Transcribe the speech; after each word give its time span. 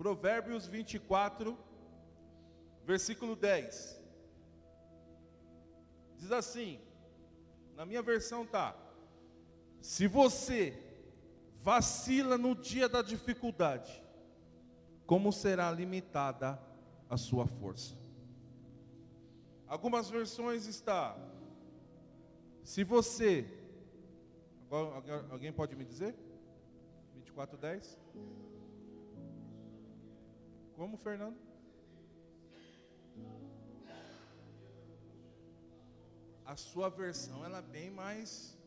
Provérbios 0.00 0.66
24, 0.66 1.58
versículo 2.86 3.36
10. 3.36 4.00
Diz 6.16 6.32
assim: 6.32 6.80
na 7.76 7.84
minha 7.84 8.00
versão 8.00 8.46
tá: 8.46 8.74
Se 9.78 10.06
você 10.06 10.82
vacila 11.58 12.38
no 12.38 12.54
dia 12.54 12.88
da 12.88 13.02
dificuldade, 13.02 14.02
como 15.04 15.30
será 15.30 15.70
limitada 15.70 16.58
a 17.10 17.18
sua 17.18 17.46
força? 17.46 17.94
Algumas 19.66 20.08
versões 20.08 20.64
está: 20.64 21.14
Se 22.64 22.84
você 22.84 23.46
alguém 25.30 25.52
pode 25.52 25.76
me 25.76 25.84
dizer? 25.84 26.16
24:10 27.18 27.98
Como, 30.80 30.96
Fernando? 30.96 31.36
a 36.46 36.56
sua 36.56 36.88
versão 36.88 37.44
ela 37.44 37.58
é 37.58 37.62
bem 37.62 37.90
mais 37.90 38.58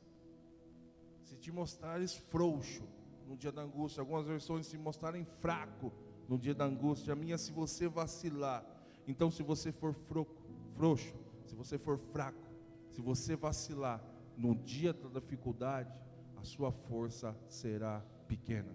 se 1.23 1.35
te 1.35 1.51
mostrares 1.51 2.15
frouxo 2.15 2.83
no 3.27 3.35
dia 3.35 3.51
da 3.51 3.63
angústia, 3.63 4.01
algumas 4.01 4.27
versões 4.27 4.67
se 4.67 4.77
mostrarem 4.77 5.25
fraco 5.25 5.91
no 6.29 6.37
dia 6.37 6.53
da 6.53 6.65
angústia, 6.65 7.13
a 7.13 7.15
minha 7.15 7.37
se 7.37 7.51
você 7.51 7.87
vacilar. 7.87 8.63
Então 9.07 9.31
se 9.31 9.41
você 9.41 9.71
for 9.71 9.93
frouxo, 9.93 10.35
frouxo, 10.75 11.15
se 11.47 11.55
você 11.55 11.79
for 11.79 11.97
fraco, 11.97 12.47
se 12.91 13.01
você 13.01 13.35
vacilar 13.35 14.01
no 14.37 14.53
dia 14.53 14.93
da 14.93 15.19
dificuldade, 15.19 15.91
a 16.37 16.43
sua 16.43 16.71
força 16.71 17.35
será 17.49 18.05
pequena. 18.27 18.71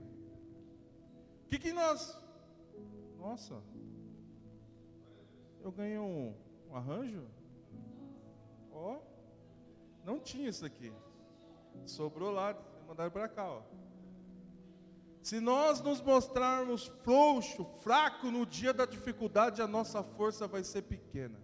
O 1.45 1.49
que, 1.49 1.59
que 1.61 1.73
nós. 1.73 2.28
Nossa, 3.19 3.61
eu 5.61 5.73
ganhei 5.73 5.99
um, 5.99 6.35
um 6.71 6.77
arranjo? 6.77 7.27
Ó, 8.73 8.95
oh, 8.95 8.99
não 10.05 10.21
tinha 10.21 10.49
isso 10.49 10.65
aqui. 10.65 10.93
Sobrou 11.85 12.31
lá, 12.31 12.57
mandaram 12.87 13.11
para 13.11 13.29
cá, 13.29 13.51
ó. 13.51 13.63
Se 15.21 15.41
nós 15.41 15.81
nos 15.83 16.01
mostrarmos 16.01 16.87
frouxo, 17.03 17.65
fraco 17.83 18.31
no 18.31 18.47
dia 18.47 18.73
da 18.73 18.87
dificuldade, 18.87 19.61
a 19.61 19.67
nossa 19.67 20.03
força 20.03 20.47
vai 20.47 20.65
ser 20.65 20.83
pequena. 20.83 21.39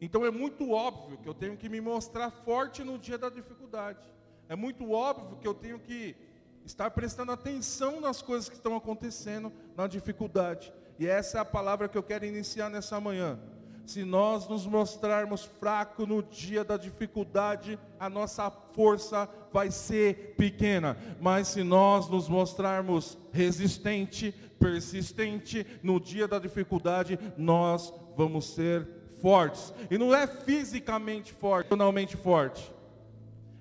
Então 0.00 0.24
é 0.24 0.30
muito 0.30 0.70
óbvio 0.70 1.18
que 1.18 1.28
eu 1.28 1.34
tenho 1.34 1.56
que 1.56 1.68
me 1.68 1.80
mostrar 1.80 2.30
forte 2.30 2.82
no 2.82 2.98
dia 2.98 3.18
da 3.18 3.28
dificuldade. 3.28 4.10
É 4.48 4.56
muito 4.56 4.90
óbvio 4.90 5.36
que 5.38 5.46
eu 5.46 5.54
tenho 5.54 5.78
que 5.78 6.16
estar 6.64 6.90
prestando 6.90 7.32
atenção 7.32 8.00
nas 8.00 8.22
coisas 8.22 8.48
que 8.48 8.56
estão 8.56 8.76
acontecendo 8.76 9.52
na 9.76 9.86
dificuldade. 9.86 10.72
E 10.98 11.06
essa 11.06 11.38
é 11.38 11.40
a 11.40 11.44
palavra 11.44 11.88
que 11.88 11.98
eu 11.98 12.02
quero 12.02 12.24
iniciar 12.24 12.70
nessa 12.70 13.00
manhã. 13.00 13.38
Se 13.84 14.04
nós 14.04 14.48
nos 14.48 14.66
mostrarmos 14.66 15.44
fracos 15.44 16.06
no 16.06 16.22
dia 16.22 16.62
da 16.62 16.76
dificuldade, 16.76 17.78
a 17.98 18.08
nossa 18.08 18.50
força 18.50 19.28
vai 19.52 19.70
ser 19.70 20.34
pequena. 20.36 20.96
Mas 21.20 21.48
se 21.48 21.62
nós 21.64 22.08
nos 22.08 22.28
mostrarmos 22.28 23.18
resistente, 23.32 24.32
persistente 24.58 25.66
no 25.82 25.98
dia 25.98 26.28
da 26.28 26.38
dificuldade, 26.38 27.18
nós 27.36 27.92
vamos 28.16 28.54
ser 28.54 28.86
fortes. 29.20 29.74
E 29.90 29.98
não 29.98 30.14
é 30.14 30.26
fisicamente 30.26 31.32
forte, 31.32 31.66
emocionalmente 31.66 32.16
forte. 32.16 32.72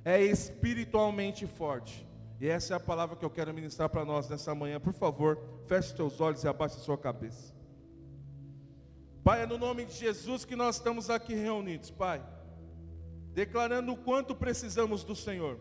É 0.06 0.22
espiritualmente 0.24 1.48
forte. 1.48 2.08
E 2.42 2.50
essa 2.50 2.74
é 2.74 2.78
a 2.78 2.80
palavra 2.80 3.16
que 3.16 3.24
eu 3.24 3.30
quero 3.30 3.54
ministrar 3.54 3.88
para 3.88 4.04
nós 4.04 4.28
nessa 4.28 4.56
manhã. 4.56 4.80
Por 4.80 4.94
favor, 4.94 5.40
feche 5.68 5.96
seus 5.96 6.20
olhos 6.20 6.44
e 6.44 6.48
abaixe 6.48 6.80
sua 6.80 6.98
cabeça. 6.98 7.54
Pai, 9.24 9.44
é 9.44 9.46
no 9.46 9.60
nome 9.60 9.86
de 9.86 9.94
Jesus 9.94 10.44
que 10.44 10.56
nós 10.56 10.78
estamos 10.78 11.12
aqui 11.12 11.36
reunidos, 11.36 11.92
Pai. 11.92 12.20
Declarando 13.32 13.92
o 13.92 13.96
quanto 13.96 14.34
precisamos 14.34 15.04
do 15.04 15.16
Senhor. 15.16 15.60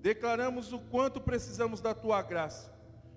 Declaramos 0.00 0.72
o 0.72 0.78
quanto 0.78 1.20
precisamos 1.20 1.82
da 1.82 1.94
Tua 1.94 2.22
graça. 2.22 2.72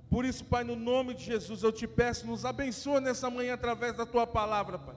Por 0.10 0.26
isso, 0.26 0.44
Pai, 0.44 0.66
no 0.66 0.76
nome 0.76 1.14
de 1.14 1.24
Jesus, 1.24 1.64
eu 1.64 1.72
te 1.72 1.88
peço, 1.88 2.28
nos 2.28 2.44
abençoa 2.44 3.00
nessa 3.00 3.30
manhã 3.30 3.54
através 3.54 3.96
da 3.96 4.06
Tua 4.06 4.28
palavra, 4.28 4.78
Pai. 4.78 4.96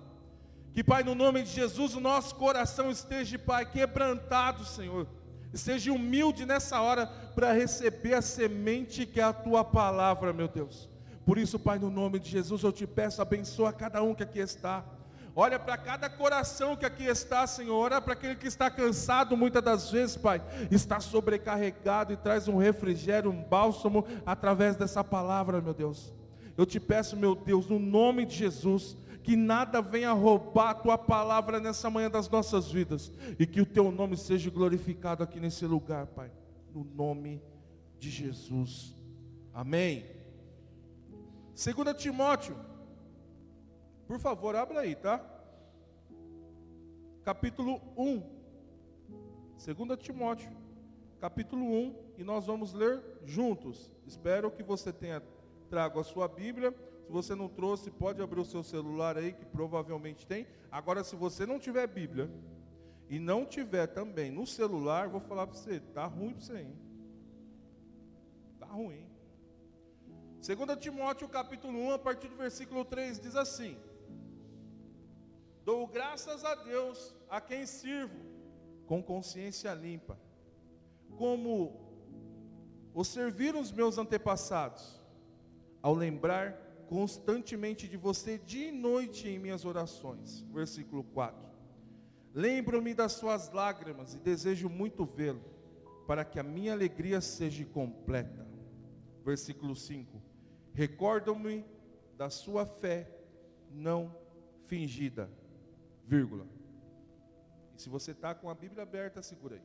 Que, 0.72 0.82
Pai, 0.82 1.04
no 1.04 1.14
nome 1.14 1.44
de 1.44 1.50
Jesus, 1.50 1.94
o 1.94 2.00
nosso 2.00 2.34
coração 2.34 2.90
esteja, 2.90 3.38
Pai, 3.38 3.70
quebrantado, 3.70 4.64
Senhor. 4.64 5.06
Esteja 5.54 5.92
humilde 5.92 6.44
nessa 6.44 6.80
hora 6.80 7.06
para 7.06 7.52
receber 7.52 8.14
a 8.14 8.20
semente 8.20 9.06
que 9.06 9.20
é 9.20 9.22
a 9.22 9.32
Tua 9.32 9.62
palavra, 9.62 10.32
meu 10.32 10.48
Deus. 10.48 10.90
Por 11.24 11.38
isso, 11.38 11.60
Pai, 11.60 11.78
no 11.78 11.90
nome 11.90 12.18
de 12.18 12.28
Jesus, 12.28 12.64
eu 12.64 12.72
te 12.72 12.88
peço, 12.88 13.22
abençoa 13.22 13.72
cada 13.72 14.02
um 14.02 14.16
que 14.16 14.24
aqui 14.24 14.40
está. 14.40 14.84
Olha 15.36 15.56
para 15.56 15.76
cada 15.76 16.10
coração 16.10 16.74
que 16.74 16.84
aqui 16.84 17.04
está, 17.04 17.46
Senhor. 17.46 17.92
Olha 17.92 18.00
para 18.00 18.14
aquele 18.14 18.34
que 18.34 18.48
está 18.48 18.68
cansado 18.68 19.36
muitas 19.36 19.62
das 19.62 19.90
vezes, 19.92 20.16
Pai. 20.16 20.42
Está 20.72 20.98
sobrecarregado 20.98 22.12
e 22.12 22.16
traz 22.16 22.48
um 22.48 22.56
refrigério, 22.56 23.30
um 23.30 23.42
bálsamo 23.42 24.04
através 24.26 24.74
dessa 24.74 25.04
palavra, 25.04 25.60
meu 25.60 25.72
Deus. 25.72 26.12
Eu 26.56 26.66
te 26.66 26.80
peço, 26.80 27.16
meu 27.16 27.36
Deus, 27.36 27.68
no 27.68 27.78
nome 27.78 28.26
de 28.26 28.34
Jesus, 28.34 28.96
que 29.24 29.36
nada 29.36 29.80
venha 29.80 30.12
roubar 30.12 30.70
a 30.70 30.74
tua 30.74 30.98
palavra 30.98 31.58
nessa 31.58 31.88
manhã 31.88 32.10
das 32.10 32.28
nossas 32.28 32.70
vidas. 32.70 33.10
E 33.38 33.46
que 33.46 33.60
o 33.60 33.66
teu 33.66 33.90
nome 33.90 34.18
seja 34.18 34.50
glorificado 34.50 35.22
aqui 35.22 35.40
nesse 35.40 35.64
lugar, 35.66 36.06
Pai. 36.08 36.30
No 36.74 36.84
nome 36.84 37.42
de 37.98 38.10
Jesus. 38.10 38.94
Amém. 39.52 40.04
2 41.54 41.96
Timóteo, 41.96 42.54
por 44.06 44.18
favor, 44.18 44.54
abra 44.54 44.80
aí, 44.80 44.94
tá? 44.94 45.24
Capítulo 47.24 47.80
1. 47.96 48.22
2 49.74 49.98
Timóteo, 49.98 50.50
capítulo 51.18 51.64
1, 51.64 51.96
e 52.18 52.24
nós 52.24 52.44
vamos 52.44 52.74
ler 52.74 53.02
juntos. 53.24 53.90
Espero 54.06 54.50
que 54.50 54.62
você 54.62 54.92
tenha 54.92 55.22
trago 55.70 55.98
a 55.98 56.04
sua 56.04 56.28
Bíblia. 56.28 56.74
Se 57.04 57.12
você 57.12 57.34
não 57.34 57.48
trouxe, 57.48 57.90
pode 57.90 58.22
abrir 58.22 58.40
o 58.40 58.44
seu 58.44 58.62
celular 58.62 59.18
aí, 59.18 59.32
que 59.32 59.44
provavelmente 59.44 60.26
tem. 60.26 60.46
Agora, 60.72 61.04
se 61.04 61.14
você 61.14 61.44
não 61.44 61.58
tiver 61.58 61.86
Bíblia 61.86 62.30
e 63.10 63.18
não 63.18 63.44
tiver 63.44 63.86
também 63.88 64.30
no 64.30 64.46
celular, 64.46 65.08
vou 65.08 65.20
falar 65.20 65.46
para 65.46 65.56
você, 65.56 65.80
tá 65.80 66.06
ruim 66.06 66.32
para 66.32 66.40
você, 66.40 66.60
hein? 66.60 66.78
Tá 68.58 68.66
ruim. 68.66 69.06
2 70.40 70.78
Timóteo 70.78 71.28
capítulo 71.28 71.78
1, 71.78 71.92
a 71.92 71.98
partir 71.98 72.28
do 72.28 72.36
versículo 72.36 72.84
3, 72.84 73.20
diz 73.20 73.36
assim: 73.36 73.76
Dou 75.62 75.86
graças 75.86 76.42
a 76.44 76.54
Deus 76.54 77.14
a 77.28 77.40
quem 77.40 77.66
sirvo 77.66 78.18
com 78.86 79.02
consciência 79.02 79.72
limpa, 79.74 80.18
como 81.16 81.80
o 82.94 83.04
serviram 83.04 83.60
os 83.60 83.72
meus 83.72 83.98
antepassados, 83.98 85.00
ao 85.82 85.94
lembrar 85.94 86.63
constantemente 86.88 87.88
de 87.88 87.96
você 87.96 88.38
dia 88.38 88.68
e 88.68 88.72
noite 88.72 89.28
em 89.28 89.38
minhas 89.38 89.64
orações. 89.64 90.42
Versículo 90.52 91.04
4. 91.04 91.44
Lembro-me 92.32 92.94
das 92.94 93.12
suas 93.12 93.52
lágrimas 93.52 94.14
e 94.14 94.18
desejo 94.18 94.68
muito 94.68 95.04
vê-lo, 95.04 95.42
para 96.06 96.24
que 96.24 96.38
a 96.40 96.42
minha 96.42 96.72
alegria 96.72 97.20
seja 97.20 97.64
completa. 97.64 98.46
Versículo 99.24 99.74
5 99.74 100.20
Recordam-me 100.74 101.64
da 102.16 102.28
sua 102.28 102.66
fé 102.66 103.08
não 103.70 104.14
fingida, 104.66 105.30
vírgula. 106.04 106.46
E 107.76 107.80
se 107.80 107.88
você 107.88 108.10
está 108.10 108.34
com 108.34 108.50
a 108.50 108.54
Bíblia 108.54 108.82
aberta, 108.82 109.22
segura 109.22 109.56
aí. 109.56 109.62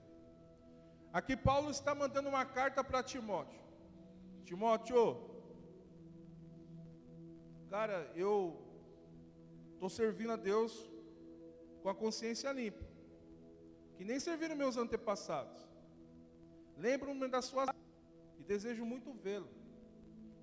Aqui 1.12 1.36
Paulo 1.36 1.72
está 1.72 1.96
mandando 1.96 2.30
uma 2.30 2.46
carta 2.46 2.84
para 2.84 3.02
Timóteo. 3.02 3.60
Timóteo, 4.46 5.29
cara, 7.70 8.12
eu 8.16 8.60
estou 9.74 9.90
servindo 9.90 10.32
a 10.32 10.36
Deus 10.36 10.74
com 11.84 11.90
a 11.90 11.96
consciência 11.96 12.52
limpa, 12.52 12.84
que 13.96 14.04
nem 14.04 14.20
serviram 14.20 14.56
meus 14.56 14.76
antepassados. 14.76 15.58
Lembro-me 16.76 17.28
da 17.28 17.42
sua 17.42 17.74
e 18.40 18.44
desejo 18.44 18.84
muito 18.86 19.14
vê-lo. 19.14 19.50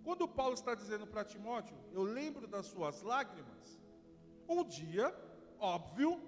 Quando 0.05 0.28
Paulo 0.28 0.55
está 0.55 0.73
dizendo 0.75 1.06
para 1.06 1.25
Timóteo, 1.25 1.76
eu 1.93 2.02
lembro 2.02 2.46
das 2.46 2.67
suas 2.67 3.02
lágrimas, 3.02 3.81
um 4.49 4.62
dia, 4.62 5.12
óbvio, 5.58 6.20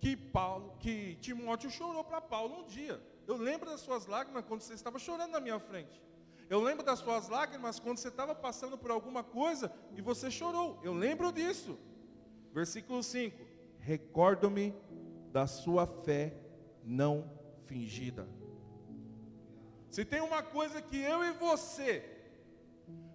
que 0.00 0.16
Paulo, 0.16 0.76
que 0.80 1.14
Timóteo 1.16 1.70
chorou 1.70 2.02
para 2.02 2.20
Paulo 2.20 2.62
um 2.62 2.66
dia. 2.66 3.00
Eu 3.28 3.36
lembro 3.36 3.70
das 3.70 3.82
suas 3.82 4.06
lágrimas 4.06 4.44
quando 4.46 4.62
você 4.62 4.74
estava 4.74 4.98
chorando 4.98 5.30
na 5.30 5.40
minha 5.40 5.60
frente. 5.60 6.02
Eu 6.50 6.60
lembro 6.60 6.84
das 6.84 6.98
suas 6.98 7.28
lágrimas 7.28 7.78
quando 7.78 7.98
você 7.98 8.08
estava 8.08 8.34
passando 8.34 8.76
por 8.76 8.90
alguma 8.90 9.22
coisa 9.22 9.72
e 9.96 10.02
você 10.02 10.28
chorou. 10.32 10.80
Eu 10.82 10.92
lembro 10.92 11.30
disso. 11.30 11.78
Versículo 12.52 13.04
5: 13.04 13.40
Recordo-me 13.78 14.74
da 15.30 15.46
sua 15.46 15.86
fé 15.86 16.34
não 16.84 17.30
fingida. 17.66 18.28
Se 19.92 20.04
tem 20.04 20.20
uma 20.20 20.42
coisa 20.42 20.82
que 20.82 21.00
eu 21.00 21.22
e 21.22 21.30
você, 21.30 22.04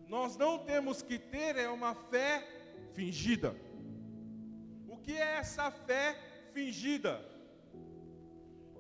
nós 0.08 0.38
não 0.38 0.60
temos 0.60 1.02
que 1.02 1.20
ter 1.20 1.58
é 1.58 1.70
uma 1.70 1.94
fé 1.94 2.48
fingida. 2.94 3.54
O 4.88 4.98
que 4.98 5.12
é 5.12 5.40
essa 5.40 5.70
fé 5.70 6.18
fingida? 6.54 7.14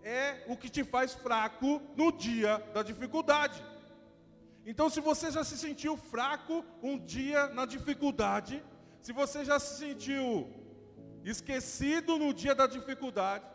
É 0.01 0.45
o 0.47 0.55
que 0.55 0.69
te 0.69 0.85
faz 0.85 1.13
fraco 1.13 1.81
no 1.97 2.09
dia 2.09 2.59
da 2.73 2.81
dificuldade. 2.81 3.61
Então, 4.65 4.89
se 4.89 4.99
você 4.99 5.29
já 5.31 5.43
se 5.43 5.57
sentiu 5.57 5.95
fraco 5.95 6.65
um 6.81 6.97
dia 6.97 7.47
na 7.49 7.65
dificuldade, 7.65 8.63
se 8.99 9.13
você 9.13 9.45
já 9.45 9.59
se 9.59 9.77
sentiu 9.77 10.49
esquecido 11.23 12.17
no 12.17 12.33
dia 12.33 12.55
da 12.55 12.65
dificuldade, 12.65 13.45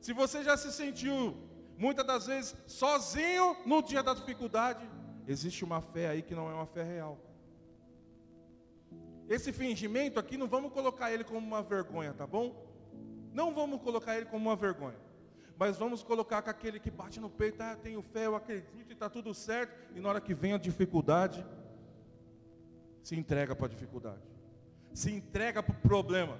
se 0.00 0.12
você 0.12 0.44
já 0.44 0.56
se 0.56 0.70
sentiu 0.72 1.36
muitas 1.76 2.06
das 2.06 2.26
vezes 2.26 2.54
sozinho 2.66 3.56
no 3.66 3.82
dia 3.82 4.02
da 4.02 4.14
dificuldade, 4.14 4.88
existe 5.26 5.64
uma 5.64 5.80
fé 5.80 6.08
aí 6.08 6.22
que 6.22 6.34
não 6.34 6.48
é 6.48 6.54
uma 6.54 6.66
fé 6.66 6.84
real. 6.84 7.18
Esse 9.28 9.52
fingimento 9.52 10.20
aqui 10.20 10.36
não 10.36 10.46
vamos 10.46 10.72
colocar 10.72 11.10
ele 11.12 11.24
como 11.24 11.44
uma 11.44 11.62
vergonha, 11.62 12.12
tá 12.12 12.26
bom? 12.26 12.54
Não 13.32 13.52
vamos 13.52 13.80
colocar 13.80 14.16
ele 14.16 14.26
como 14.26 14.48
uma 14.48 14.56
vergonha. 14.56 14.98
Mas 15.62 15.78
vamos 15.78 16.02
colocar 16.02 16.42
com 16.42 16.50
aquele 16.50 16.80
que 16.80 16.90
bate 16.90 17.20
no 17.20 17.30
peito, 17.30 17.62
ah, 17.62 17.76
tenho 17.80 18.02
fé, 18.02 18.26
eu 18.26 18.34
acredito 18.34 18.90
e 18.90 18.94
está 18.94 19.08
tudo 19.08 19.32
certo. 19.32 19.72
E 19.94 20.00
na 20.00 20.08
hora 20.08 20.20
que 20.20 20.34
vem 20.34 20.54
a 20.54 20.58
dificuldade, 20.58 21.46
se 23.00 23.14
entrega 23.14 23.54
para 23.54 23.66
a 23.66 23.68
dificuldade. 23.68 24.24
Se 24.92 25.12
entrega 25.12 25.62
para 25.62 25.72
o 25.72 25.80
problema. 25.80 26.36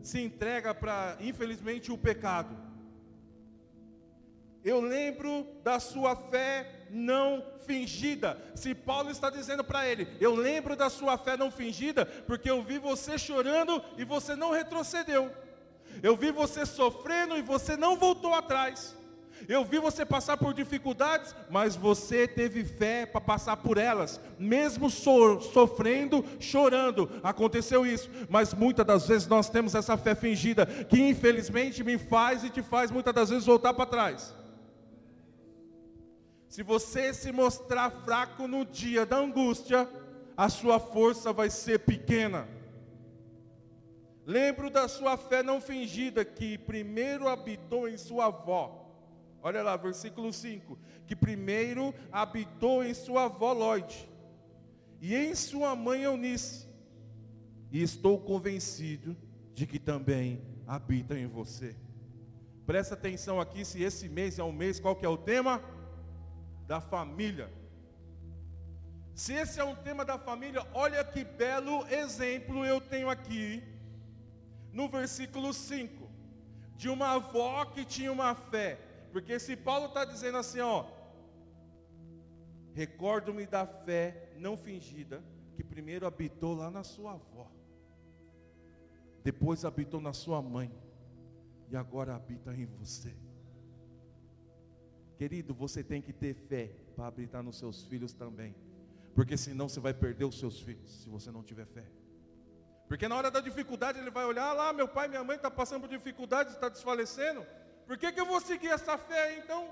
Se 0.00 0.20
entrega 0.20 0.72
para, 0.72 1.16
infelizmente, 1.18 1.90
o 1.90 1.98
pecado. 1.98 2.56
Eu 4.62 4.80
lembro 4.80 5.44
da 5.64 5.80
sua 5.80 6.14
fé 6.14 6.86
não 6.88 7.44
fingida. 7.66 8.40
Se 8.54 8.76
Paulo 8.76 9.10
está 9.10 9.28
dizendo 9.28 9.64
para 9.64 9.88
ele, 9.88 10.06
eu 10.20 10.36
lembro 10.36 10.76
da 10.76 10.88
sua 10.88 11.18
fé 11.18 11.36
não 11.36 11.50
fingida, 11.50 12.06
porque 12.06 12.48
eu 12.48 12.62
vi 12.62 12.78
você 12.78 13.18
chorando 13.18 13.82
e 13.98 14.04
você 14.04 14.36
não 14.36 14.52
retrocedeu. 14.52 15.32
Eu 16.02 16.16
vi 16.16 16.30
você 16.30 16.64
sofrendo 16.64 17.36
e 17.36 17.42
você 17.42 17.76
não 17.76 17.96
voltou 17.96 18.34
atrás. 18.34 18.96
Eu 19.48 19.64
vi 19.64 19.78
você 19.78 20.04
passar 20.04 20.36
por 20.36 20.54
dificuldades, 20.54 21.34
mas 21.50 21.74
você 21.74 22.28
teve 22.28 22.64
fé 22.64 23.06
para 23.06 23.20
passar 23.20 23.56
por 23.56 23.76
elas, 23.76 24.20
mesmo 24.38 24.88
so, 24.88 25.40
sofrendo, 25.40 26.24
chorando. 26.38 27.10
Aconteceu 27.22 27.84
isso, 27.84 28.08
mas 28.28 28.54
muitas 28.54 28.86
das 28.86 29.08
vezes 29.08 29.26
nós 29.26 29.48
temos 29.48 29.74
essa 29.74 29.96
fé 29.96 30.14
fingida, 30.14 30.66
que 30.66 31.00
infelizmente 31.00 31.82
me 31.82 31.98
faz 31.98 32.44
e 32.44 32.50
te 32.50 32.62
faz 32.62 32.90
muitas 32.90 33.14
das 33.14 33.30
vezes 33.30 33.46
voltar 33.46 33.74
para 33.74 33.86
trás. 33.86 34.34
Se 36.48 36.62
você 36.62 37.14
se 37.14 37.32
mostrar 37.32 37.90
fraco 37.90 38.46
no 38.46 38.64
dia 38.64 39.06
da 39.06 39.16
angústia, 39.16 39.88
a 40.36 40.48
sua 40.48 40.78
força 40.78 41.32
vai 41.32 41.48
ser 41.50 41.80
pequena. 41.80 42.46
Lembro 44.24 44.70
da 44.70 44.86
sua 44.88 45.16
fé 45.16 45.42
não 45.42 45.60
fingida, 45.60 46.24
que 46.24 46.56
primeiro 46.56 47.28
habitou 47.28 47.88
em 47.88 47.96
sua 47.96 48.26
avó. 48.26 48.78
Olha 49.42 49.62
lá, 49.62 49.76
versículo 49.76 50.32
5. 50.32 50.78
Que 51.06 51.16
primeiro 51.16 51.94
habitou 52.10 52.84
em 52.84 52.94
sua 52.94 53.24
avó 53.24 53.52
Lloyd, 53.52 54.08
e 55.00 55.14
em 55.14 55.34
sua 55.34 55.74
mãe 55.74 56.02
Eunice. 56.02 56.68
E 57.70 57.82
estou 57.82 58.20
convencido 58.20 59.16
de 59.54 59.66
que 59.66 59.78
também 59.78 60.40
habita 60.66 61.18
em 61.18 61.26
você. 61.26 61.74
Presta 62.64 62.94
atenção 62.94 63.40
aqui, 63.40 63.64
se 63.64 63.82
esse 63.82 64.08
mês 64.08 64.38
é 64.38 64.44
um 64.44 64.52
mês, 64.52 64.78
qual 64.78 64.94
que 64.94 65.04
é 65.04 65.08
o 65.08 65.16
tema? 65.16 65.60
da 66.72 66.80
família. 66.80 67.52
Se 69.14 69.34
esse 69.34 69.60
é 69.60 69.64
um 69.64 69.74
tema 69.74 70.06
da 70.06 70.18
família, 70.18 70.66
olha 70.72 71.04
que 71.04 71.22
belo 71.22 71.86
exemplo 71.88 72.64
eu 72.64 72.80
tenho 72.80 73.10
aqui, 73.10 73.62
no 74.72 74.88
versículo 74.88 75.52
5, 75.52 76.10
de 76.76 76.88
uma 76.88 77.12
avó 77.12 77.64
que 77.66 77.84
tinha 77.84 78.10
uma 78.10 78.34
fé. 78.34 78.78
Porque 79.12 79.38
se 79.38 79.54
Paulo 79.54 79.86
está 79.86 80.04
dizendo 80.04 80.38
assim, 80.38 80.60
ó, 80.60 80.86
recordo-me 82.72 83.46
da 83.46 83.66
fé 83.66 84.32
não 84.38 84.56
fingida, 84.56 85.22
que 85.54 85.62
primeiro 85.62 86.06
habitou 86.06 86.54
lá 86.54 86.70
na 86.70 86.82
sua 86.82 87.12
avó, 87.12 87.50
depois 89.22 89.64
habitou 89.64 90.00
na 90.00 90.12
sua 90.12 90.40
mãe, 90.40 90.72
e 91.70 91.76
agora 91.76 92.14
habita 92.14 92.54
em 92.54 92.66
você. 92.66 93.14
Querido, 95.16 95.54
você 95.54 95.84
tem 95.84 96.02
que 96.02 96.12
ter 96.12 96.34
fé 96.34 96.74
para 96.96 97.06
habitar 97.06 97.42
nos 97.42 97.56
seus 97.56 97.84
filhos 97.84 98.12
também. 98.12 98.54
Porque 99.14 99.36
senão 99.36 99.68
você 99.68 99.78
vai 99.78 99.94
perder 99.94 100.24
os 100.24 100.38
seus 100.38 100.60
filhos, 100.60 100.90
se 101.02 101.08
você 101.08 101.30
não 101.30 101.42
tiver 101.42 101.66
fé. 101.66 101.84
Porque 102.92 103.08
na 103.08 103.16
hora 103.16 103.30
da 103.30 103.40
dificuldade 103.40 103.98
ele 103.98 104.10
vai 104.10 104.26
olhar 104.26 104.48
ah 104.50 104.52
lá, 104.52 104.70
meu 104.70 104.86
pai, 104.86 105.08
minha 105.08 105.24
mãe 105.24 105.36
está 105.36 105.50
passando 105.50 105.80
por 105.80 105.88
dificuldade, 105.88 106.50
está 106.50 106.68
desfalecendo. 106.68 107.42
Por 107.86 107.96
que, 107.96 108.12
que 108.12 108.20
eu 108.20 108.26
vou 108.26 108.38
seguir 108.38 108.68
essa 108.68 108.98
fé 108.98 109.20
aí, 109.28 109.38
então? 109.38 109.66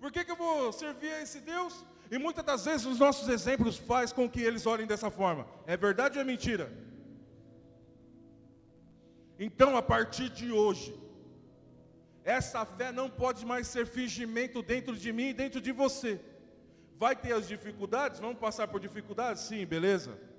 Por 0.00 0.10
que, 0.10 0.24
que 0.24 0.32
eu 0.32 0.36
vou 0.44 0.72
servir 0.72 1.12
a 1.12 1.22
esse 1.22 1.38
Deus? 1.38 1.84
E 2.10 2.18
muitas 2.18 2.44
das 2.44 2.64
vezes 2.64 2.86
os 2.86 2.98
nossos 2.98 3.28
exemplos 3.28 3.76
faz 3.76 4.12
com 4.12 4.28
que 4.28 4.40
eles 4.42 4.66
olhem 4.66 4.84
dessa 4.84 5.12
forma. 5.12 5.46
É 5.64 5.76
verdade 5.76 6.18
ou 6.18 6.22
é 6.22 6.24
mentira? 6.24 6.72
Então, 9.38 9.76
a 9.76 9.82
partir 9.92 10.28
de 10.28 10.50
hoje, 10.50 10.92
essa 12.24 12.66
fé 12.66 12.90
não 12.90 13.08
pode 13.08 13.46
mais 13.46 13.68
ser 13.68 13.86
fingimento 13.86 14.60
dentro 14.60 14.96
de 14.96 15.12
mim 15.12 15.28
e 15.28 15.34
dentro 15.34 15.60
de 15.60 15.70
você. 15.70 16.20
Vai 16.98 17.14
ter 17.14 17.32
as 17.32 17.46
dificuldades? 17.46 18.18
Vamos 18.18 18.40
passar 18.40 18.66
por 18.66 18.80
dificuldades? 18.80 19.44
Sim, 19.44 19.64
beleza. 19.64 20.29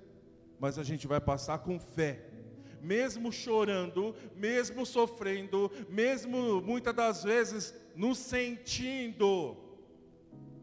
Mas 0.62 0.78
a 0.78 0.84
gente 0.84 1.08
vai 1.08 1.20
passar 1.20 1.58
com 1.58 1.76
fé. 1.80 2.24
Mesmo 2.80 3.32
chorando, 3.32 4.14
mesmo 4.36 4.86
sofrendo, 4.86 5.68
mesmo 5.88 6.62
muitas 6.62 6.94
das 6.94 7.24
vezes 7.24 7.74
nos 7.96 8.16
sentindo 8.18 9.56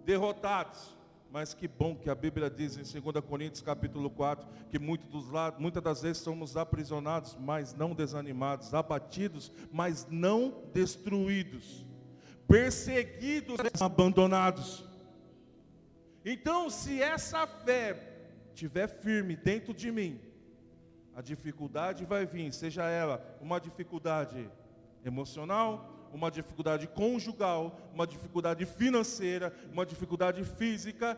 derrotados. 0.05 0.97
Mas 1.29 1.53
que 1.53 1.67
bom 1.67 1.97
que 1.97 2.09
a 2.09 2.15
Bíblia 2.15 2.49
diz 2.49 2.77
em 2.77 3.01
2 3.01 3.25
Coríntios 3.25 3.61
capítulo 3.61 4.09
4, 4.09 4.47
que 4.69 4.79
dos 4.79 5.25
muitas 5.59 5.83
das 5.83 6.01
vezes 6.01 6.23
somos 6.23 6.55
aprisionados, 6.55 7.37
mas 7.37 7.73
não 7.73 7.93
desanimados, 7.93 8.73
abatidos, 8.73 9.51
mas 9.69 10.07
não 10.09 10.63
destruídos, 10.73 11.85
perseguidos, 12.47 13.57
abandonados. 13.81 14.85
Então, 16.23 16.69
se 16.69 17.01
essa 17.01 17.45
fé 17.45 18.08
estiver 18.59 18.87
firme 18.87 19.35
dentro 19.37 19.73
de 19.73 19.89
mim, 19.91 20.19
a 21.15 21.21
dificuldade 21.21 22.03
vai 22.05 22.25
vir, 22.25 22.51
seja 22.53 22.83
ela 22.89 23.23
uma 23.39 23.59
dificuldade 23.59 24.49
emocional, 25.03 26.09
uma 26.11 26.29
dificuldade 26.29 26.87
conjugal, 26.87 27.79
uma 27.93 28.05
dificuldade 28.05 28.65
financeira, 28.65 29.53
uma 29.71 29.85
dificuldade 29.85 30.43
física, 30.43 31.17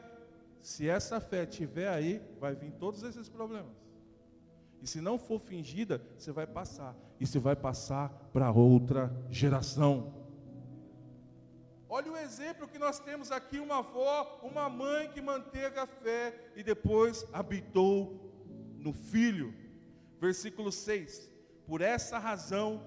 se 0.62 0.88
essa 0.88 1.20
fé 1.20 1.46
tiver 1.46 1.90
aí, 1.90 2.22
vai 2.40 2.54
vir 2.54 2.72
todos 2.74 3.02
esses 3.02 3.28
problemas. 3.28 3.72
E 4.82 4.88
se 4.88 5.02
não 5.02 5.18
for 5.18 5.40
fingida, 5.40 6.02
você 6.18 6.32
vai 6.32 6.46
passar. 6.46 6.96
E 7.20 7.26
você 7.26 7.40
vai 7.40 7.56
passar 7.56 8.10
para 8.32 8.52
outra 8.52 9.12
geração. 9.30 10.14
Olha 11.94 12.10
o 12.10 12.16
exemplo 12.16 12.70
que 12.70 12.80
nós 12.80 13.00
temos 13.00 13.34
aqui: 13.34 13.60
uma 13.60 13.80
avó, 13.80 14.40
uma 14.42 14.70
mãe 14.70 15.10
que 15.10 15.22
manteve 15.22 15.78
a 15.78 15.86
fé 15.86 16.34
e 16.56 16.64
depois 16.64 17.26
habitou 17.34 18.32
no 18.80 18.94
filho. 18.94 19.54
Versículo 20.18 20.72
6. 20.72 21.30
Por 21.68 21.82
essa 21.82 22.18
razão 22.18 22.82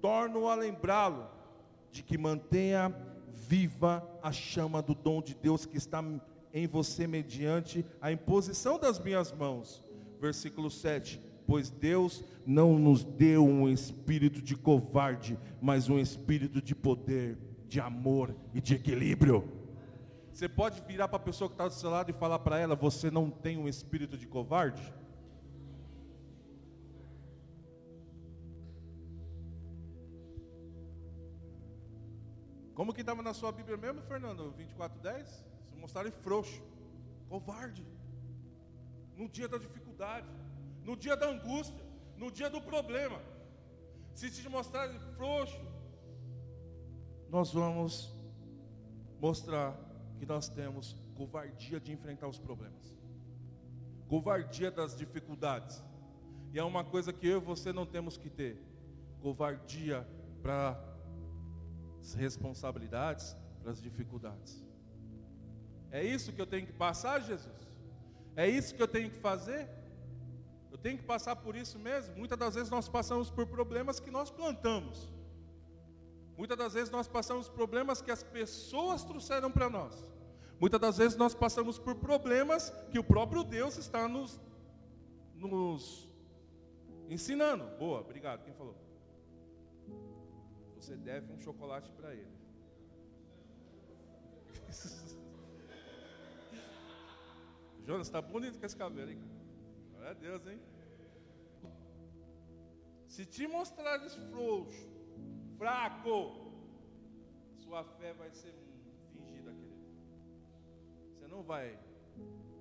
torno 0.00 0.48
a 0.48 0.54
lembrá-lo 0.54 1.28
de 1.90 2.02
que 2.02 2.16
mantenha 2.16 2.96
viva 3.34 4.02
a 4.22 4.32
chama 4.32 4.80
do 4.80 4.94
dom 4.94 5.20
de 5.20 5.34
Deus 5.34 5.66
que 5.66 5.76
está 5.76 6.02
em 6.54 6.66
você 6.66 7.06
mediante 7.06 7.84
a 8.00 8.10
imposição 8.10 8.78
das 8.78 8.98
minhas 8.98 9.30
mãos. 9.30 9.84
Versículo 10.18 10.70
7. 10.70 11.20
Pois 11.46 11.68
Deus 11.68 12.24
não 12.46 12.78
nos 12.78 13.04
deu 13.04 13.44
um 13.44 13.68
espírito 13.68 14.40
de 14.40 14.56
covarde, 14.56 15.38
mas 15.60 15.90
um 15.90 15.98
espírito 15.98 16.62
de 16.62 16.74
poder, 16.74 17.36
de 17.72 17.80
amor 17.80 18.36
e 18.52 18.60
de 18.60 18.74
equilíbrio. 18.74 19.38
Você 20.30 20.46
pode 20.60 20.82
virar 20.82 21.08
para 21.08 21.16
a 21.16 21.26
pessoa 21.28 21.48
que 21.48 21.54
está 21.54 21.66
do 21.68 21.74
seu 21.74 21.88
lado 21.88 22.10
e 22.10 22.20
falar 22.24 22.38
para 22.46 22.58
ela: 22.58 22.74
Você 22.76 23.10
não 23.10 23.30
tem 23.30 23.56
um 23.56 23.66
espírito 23.66 24.16
de 24.22 24.26
covarde? 24.26 24.84
Como 32.74 32.92
que 32.92 33.00
estava 33.00 33.22
na 33.22 33.32
sua 33.40 33.52
Bíblia 33.58 33.78
mesmo, 33.78 34.02
Fernando? 34.02 34.52
24:10? 34.58 35.26
Se 35.70 35.76
mostrarem 35.82 36.12
frouxo, 36.12 36.62
covarde. 37.30 37.86
No 39.16 39.28
dia 39.36 39.48
da 39.48 39.56
dificuldade, 39.56 40.28
no 40.84 40.94
dia 40.94 41.16
da 41.16 41.28
angústia, 41.34 41.84
no 42.18 42.30
dia 42.30 42.50
do 42.50 42.60
problema. 42.60 43.18
Se 44.14 44.30
te 44.30 44.48
mostrarem 44.56 44.98
frouxo, 45.16 45.71
nós 47.32 47.50
vamos 47.50 48.14
mostrar 49.18 49.74
que 50.18 50.26
nós 50.26 50.50
temos 50.50 50.94
covardia 51.14 51.80
de 51.80 51.90
enfrentar 51.90 52.28
os 52.28 52.38
problemas. 52.38 52.94
covardia 54.06 54.70
das 54.70 54.94
dificuldades. 54.94 55.82
E 56.52 56.58
é 56.58 56.62
uma 56.62 56.84
coisa 56.84 57.10
que 57.10 57.26
eu 57.26 57.38
e 57.38 57.40
você 57.40 57.72
não 57.72 57.86
temos 57.86 58.18
que 58.18 58.28
ter. 58.28 58.62
Covardia 59.22 60.06
para 60.42 60.78
as 61.98 62.12
responsabilidades, 62.12 63.34
para 63.62 63.70
as 63.70 63.80
dificuldades. 63.80 64.62
É 65.90 66.04
isso 66.04 66.34
que 66.34 66.42
eu 66.42 66.46
tenho 66.46 66.66
que 66.66 66.74
passar, 66.74 67.18
Jesus? 67.20 67.66
É 68.36 68.46
isso 68.46 68.74
que 68.74 68.82
eu 68.82 68.88
tenho 68.88 69.08
que 69.08 69.16
fazer? 69.16 69.66
Eu 70.70 70.76
tenho 70.76 70.98
que 70.98 71.04
passar 71.04 71.36
por 71.36 71.56
isso 71.56 71.78
mesmo? 71.78 72.14
Muitas 72.14 72.38
das 72.38 72.54
vezes 72.54 72.68
nós 72.70 72.90
passamos 72.90 73.30
por 73.30 73.46
problemas 73.46 73.98
que 73.98 74.10
nós 74.10 74.30
plantamos. 74.30 75.10
Muitas 76.42 76.58
das 76.58 76.74
vezes 76.74 76.90
nós 76.90 77.06
passamos 77.06 77.48
problemas 77.48 78.02
que 78.02 78.10
as 78.10 78.24
pessoas 78.24 79.04
trouxeram 79.04 79.48
para 79.48 79.70
nós. 79.70 80.04
Muitas 80.58 80.80
das 80.80 80.98
vezes 80.98 81.16
nós 81.16 81.36
passamos 81.36 81.78
por 81.78 81.94
problemas 81.94 82.70
que 82.90 82.98
o 82.98 83.04
próprio 83.04 83.44
Deus 83.44 83.76
está 83.76 84.08
nos, 84.08 84.40
nos 85.36 86.10
ensinando. 87.08 87.64
Boa, 87.78 88.00
obrigado. 88.00 88.42
Quem 88.42 88.52
falou? 88.54 88.74
Você 90.74 90.96
deve 90.96 91.32
um 91.32 91.40
chocolate 91.40 91.92
para 91.92 92.12
ele. 92.12 92.36
Jonas, 97.86 98.08
está 98.08 98.20
bonito 98.20 98.58
com 98.58 98.66
esse 98.66 98.76
cabelo, 98.76 99.12
hein? 99.12 99.22
Glória 99.92 100.10
a 100.10 100.14
Deus, 100.14 100.44
hein? 100.48 100.60
Se 103.06 103.24
te 103.24 103.46
mostrares 103.46 104.16
frouxo, 104.32 104.91
fraco, 105.62 106.14
sua 107.60 107.84
fé 107.84 108.12
vai 108.14 108.32
ser 108.32 108.52
fingida, 109.12 109.52
querido. 109.52 109.86
Você 111.14 111.28
não 111.28 111.40
vai 111.44 111.78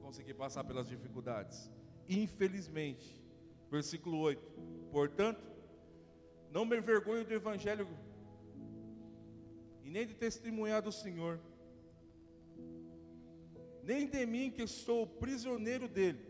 conseguir 0.04 0.36
passar 0.36 0.64
pelas 0.64 0.88
dificuldades. 0.88 1.72
Infelizmente. 2.08 3.20
Versículo 3.72 4.20
8. 4.20 4.44
Portanto, 4.92 5.42
não 6.52 6.64
me 6.64 6.78
envergonho 6.78 7.26
do 7.26 7.34
Evangelho 7.34 7.88
e 9.84 9.90
nem 9.90 10.06
de 10.06 10.14
testemunhar 10.14 10.84
do 10.84 10.92
Senhor, 10.92 11.40
nem 13.82 14.08
de 14.08 14.24
mim 14.28 14.52
que 14.52 14.68
sou 14.68 15.08
prisioneiro 15.08 15.88
dele, 15.88 16.24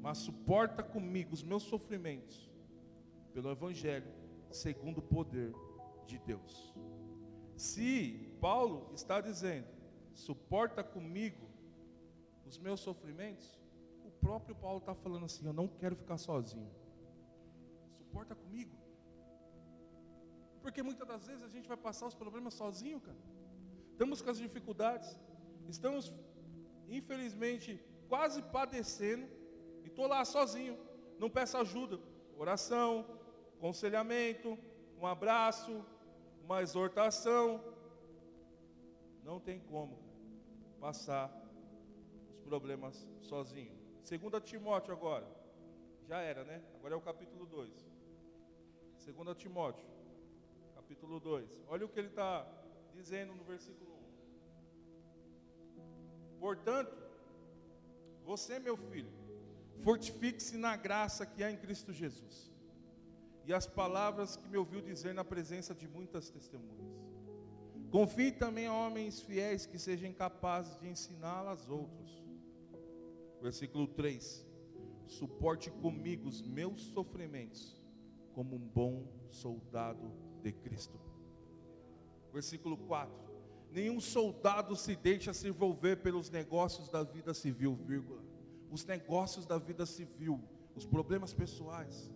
mas 0.00 0.18
suporta 0.18 0.84
comigo 0.84 1.34
os 1.34 1.42
meus 1.42 1.64
sofrimentos, 1.64 2.48
pelo 3.34 3.50
Evangelho, 3.50 4.12
segundo 4.52 4.98
o 4.98 5.02
poder 5.02 5.52
de 6.06 6.18
Deus. 6.18 6.74
Se 7.56 8.36
Paulo 8.40 8.90
está 8.94 9.20
dizendo, 9.20 9.66
suporta 10.14 10.82
comigo 10.82 11.46
os 12.44 12.58
meus 12.58 12.80
sofrimentos, 12.80 13.60
o 14.04 14.10
próprio 14.10 14.54
Paulo 14.54 14.78
está 14.78 14.94
falando 14.94 15.26
assim: 15.26 15.46
eu 15.46 15.52
não 15.52 15.68
quero 15.68 15.96
ficar 15.96 16.18
sozinho. 16.18 16.70
Suporta 17.98 18.34
comigo. 18.34 18.76
Porque 20.60 20.82
muitas 20.82 21.06
das 21.06 21.26
vezes 21.26 21.42
a 21.42 21.48
gente 21.48 21.68
vai 21.68 21.76
passar 21.76 22.06
os 22.06 22.14
problemas 22.14 22.54
sozinho, 22.54 23.00
cara. 23.00 23.18
Estamos 23.90 24.22
com 24.22 24.30
as 24.30 24.38
dificuldades, 24.38 25.18
estamos 25.68 26.12
infelizmente, 26.88 27.82
quase 28.08 28.42
padecendo, 28.42 29.26
e 29.84 29.88
estou 29.88 30.06
lá 30.06 30.24
sozinho, 30.24 30.78
não 31.18 31.30
peço 31.30 31.56
ajuda, 31.56 31.98
oração, 32.36 33.06
aconselhamento, 33.56 34.58
um 34.98 35.06
abraço, 35.06 35.84
uma 36.42 36.62
exortação, 36.62 37.62
não 39.22 39.38
tem 39.40 39.60
como 39.60 39.98
passar 40.80 41.30
os 42.30 42.40
problemas 42.40 43.08
sozinho. 43.20 43.76
Segunda 44.02 44.40
Timóteo 44.40 44.92
agora, 44.92 45.26
já 46.08 46.20
era, 46.20 46.44
né? 46.44 46.62
Agora 46.74 46.94
é 46.94 46.96
o 46.96 47.00
capítulo 47.00 47.46
2. 47.46 47.72
Segunda 48.98 49.34
Timóteo, 49.34 49.86
capítulo 50.74 51.20
2. 51.20 51.64
Olha 51.68 51.86
o 51.86 51.88
que 51.88 51.98
ele 51.98 52.08
está 52.08 52.46
dizendo 52.92 53.34
no 53.34 53.44
versículo 53.44 53.92
Portanto, 56.42 56.92
você, 58.24 58.58
meu 58.58 58.76
filho, 58.76 59.12
fortifique-se 59.78 60.56
na 60.56 60.74
graça 60.74 61.24
que 61.24 61.40
há 61.44 61.48
em 61.48 61.56
Cristo 61.56 61.92
Jesus. 61.92 62.51
E 63.44 63.52
as 63.52 63.66
palavras 63.66 64.36
que 64.36 64.48
me 64.48 64.56
ouviu 64.56 64.80
dizer 64.80 65.12
na 65.14 65.24
presença 65.24 65.74
de 65.74 65.88
muitas 65.88 66.30
testemunhas. 66.30 67.02
Confie 67.90 68.32
também 68.32 68.66
a 68.66 68.72
homens 68.72 69.20
fiéis 69.20 69.66
que 69.66 69.78
sejam 69.78 70.12
capazes 70.12 70.78
de 70.80 70.88
ensiná-las 70.88 71.60
aos 71.60 71.68
outros. 71.68 72.24
Versículo 73.40 73.86
3. 73.86 74.46
Suporte 75.06 75.70
comigo 75.70 76.28
os 76.28 76.40
meus 76.40 76.80
sofrimentos, 76.82 77.76
como 78.32 78.56
um 78.56 78.58
bom 78.58 79.06
soldado 79.30 80.10
de 80.42 80.52
Cristo. 80.52 80.98
Versículo 82.32 82.78
4 82.78 83.22
Nenhum 83.72 84.00
soldado 84.00 84.76
se 84.76 84.94
deixa 84.94 85.32
se 85.32 85.48
envolver 85.48 85.96
pelos 86.02 86.28
negócios 86.28 86.90
da 86.90 87.02
vida 87.02 87.32
civil, 87.32 87.74
vírgula. 87.74 88.22
Os 88.70 88.84
negócios 88.84 89.46
da 89.46 89.58
vida 89.58 89.86
civil, 89.86 90.42
os 90.76 90.84
problemas 90.84 91.32
pessoais. 91.32 92.10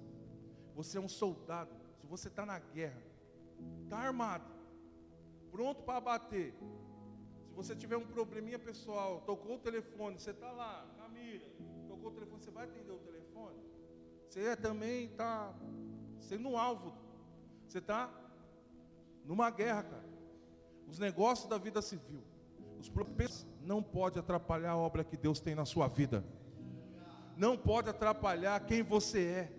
Você 0.76 0.98
é 0.98 1.00
um 1.00 1.08
soldado. 1.08 1.74
Se 2.00 2.06
você 2.06 2.28
está 2.28 2.46
na 2.46 2.58
guerra, 2.58 3.02
está 3.82 3.98
armado, 3.98 4.48
pronto 5.50 5.82
para 5.82 6.00
bater. 6.00 6.54
Se 7.48 7.54
você 7.54 7.74
tiver 7.74 7.96
um 7.96 8.06
probleminha 8.06 8.58
pessoal, 8.58 9.22
tocou 9.22 9.56
o 9.56 9.58
telefone, 9.58 10.20
você 10.20 10.30
está 10.30 10.52
lá, 10.52 10.86
na 10.96 11.08
mira, 11.08 11.46
tocou 11.88 12.10
o 12.10 12.14
telefone, 12.14 12.44
você 12.44 12.50
vai 12.50 12.64
atender 12.66 12.92
o 12.92 12.98
telefone? 12.98 13.58
Você 14.28 14.40
é, 14.42 14.54
também 14.54 15.06
está 15.06 15.52
sendo 16.20 16.50
um 16.50 16.56
alvo. 16.56 16.92
Você 17.66 17.78
está 17.78 18.08
numa 19.24 19.50
guerra, 19.50 19.82
cara 19.82 20.16
os 20.86 20.98
negócios 20.98 21.48
da 21.48 21.58
vida 21.58 21.82
civil, 21.82 22.22
os 22.78 22.88
problemas 22.88 23.46
não 23.62 23.82
pode 23.82 24.18
atrapalhar 24.18 24.72
a 24.72 24.76
obra 24.76 25.02
que 25.02 25.16
Deus 25.16 25.40
tem 25.40 25.54
na 25.54 25.64
sua 25.64 25.88
vida. 25.88 26.24
Não 27.36 27.56
pode 27.56 27.90
atrapalhar 27.90 28.58
quem 28.64 28.82
você 28.82 29.24
é. 29.24 29.52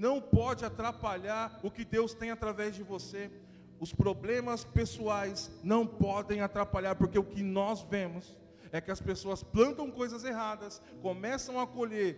Não 0.00 0.18
pode 0.18 0.64
atrapalhar 0.64 1.60
o 1.62 1.70
que 1.70 1.84
Deus 1.84 2.14
tem 2.14 2.30
através 2.30 2.74
de 2.74 2.82
você. 2.82 3.30
Os 3.78 3.92
problemas 3.92 4.64
pessoais 4.64 5.50
não 5.62 5.86
podem 5.86 6.40
atrapalhar, 6.40 6.94
porque 6.94 7.18
o 7.18 7.24
que 7.32 7.42
nós 7.42 7.82
vemos 7.82 8.34
é 8.72 8.80
que 8.80 8.90
as 8.90 8.98
pessoas 8.98 9.42
plantam 9.42 9.90
coisas 9.90 10.24
erradas, 10.24 10.80
começam 11.02 11.60
a 11.60 11.66
colher 11.66 12.12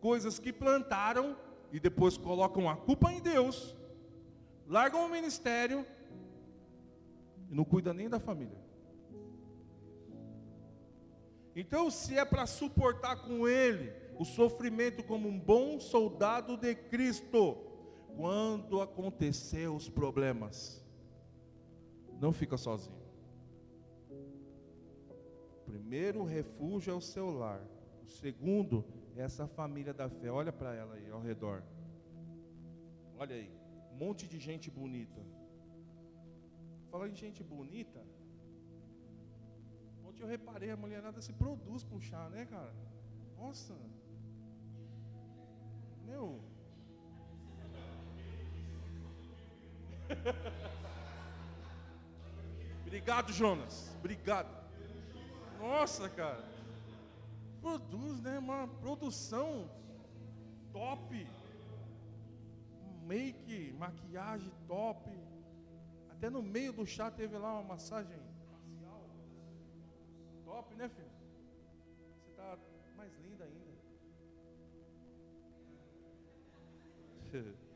coisas 0.00 0.38
que 0.38 0.52
plantaram 0.52 1.36
e 1.72 1.80
depois 1.80 2.16
colocam 2.16 2.70
a 2.70 2.76
culpa 2.76 3.12
em 3.12 3.20
Deus, 3.20 3.74
largam 4.68 5.04
o 5.04 5.10
ministério 5.10 5.84
e 7.50 7.54
não 7.56 7.64
cuida 7.64 7.92
nem 7.92 8.08
da 8.08 8.20
família. 8.20 8.60
Então, 11.56 11.90
se 11.90 12.16
é 12.16 12.24
para 12.24 12.46
suportar 12.46 13.16
com 13.22 13.48
ele 13.48 13.92
o 14.18 14.24
sofrimento 14.24 15.02
como 15.04 15.28
um 15.28 15.38
bom 15.38 15.78
soldado 15.78 16.56
de 16.56 16.74
Cristo, 16.74 17.56
quando 18.16 18.80
acontecer 18.80 19.68
os 19.70 19.88
problemas, 19.88 20.84
não 22.20 22.32
fica 22.32 22.56
sozinho. 22.56 22.98
Primeiro, 25.64 26.22
o 26.22 26.24
refúgio 26.24 26.92
é 26.92 26.96
o 26.96 27.00
seu 27.00 27.30
lar. 27.30 27.62
O 28.02 28.08
segundo 28.08 28.84
é 29.14 29.22
essa 29.22 29.46
família 29.46 29.94
da 29.94 30.08
fé. 30.08 30.30
Olha 30.30 30.52
para 30.52 30.74
ela 30.74 30.94
aí 30.94 31.08
ao 31.10 31.20
redor. 31.20 31.62
Olha 33.16 33.36
aí, 33.36 33.50
um 33.92 33.96
monte 33.96 34.26
de 34.26 34.38
gente 34.40 34.68
bonita. 34.68 35.20
Falar 36.90 37.08
em 37.08 37.14
gente 37.14 37.44
bonita. 37.44 38.04
Ontem 40.04 40.22
eu 40.22 40.28
reparei, 40.28 40.70
a 40.70 40.76
mulherada 40.76 41.20
se 41.20 41.32
produz 41.32 41.84
para 41.84 41.96
um 41.96 42.00
chá, 42.00 42.28
né, 42.30 42.46
cara? 42.46 42.74
Nossa. 43.36 43.74
Meu. 46.08 46.40
Obrigado, 52.86 53.30
Jonas. 53.30 53.94
Obrigado. 53.98 54.48
Nossa, 55.60 56.08
cara. 56.08 56.42
Produz, 57.60 58.22
né? 58.22 58.38
Uma 58.38 58.66
produção 58.66 59.70
top. 60.72 61.28
Make, 63.04 63.74
maquiagem 63.78 64.50
top. 64.66 65.10
Até 66.10 66.30
no 66.30 66.42
meio 66.42 66.72
do 66.72 66.86
chá 66.86 67.10
teve 67.10 67.36
lá 67.36 67.52
uma 67.52 67.74
massagem 67.74 68.18
facial. 68.50 69.04
Top, 70.46 70.74
né, 70.74 70.88
filho? 70.88 71.10
Você 72.22 72.30
está 72.30 72.56
mais 72.96 73.14
linda 73.18 73.44
ainda. 73.44 73.68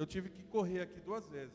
Eu 0.00 0.06
tive 0.06 0.30
que 0.30 0.42
correr 0.44 0.80
aqui 0.80 0.98
duas 1.00 1.28
vezes. 1.28 1.54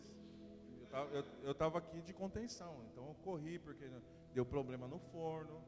Eu 1.42 1.52
estava 1.52 1.80
aqui 1.80 2.00
de 2.02 2.14
contenção, 2.14 2.80
então 2.86 3.08
eu 3.08 3.16
corri 3.16 3.58
porque 3.58 3.90
deu 4.36 4.46
problema 4.46 4.88
no 4.88 5.00
forno, 5.00 5.62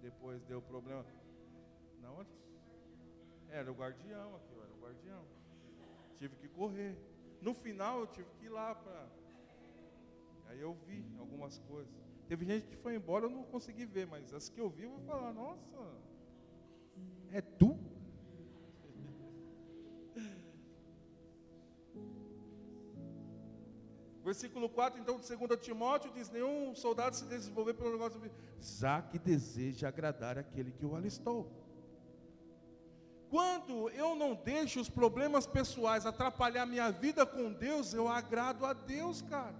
depois 0.00 0.42
deu 0.44 0.62
problema. 0.62 1.04
Na 2.00 2.10
onde? 2.10 2.30
Era 3.50 3.70
o 3.70 3.74
guardião 3.74 4.36
aqui, 4.36 4.54
era 4.58 4.72
o 4.72 4.80
guardião. 4.80 5.24
Tive 6.16 6.34
que 6.36 6.48
correr. 6.48 6.96
No 7.42 7.54
final 7.54 8.00
eu 8.00 8.06
tive 8.06 8.30
que 8.38 8.46
ir 8.46 8.48
lá 8.48 8.74
para. 8.74 9.06
Aí 10.46 10.60
eu 10.60 10.74
vi 10.86 11.04
algumas 11.18 11.58
coisas. 11.58 12.13
Teve 12.28 12.44
gente 12.44 12.66
que 12.66 12.76
foi 12.76 12.94
embora, 12.94 13.26
eu 13.26 13.30
não 13.30 13.44
consegui 13.44 13.84
ver, 13.84 14.06
mas 14.06 14.32
as 14.32 14.48
que 14.48 14.60
eu 14.60 14.68
vi, 14.68 14.84
eu 14.84 14.90
vou 14.90 15.00
falar, 15.00 15.32
nossa, 15.32 15.78
é 17.30 17.40
tu? 17.40 17.78
Versículo 24.24 24.70
4, 24.70 24.98
então, 24.98 25.20
de 25.20 25.36
2 25.36 25.60
Timóteo, 25.60 26.10
diz: 26.14 26.30
Nenhum 26.30 26.74
soldado 26.74 27.14
se 27.14 27.26
desenvolver 27.26 27.74
pelo 27.74 27.92
negócio 27.92 28.18
de 28.18 28.30
já 28.58 29.02
que 29.02 29.18
deseja 29.18 29.88
agradar 29.88 30.38
aquele 30.38 30.72
que 30.72 30.86
o 30.86 30.96
alistou. 30.96 31.52
Quando 33.28 33.90
eu 33.90 34.14
não 34.16 34.34
deixo 34.34 34.80
os 34.80 34.88
problemas 34.88 35.46
pessoais 35.46 36.06
atrapalhar 36.06 36.64
minha 36.64 36.90
vida 36.90 37.26
com 37.26 37.52
Deus, 37.52 37.92
eu 37.92 38.08
agrado 38.08 38.64
a 38.64 38.72
Deus, 38.72 39.20
cara. 39.20 39.56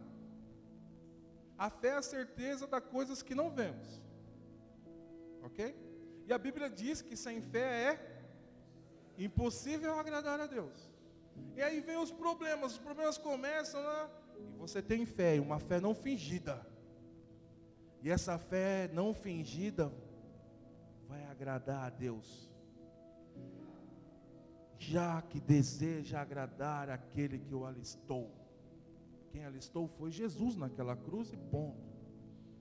A 1.57 1.71
fé 1.71 1.89
é 1.89 1.97
a 1.97 2.03
certeza 2.03 2.67
das 2.67 2.85
coisas 2.85 3.23
que 3.23 3.35
não 3.35 3.51
vemos. 3.51 4.03
Ok? 5.43 5.77
E 6.27 6.33
a 6.33 6.39
Bíblia 6.39 6.69
diz 6.69 7.03
que 7.03 7.17
sem 7.17 7.41
fé 7.41 7.93
é 7.93 9.23
impossível 9.23 9.99
agradar 9.99 10.41
a 10.41 10.47
Deus. 10.47 10.91
E 11.57 11.63
aí 11.63 11.81
vem 11.81 11.97
os 11.97 12.11
problemas, 12.11 12.73
os 12.73 12.79
problemas 12.79 13.19
começam 13.19 13.83
lá, 13.83 14.11
e 14.39 14.57
você 14.57 14.81
tem 14.83 15.05
fé, 15.05 15.39
uma 15.41 15.59
fé 15.59 15.81
não 15.81 15.95
fingida. 15.95 16.67
E 18.03 18.11
essa 18.11 18.39
fé 18.39 18.89
não 18.93 19.15
fingida 19.15 19.93
vai 21.07 21.25
agradar 21.27 21.87
a 21.87 21.91
Deus. 21.91 22.51
Já 24.79 25.23
que 25.23 25.41
deseja 25.41 26.21
agradar 26.21 26.91
aquele 26.91 27.39
que 27.39 27.55
o 27.55 27.65
alistou. 27.65 28.31
Quem 29.35 29.45
alistou 29.45 29.89
foi 29.89 30.13
Jesus 30.13 30.55
naquela 30.55 30.95
cruz 30.95 31.33
e 31.33 31.37
ponto. 31.37 31.83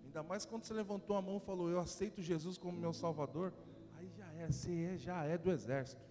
Ainda 0.03 0.23
mais 0.23 0.43
quando 0.43 0.63
você 0.63 0.73
levantou 0.73 1.15
a 1.15 1.21
mão 1.21 1.37
e 1.37 1.39
falou, 1.39 1.69
eu 1.69 1.79
aceito 1.79 2.19
Jesus 2.19 2.57
como 2.57 2.79
meu 2.79 2.91
Salvador. 2.91 3.53
Aí 3.95 4.09
já 4.09 4.25
é, 4.33 4.51
você 4.51 4.71
é, 4.85 4.97
já 4.97 5.23
é 5.23 5.37
do 5.37 5.51
exército. 5.51 6.03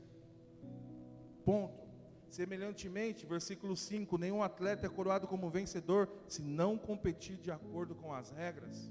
Ponto. 1.45 1.83
Semelhantemente, 2.29 3.27
versículo 3.27 3.77
5: 3.77 4.17
nenhum 4.17 4.41
atleta 4.41 4.87
é 4.87 4.89
coroado 4.89 5.27
como 5.27 5.51
vencedor 5.51 6.09
se 6.29 6.43
não 6.43 6.79
competir 6.79 7.39
de 7.39 7.51
acordo 7.51 7.97
com 7.97 8.15
as 8.15 8.31
regras. 8.31 8.89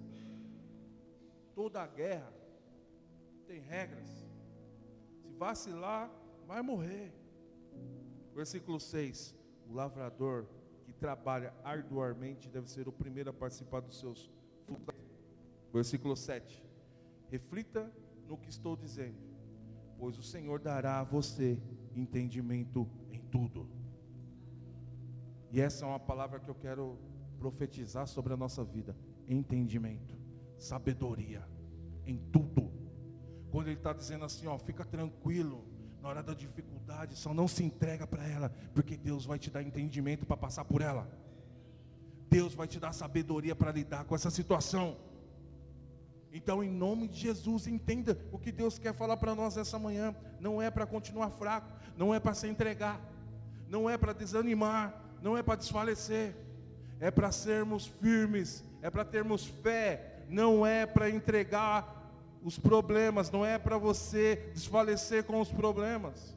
Toda 1.56 1.88
guerra 1.88 2.34
tem 3.48 3.62
regras. 3.62 4.10
Se 5.22 5.30
vacilar, 5.38 6.12
vai 6.46 6.62
morrer. 6.62 7.14
Versículo 8.36 8.78
6: 8.78 9.34
o 9.70 9.74
lavrador 9.74 10.46
trabalha 11.02 11.52
arduamente 11.64 12.48
deve 12.48 12.70
ser 12.70 12.88
o 12.88 12.92
primeiro 12.92 13.32
a 13.32 13.34
participar 13.34 13.82
dos 13.82 14.00
seus 14.00 14.32
frutos. 14.68 14.96
Versículo 15.74 16.16
7. 16.16 16.64
Reflita 17.28 17.92
no 18.28 18.38
que 18.38 18.50
estou 18.50 18.76
dizendo, 18.76 19.18
pois 19.98 20.20
o 20.20 20.24
Senhor 20.24 20.60
dará 20.60 21.00
a 21.00 21.04
você 21.04 21.60
entendimento 21.96 22.88
em 23.10 23.20
tudo. 23.20 23.68
E 25.50 25.60
essa 25.60 25.86
é 25.86 25.88
uma 25.88 26.00
palavra 26.00 26.40
que 26.40 26.50
eu 26.50 26.56
quero 26.56 27.00
profetizar 27.40 28.06
sobre 28.06 28.34
a 28.34 28.38
nossa 28.38 28.64
vida: 28.64 28.96
entendimento, 29.28 30.16
sabedoria 30.56 31.44
em 32.06 32.18
tudo. 32.32 32.72
Quando 33.50 33.70
ele 33.70 33.78
está 33.78 33.92
dizendo 33.92 34.24
assim, 34.24 34.46
ó, 34.46 34.56
fica 34.60 34.86
tranquilo, 34.86 35.66
na 36.02 36.10
hora 36.10 36.24
da 36.24 36.34
dificuldade, 36.34 37.16
só 37.16 37.34
não 37.34 37.48
se 37.48 37.64
entrega 37.64 38.08
para 38.08 38.28
ela, 38.28 38.52
porque 38.74 38.98
Deus 38.98 39.26
vai 39.26 39.38
te 39.38 39.52
dar 39.52 39.62
entendimento 39.62 40.26
para 40.26 40.36
passar 40.36 40.66
por 40.66 40.82
ela. 40.82 41.08
Deus 42.30 42.56
vai 42.56 42.68
te 42.68 42.80
dar 42.80 42.92
sabedoria 42.92 43.56
para 43.56 43.72
lidar 43.72 44.06
com 44.06 44.16
essa 44.16 44.32
situação. 44.32 44.98
Então, 46.34 46.64
em 46.64 46.72
nome 46.72 47.08
de 47.08 47.20
Jesus, 47.20 47.68
entenda 47.68 48.18
o 48.32 48.40
que 48.40 48.52
Deus 48.52 48.80
quer 48.80 48.94
falar 48.94 49.18
para 49.18 49.36
nós 49.36 49.58
essa 49.58 49.78
manhã. 49.78 50.16
Não 50.40 50.62
é 50.62 50.72
para 50.72 50.86
continuar 50.86 51.30
fraco, 51.30 51.72
não 51.96 52.16
é 52.16 52.20
para 52.20 52.34
se 52.34 52.48
entregar, 52.48 53.00
não 53.68 53.90
é 53.90 53.98
para 53.98 54.14
desanimar, 54.14 55.04
não 55.22 55.38
é 55.38 55.44
para 55.44 55.58
desfalecer, 55.58 56.36
é 57.00 57.12
para 57.12 57.32
sermos 57.32 57.86
firmes, 57.86 58.64
é 58.82 58.90
para 58.90 59.06
termos 59.06 59.46
fé, 59.46 60.24
não 60.30 60.66
é 60.66 60.86
para 60.86 61.10
entregar 61.10 62.01
os 62.44 62.58
problemas, 62.58 63.30
não 63.30 63.46
é 63.46 63.58
para 63.58 63.78
você 63.78 64.50
desfalecer 64.54 65.24
com 65.24 65.40
os 65.40 65.52
problemas. 65.52 66.36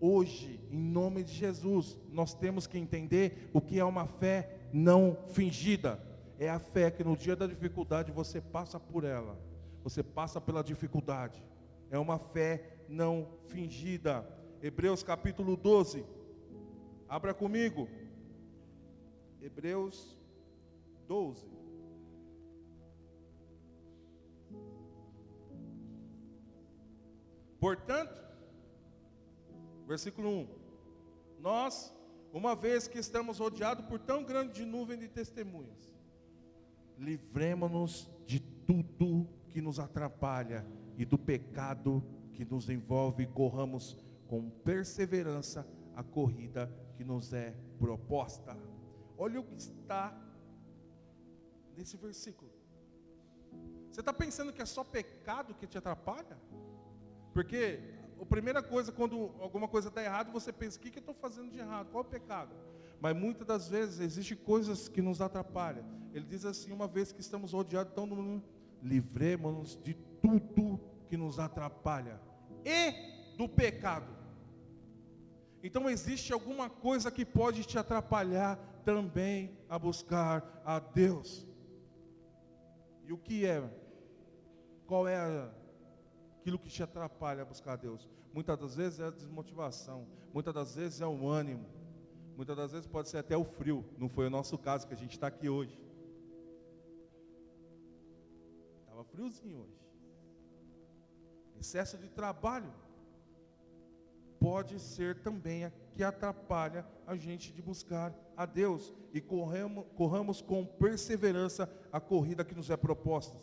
Hoje, 0.00 0.60
em 0.70 0.80
nome 0.80 1.22
de 1.22 1.32
Jesus, 1.32 1.96
nós 2.10 2.34
temos 2.34 2.66
que 2.66 2.78
entender 2.78 3.50
o 3.52 3.60
que 3.60 3.78
é 3.78 3.84
uma 3.84 4.06
fé 4.06 4.68
não 4.72 5.16
fingida. 5.28 6.02
É 6.38 6.48
a 6.48 6.58
fé 6.58 6.90
que 6.90 7.04
no 7.04 7.16
dia 7.16 7.36
da 7.36 7.46
dificuldade 7.46 8.10
você 8.10 8.40
passa 8.40 8.80
por 8.80 9.04
ela, 9.04 9.38
você 9.84 10.02
passa 10.02 10.40
pela 10.40 10.64
dificuldade. 10.64 11.40
É 11.90 11.98
uma 11.98 12.18
fé 12.18 12.78
não 12.88 13.28
fingida. 13.46 14.26
Hebreus 14.62 15.02
capítulo 15.02 15.56
12. 15.56 16.04
Abra 17.08 17.34
comigo. 17.34 17.88
Hebreus 19.40 20.18
12. 21.06 21.51
Portanto, 27.62 28.20
versículo 29.86 30.28
1: 30.28 30.48
Nós, 31.38 31.94
uma 32.32 32.56
vez 32.56 32.88
que 32.88 32.98
estamos 32.98 33.38
rodeados 33.38 33.86
por 33.86 34.00
tão 34.00 34.24
grande 34.24 34.64
nuvem 34.64 34.98
de 34.98 35.06
testemunhas, 35.06 35.88
livremos-nos 36.98 38.10
de 38.26 38.40
tudo 38.40 39.28
que 39.48 39.60
nos 39.60 39.78
atrapalha 39.78 40.66
e 40.98 41.04
do 41.04 41.16
pecado 41.16 42.02
que 42.32 42.44
nos 42.44 42.68
envolve 42.68 43.22
e 43.22 43.28
corramos 43.28 43.96
com 44.26 44.50
perseverança 44.50 45.64
a 45.94 46.02
corrida 46.02 46.68
que 46.96 47.04
nos 47.04 47.32
é 47.32 47.54
proposta. 47.78 48.58
Olha 49.16 49.38
o 49.38 49.44
que 49.44 49.54
está 49.54 50.12
nesse 51.76 51.96
versículo. 51.96 52.50
Você 53.88 54.00
está 54.00 54.12
pensando 54.12 54.52
que 54.52 54.60
é 54.60 54.66
só 54.66 54.82
pecado 54.82 55.54
que 55.54 55.68
te 55.68 55.78
atrapalha? 55.78 56.36
Porque 57.32 57.80
a 58.20 58.26
primeira 58.26 58.62
coisa, 58.62 58.92
quando 58.92 59.30
alguma 59.40 59.66
coisa 59.66 59.88
está 59.88 60.02
errada, 60.02 60.30
você 60.30 60.52
pensa, 60.52 60.78
o 60.78 60.80
que, 60.80 60.90
que 60.90 60.98
eu 60.98 61.00
estou 61.00 61.14
fazendo 61.14 61.50
de 61.50 61.58
errado? 61.58 61.88
Qual 61.90 62.04
é 62.04 62.06
o 62.06 62.10
pecado? 62.10 62.54
Mas 63.00 63.16
muitas 63.16 63.46
das 63.46 63.68
vezes 63.68 64.00
existem 64.00 64.36
coisas 64.36 64.88
que 64.88 65.02
nos 65.02 65.20
atrapalham. 65.20 65.84
Ele 66.14 66.24
diz 66.24 66.44
assim, 66.44 66.72
uma 66.72 66.86
vez 66.86 67.10
que 67.10 67.20
estamos 67.20 67.52
rodeados, 67.52 67.92
então 67.92 68.42
livremos-nos 68.82 69.76
de 69.82 69.94
tudo 70.20 70.80
que 71.08 71.16
nos 71.16 71.38
atrapalha. 71.38 72.20
E 72.64 73.36
do 73.36 73.48
pecado. 73.48 74.22
Então 75.62 75.88
existe 75.88 76.32
alguma 76.32 76.68
coisa 76.68 77.10
que 77.10 77.24
pode 77.24 77.64
te 77.64 77.78
atrapalhar 77.78 78.56
também 78.84 79.56
a 79.68 79.78
buscar 79.78 80.62
a 80.64 80.78
Deus. 80.78 81.46
E 83.04 83.12
o 83.12 83.18
que 83.18 83.46
é? 83.46 83.62
Qual 84.86 85.08
é 85.08 85.16
a 85.16 85.50
aquilo 86.42 86.58
que 86.58 86.68
te 86.68 86.82
atrapalha 86.82 87.42
a 87.42 87.44
buscar 87.44 87.76
Deus. 87.76 88.08
Muitas 88.34 88.58
das 88.58 88.74
vezes 88.74 88.98
é 88.98 89.04
a 89.06 89.10
desmotivação, 89.10 90.08
muitas 90.34 90.52
das 90.52 90.74
vezes 90.74 91.00
é 91.00 91.06
o 91.06 91.28
ânimo, 91.28 91.64
muitas 92.36 92.56
das 92.56 92.72
vezes 92.72 92.86
pode 92.86 93.08
ser 93.08 93.18
até 93.18 93.36
o 93.36 93.44
frio. 93.44 93.84
Não 93.96 94.08
foi 94.08 94.26
o 94.26 94.30
nosso 94.30 94.58
caso 94.58 94.88
que 94.88 94.92
a 94.92 94.96
gente 94.96 95.12
está 95.12 95.28
aqui 95.28 95.48
hoje. 95.48 95.80
Estava 98.80 99.04
friozinho 99.04 99.60
hoje. 99.60 99.80
Excesso 101.60 101.96
de 101.96 102.08
trabalho 102.08 102.74
pode 104.40 104.80
ser 104.80 105.22
também 105.22 105.66
a 105.66 105.70
que 105.92 106.02
atrapalha 106.02 106.84
a 107.06 107.14
gente 107.14 107.52
de 107.52 107.62
buscar 107.62 108.12
a 108.36 108.44
Deus 108.44 108.92
e 109.12 109.20
corremos, 109.20 109.84
corramos 109.94 110.42
com 110.42 110.66
perseverança 110.66 111.72
a 111.92 112.00
corrida 112.00 112.44
que 112.44 112.54
nos 112.54 112.68
é 112.68 112.76
proposta. 112.76 113.38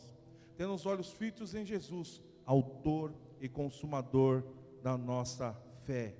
Tendo 0.57 0.73
os 0.73 0.85
olhos 0.85 1.13
fitos 1.13 1.55
em 1.55 1.63
Jesus, 1.63 2.21
autor 2.49 3.13
e 3.39 3.47
consumador 3.47 4.43
da 4.81 4.97
nossa 4.97 5.53
fé. 5.85 6.15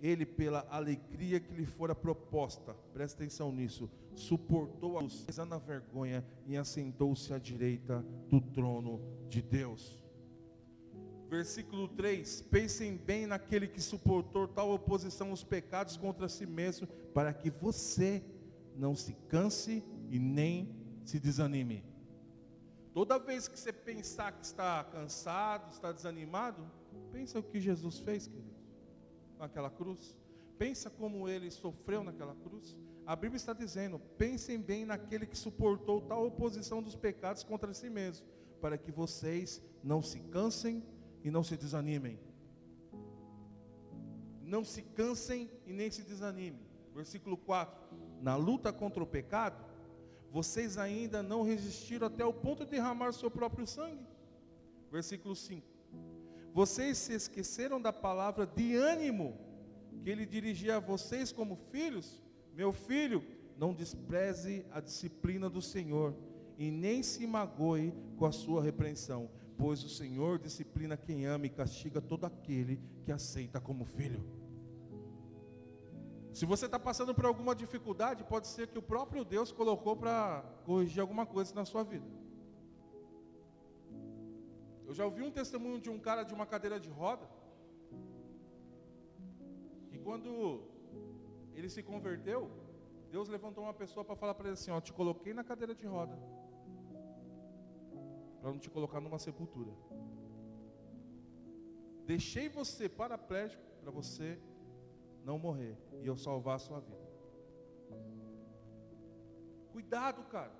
Ele, 0.00 0.24
pela 0.24 0.66
alegria 0.70 1.38
que 1.38 1.52
lhe 1.52 1.66
fora 1.66 1.94
proposta, 1.94 2.74
presta 2.94 3.22
atenção 3.22 3.52
nisso, 3.52 3.88
suportou 4.14 4.96
a 4.96 5.02
luz, 5.02 5.26
na 5.46 5.58
vergonha 5.58 6.24
e 6.46 6.56
assentou-se 6.56 7.34
à 7.34 7.38
direita 7.38 8.00
do 8.30 8.40
trono 8.40 8.98
de 9.28 9.42
Deus. 9.42 10.02
Versículo 11.28 11.86
3: 11.86 12.42
Pensem 12.50 12.96
bem 12.96 13.26
naquele 13.26 13.68
que 13.68 13.80
suportou 13.80 14.48
tal 14.48 14.72
oposição 14.72 15.28
aos 15.28 15.44
pecados 15.44 15.98
contra 15.98 16.30
si 16.30 16.46
mesmo, 16.46 16.86
para 17.12 17.32
que 17.32 17.50
você 17.50 18.24
não 18.74 18.94
se 18.94 19.12
canse 19.28 19.84
e 20.10 20.18
nem 20.18 20.74
se 21.04 21.20
desanime. 21.20 21.91
Toda 22.92 23.18
vez 23.18 23.48
que 23.48 23.58
você 23.58 23.72
pensar 23.72 24.32
que 24.32 24.44
está 24.44 24.84
cansado, 24.84 25.72
está 25.72 25.90
desanimado, 25.92 26.70
pensa 27.10 27.38
o 27.38 27.42
que 27.42 27.58
Jesus 27.58 27.98
fez, 28.00 28.26
querido, 28.26 28.54
com 29.38 29.44
aquela 29.44 29.70
cruz. 29.70 30.14
Pensa 30.58 30.90
como 30.90 31.26
ele 31.26 31.50
sofreu 31.50 32.04
naquela 32.04 32.34
cruz. 32.34 32.76
A 33.06 33.16
Bíblia 33.16 33.36
está 33.36 33.54
dizendo: 33.54 33.98
pensem 34.18 34.60
bem 34.60 34.84
naquele 34.84 35.26
que 35.26 35.36
suportou 35.36 36.02
tal 36.02 36.26
oposição 36.26 36.82
dos 36.82 36.94
pecados 36.94 37.42
contra 37.42 37.72
si 37.72 37.88
mesmo, 37.88 38.26
para 38.60 38.76
que 38.76 38.92
vocês 38.92 39.62
não 39.82 40.02
se 40.02 40.20
cansem 40.20 40.84
e 41.24 41.30
não 41.30 41.42
se 41.42 41.56
desanimem. 41.56 42.20
Não 44.42 44.62
se 44.64 44.82
cansem 44.82 45.50
e 45.66 45.72
nem 45.72 45.90
se 45.90 46.02
desanimem. 46.02 46.60
Versículo 46.94 47.38
4: 47.38 47.74
Na 48.20 48.36
luta 48.36 48.70
contra 48.70 49.02
o 49.02 49.06
pecado, 49.06 49.71
vocês 50.32 50.78
ainda 50.78 51.22
não 51.22 51.42
resistiram 51.42 52.06
até 52.06 52.24
o 52.24 52.32
ponto 52.32 52.64
de 52.64 52.70
derramar 52.70 53.12
seu 53.12 53.30
próprio 53.30 53.66
sangue. 53.66 54.06
Versículo 54.90 55.36
5: 55.36 55.66
Vocês 56.54 56.96
se 56.96 57.12
esqueceram 57.12 57.78
da 57.78 57.92
palavra 57.92 58.46
de 58.46 58.74
ânimo 58.74 59.38
que 60.02 60.08
ele 60.08 60.24
dirigia 60.24 60.76
a 60.76 60.80
vocês 60.80 61.30
como 61.30 61.54
filhos? 61.70 62.22
Meu 62.54 62.72
filho, 62.72 63.22
não 63.58 63.74
despreze 63.74 64.64
a 64.72 64.80
disciplina 64.80 65.50
do 65.50 65.60
Senhor 65.60 66.16
e 66.56 66.70
nem 66.70 67.02
se 67.02 67.26
magoe 67.26 67.92
com 68.16 68.24
a 68.24 68.32
sua 68.32 68.62
repreensão, 68.62 69.30
pois 69.58 69.84
o 69.84 69.88
Senhor 69.90 70.38
disciplina 70.38 70.96
quem 70.96 71.26
ama 71.26 71.44
e 71.44 71.50
castiga 71.50 72.00
todo 72.00 72.24
aquele 72.24 72.80
que 73.04 73.12
aceita 73.12 73.60
como 73.60 73.84
filho. 73.84 74.41
Se 76.32 76.46
você 76.46 76.64
está 76.64 76.78
passando 76.78 77.14
por 77.14 77.26
alguma 77.26 77.54
dificuldade, 77.54 78.24
pode 78.24 78.46
ser 78.46 78.66
que 78.68 78.78
o 78.78 78.82
próprio 78.82 79.22
Deus 79.24 79.52
colocou 79.52 79.94
para 79.94 80.42
corrigir 80.64 81.00
alguma 81.00 81.26
coisa 81.26 81.54
na 81.54 81.64
sua 81.64 81.82
vida. 81.84 82.06
Eu 84.86 84.94
já 84.94 85.04
ouvi 85.04 85.22
um 85.22 85.30
testemunho 85.30 85.78
de 85.78 85.90
um 85.90 85.98
cara 85.98 86.22
de 86.22 86.32
uma 86.32 86.46
cadeira 86.46 86.80
de 86.80 86.88
roda, 86.88 87.28
que 89.90 89.98
quando 89.98 90.62
ele 91.54 91.68
se 91.68 91.82
converteu, 91.82 92.50
Deus 93.10 93.28
levantou 93.28 93.64
uma 93.64 93.74
pessoa 93.74 94.02
para 94.02 94.16
falar 94.16 94.34
para 94.34 94.46
ele 94.46 94.54
assim: 94.54 94.70
Ó, 94.70 94.80
te 94.80 94.92
coloquei 94.92 95.34
na 95.34 95.44
cadeira 95.44 95.74
de 95.74 95.86
roda, 95.86 96.18
para 98.40 98.50
não 98.50 98.58
te 98.58 98.70
colocar 98.70 99.02
numa 99.02 99.18
sepultura. 99.18 99.72
Deixei 102.06 102.48
você 102.48 102.88
paraplégico 102.88 103.62
para 103.82 103.90
você 103.90 104.38
não 105.24 105.38
morrer 105.38 105.76
e 106.02 106.06
eu 106.06 106.16
salvar 106.16 106.56
a 106.56 106.58
sua 106.58 106.80
vida. 106.80 107.12
Cuidado, 109.72 110.22
cara. 110.24 110.52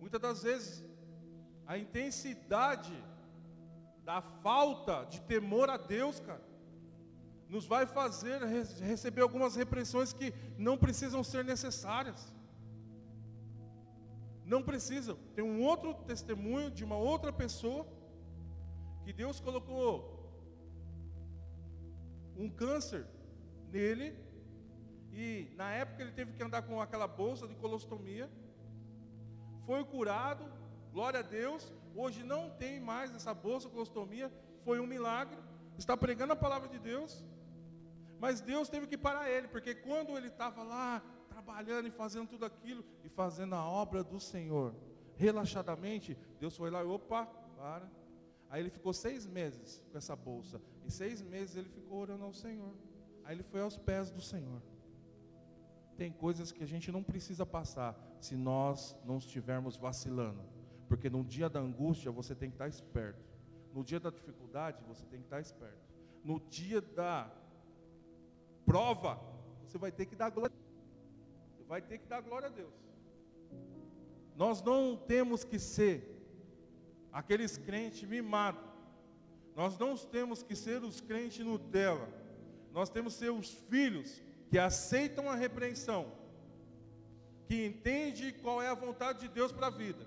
Muitas 0.00 0.20
das 0.20 0.42
vezes, 0.42 0.84
a 1.66 1.76
intensidade 1.76 2.92
da 4.04 4.20
falta 4.20 5.04
de 5.04 5.20
temor 5.22 5.68
a 5.68 5.76
Deus, 5.76 6.20
cara, 6.20 6.42
nos 7.48 7.66
vai 7.66 7.86
fazer 7.86 8.42
receber 8.80 9.22
algumas 9.22 9.56
repressões 9.56 10.12
que 10.12 10.32
não 10.56 10.76
precisam 10.76 11.24
ser 11.24 11.44
necessárias. 11.44 12.32
Não 14.44 14.62
precisam. 14.62 15.16
Tem 15.34 15.44
um 15.44 15.62
outro 15.62 15.94
testemunho 16.04 16.70
de 16.70 16.84
uma 16.84 16.96
outra 16.96 17.32
pessoa 17.32 17.86
que 19.04 19.12
Deus 19.12 19.40
colocou 19.40 20.17
um 22.38 22.48
câncer 22.48 23.04
nele 23.72 24.16
e 25.12 25.50
na 25.56 25.70
época 25.72 26.02
ele 26.02 26.12
teve 26.12 26.32
que 26.32 26.42
andar 26.42 26.62
com 26.62 26.80
aquela 26.80 27.08
bolsa 27.08 27.48
de 27.48 27.54
colostomia. 27.56 28.30
Foi 29.66 29.84
curado, 29.84 30.44
glória 30.92 31.20
a 31.20 31.22
Deus. 31.22 31.72
Hoje 31.94 32.22
não 32.22 32.50
tem 32.50 32.78
mais 32.78 33.14
essa 33.14 33.34
bolsa 33.34 33.66
de 33.66 33.74
colostomia, 33.74 34.32
foi 34.64 34.78
um 34.78 34.86
milagre. 34.86 35.36
Está 35.76 35.96
pregando 35.96 36.32
a 36.32 36.36
palavra 36.36 36.68
de 36.68 36.78
Deus. 36.78 37.24
Mas 38.20 38.40
Deus 38.40 38.68
teve 38.68 38.86
que 38.86 38.96
parar 38.96 39.30
ele, 39.30 39.48
porque 39.48 39.74
quando 39.74 40.16
ele 40.16 40.28
estava 40.28 40.62
lá 40.62 41.02
trabalhando 41.28 41.86
e 41.86 41.90
fazendo 41.90 42.28
tudo 42.28 42.44
aquilo 42.44 42.84
e 43.04 43.08
fazendo 43.08 43.54
a 43.54 43.64
obra 43.64 44.02
do 44.02 44.18
Senhor, 44.18 44.74
relaxadamente, 45.16 46.16
Deus 46.40 46.56
foi 46.56 46.70
lá 46.70 46.82
e 46.82 46.86
opa, 46.86 47.26
para. 47.56 47.88
Aí 48.50 48.60
ele 48.62 48.70
ficou 48.70 48.92
seis 48.92 49.26
meses 49.26 49.82
com 49.90 49.98
essa 49.98 50.16
bolsa. 50.16 50.60
E 50.88 50.90
seis 50.90 51.20
meses 51.20 51.54
ele 51.54 51.68
ficou 51.68 51.98
orando 51.98 52.24
ao 52.24 52.32
Senhor. 52.32 52.72
Aí 53.22 53.36
ele 53.36 53.42
foi 53.42 53.60
aos 53.60 53.76
pés 53.76 54.10
do 54.10 54.22
Senhor. 54.22 54.62
Tem 55.98 56.10
coisas 56.10 56.50
que 56.50 56.64
a 56.64 56.66
gente 56.66 56.90
não 56.90 57.02
precisa 57.02 57.44
passar 57.44 57.94
se 58.18 58.34
nós 58.34 58.96
não 59.04 59.18
estivermos 59.18 59.76
vacilando. 59.76 60.42
Porque 60.88 61.10
no 61.10 61.22
dia 61.22 61.50
da 61.50 61.60
angústia 61.60 62.10
você 62.10 62.34
tem 62.34 62.48
que 62.48 62.54
estar 62.54 62.68
esperto. 62.68 63.22
No 63.74 63.84
dia 63.84 64.00
da 64.00 64.08
dificuldade 64.08 64.82
você 64.88 65.04
tem 65.04 65.20
que 65.20 65.26
estar 65.26 65.40
esperto. 65.40 65.86
No 66.24 66.40
dia 66.40 66.80
da 66.80 67.30
prova, 68.64 69.20
você 69.66 69.76
vai 69.76 69.92
ter 69.92 70.06
que 70.06 70.16
dar 70.16 70.30
glória. 70.30 70.56
Você 71.54 71.64
vai 71.64 71.82
ter 71.82 71.98
que 71.98 72.06
dar 72.06 72.22
glória 72.22 72.48
a 72.48 72.50
Deus. 72.50 72.72
Nós 74.34 74.62
não 74.62 74.96
temos 74.96 75.44
que 75.44 75.58
ser 75.58 75.96
aqueles 77.12 77.58
crentes 77.58 78.08
mimados. 78.08 78.67
Nós 79.58 79.76
não 79.76 79.96
temos 79.96 80.40
que 80.40 80.54
ser 80.54 80.84
os 80.84 81.00
crentes 81.00 81.44
Nutella. 81.44 82.08
Nós 82.72 82.88
temos 82.88 83.14
que 83.14 83.18
ser 83.18 83.30
os 83.30 83.50
filhos 83.68 84.22
que 84.48 84.56
aceitam 84.56 85.28
a 85.28 85.34
repreensão, 85.34 86.12
que 87.48 87.66
entende 87.66 88.30
qual 88.40 88.62
é 88.62 88.68
a 88.68 88.74
vontade 88.74 89.18
de 89.18 89.28
Deus 89.28 89.50
para 89.50 89.66
a 89.66 89.70
vida, 89.70 90.06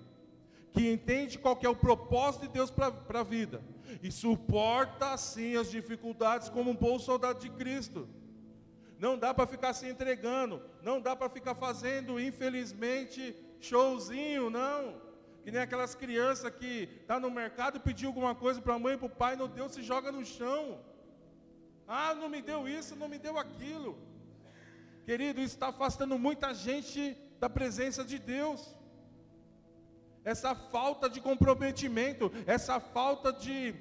que 0.72 0.90
entende 0.90 1.38
qual 1.38 1.60
é 1.62 1.68
o 1.68 1.76
propósito 1.76 2.44
de 2.44 2.54
Deus 2.54 2.72
para 2.72 3.20
a 3.20 3.24
vida 3.24 3.62
e 4.02 4.10
suporta 4.10 5.12
assim 5.12 5.58
as 5.58 5.70
dificuldades 5.70 6.48
como 6.48 6.72
um 6.72 6.76
bom 6.76 6.98
soldado 6.98 7.42
de 7.42 7.50
Cristo. 7.50 8.08
Não 8.98 9.18
dá 9.18 9.34
para 9.34 9.46
ficar 9.46 9.74
se 9.74 9.86
entregando, 9.86 10.62
não 10.82 11.02
dá 11.02 11.14
para 11.14 11.30
ficar 11.30 11.56
fazendo, 11.56 12.22
infelizmente, 12.22 13.36
showzinho, 13.60 14.50
não. 14.50 15.11
Que 15.44 15.52
nem 15.52 15.62
aquelas 15.62 15.94
crianças 15.96 16.52
que 16.60 16.88
tá 17.08 17.20
no 17.20 17.32
mercado 17.32 17.80
pediu 17.80 18.10
alguma 18.10 18.34
coisa 18.36 18.62
para 18.62 18.76
a 18.76 18.80
mãe 18.80 18.94
e 18.96 18.98
para 18.98 19.08
o 19.08 19.18
pai, 19.24 19.36
não 19.36 19.48
deu, 19.48 19.68
se 19.70 19.82
joga 19.82 20.12
no 20.12 20.24
chão. 20.24 20.80
Ah, 21.88 22.14
não 22.14 22.30
me 22.30 22.42
deu 22.42 22.68
isso, 22.68 22.96
não 22.96 23.08
me 23.08 23.18
deu 23.18 23.38
aquilo. 23.38 23.98
Querido, 25.06 25.42
isso 25.42 25.56
está 25.56 25.70
afastando 25.70 26.18
muita 26.18 26.54
gente 26.54 27.18
da 27.40 27.50
presença 27.50 28.04
de 28.04 28.20
Deus. 28.20 28.76
Essa 30.24 30.54
falta 30.54 31.10
de 31.10 31.20
comprometimento, 31.20 32.32
essa 32.46 32.80
falta 32.80 33.34
de, 33.34 33.74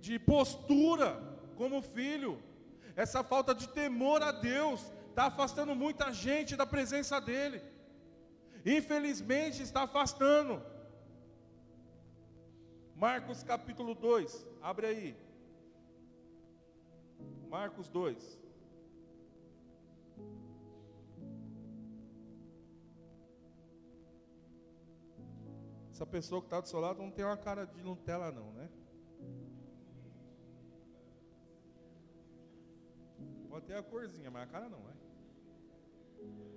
de 0.00 0.18
postura 0.18 1.08
como 1.56 1.80
filho 1.80 2.38
essa 2.96 3.22
falta 3.22 3.54
de 3.54 3.68
temor 3.68 4.22
a 4.22 4.32
Deus 4.32 4.80
está 5.10 5.26
afastando 5.26 5.74
muita 5.74 6.12
gente 6.12 6.56
da 6.56 6.66
presença 6.66 7.20
dEle. 7.20 7.60
Infelizmente 8.64 9.62
está 9.62 9.82
afastando. 9.82 10.62
Marcos 12.96 13.42
capítulo 13.42 13.94
2, 13.94 14.46
abre 14.62 14.86
aí. 14.86 15.16
Marcos 17.50 17.90
2. 17.90 18.40
Essa 25.90 26.06
pessoa 26.06 26.40
que 26.40 26.46
está 26.46 26.58
do 26.58 26.68
seu 26.68 26.80
lado 26.80 27.02
não 27.02 27.10
tem 27.10 27.22
uma 27.22 27.36
cara 27.36 27.66
de 27.66 27.82
Nutella 27.82 28.32
não, 28.32 28.50
né? 28.52 28.70
Pode 33.50 33.66
ter 33.66 33.74
a 33.74 33.82
corzinha, 33.82 34.30
mas 34.30 34.42
a 34.42 34.46
cara 34.46 34.70
não, 34.70 34.78
é? 34.88 36.55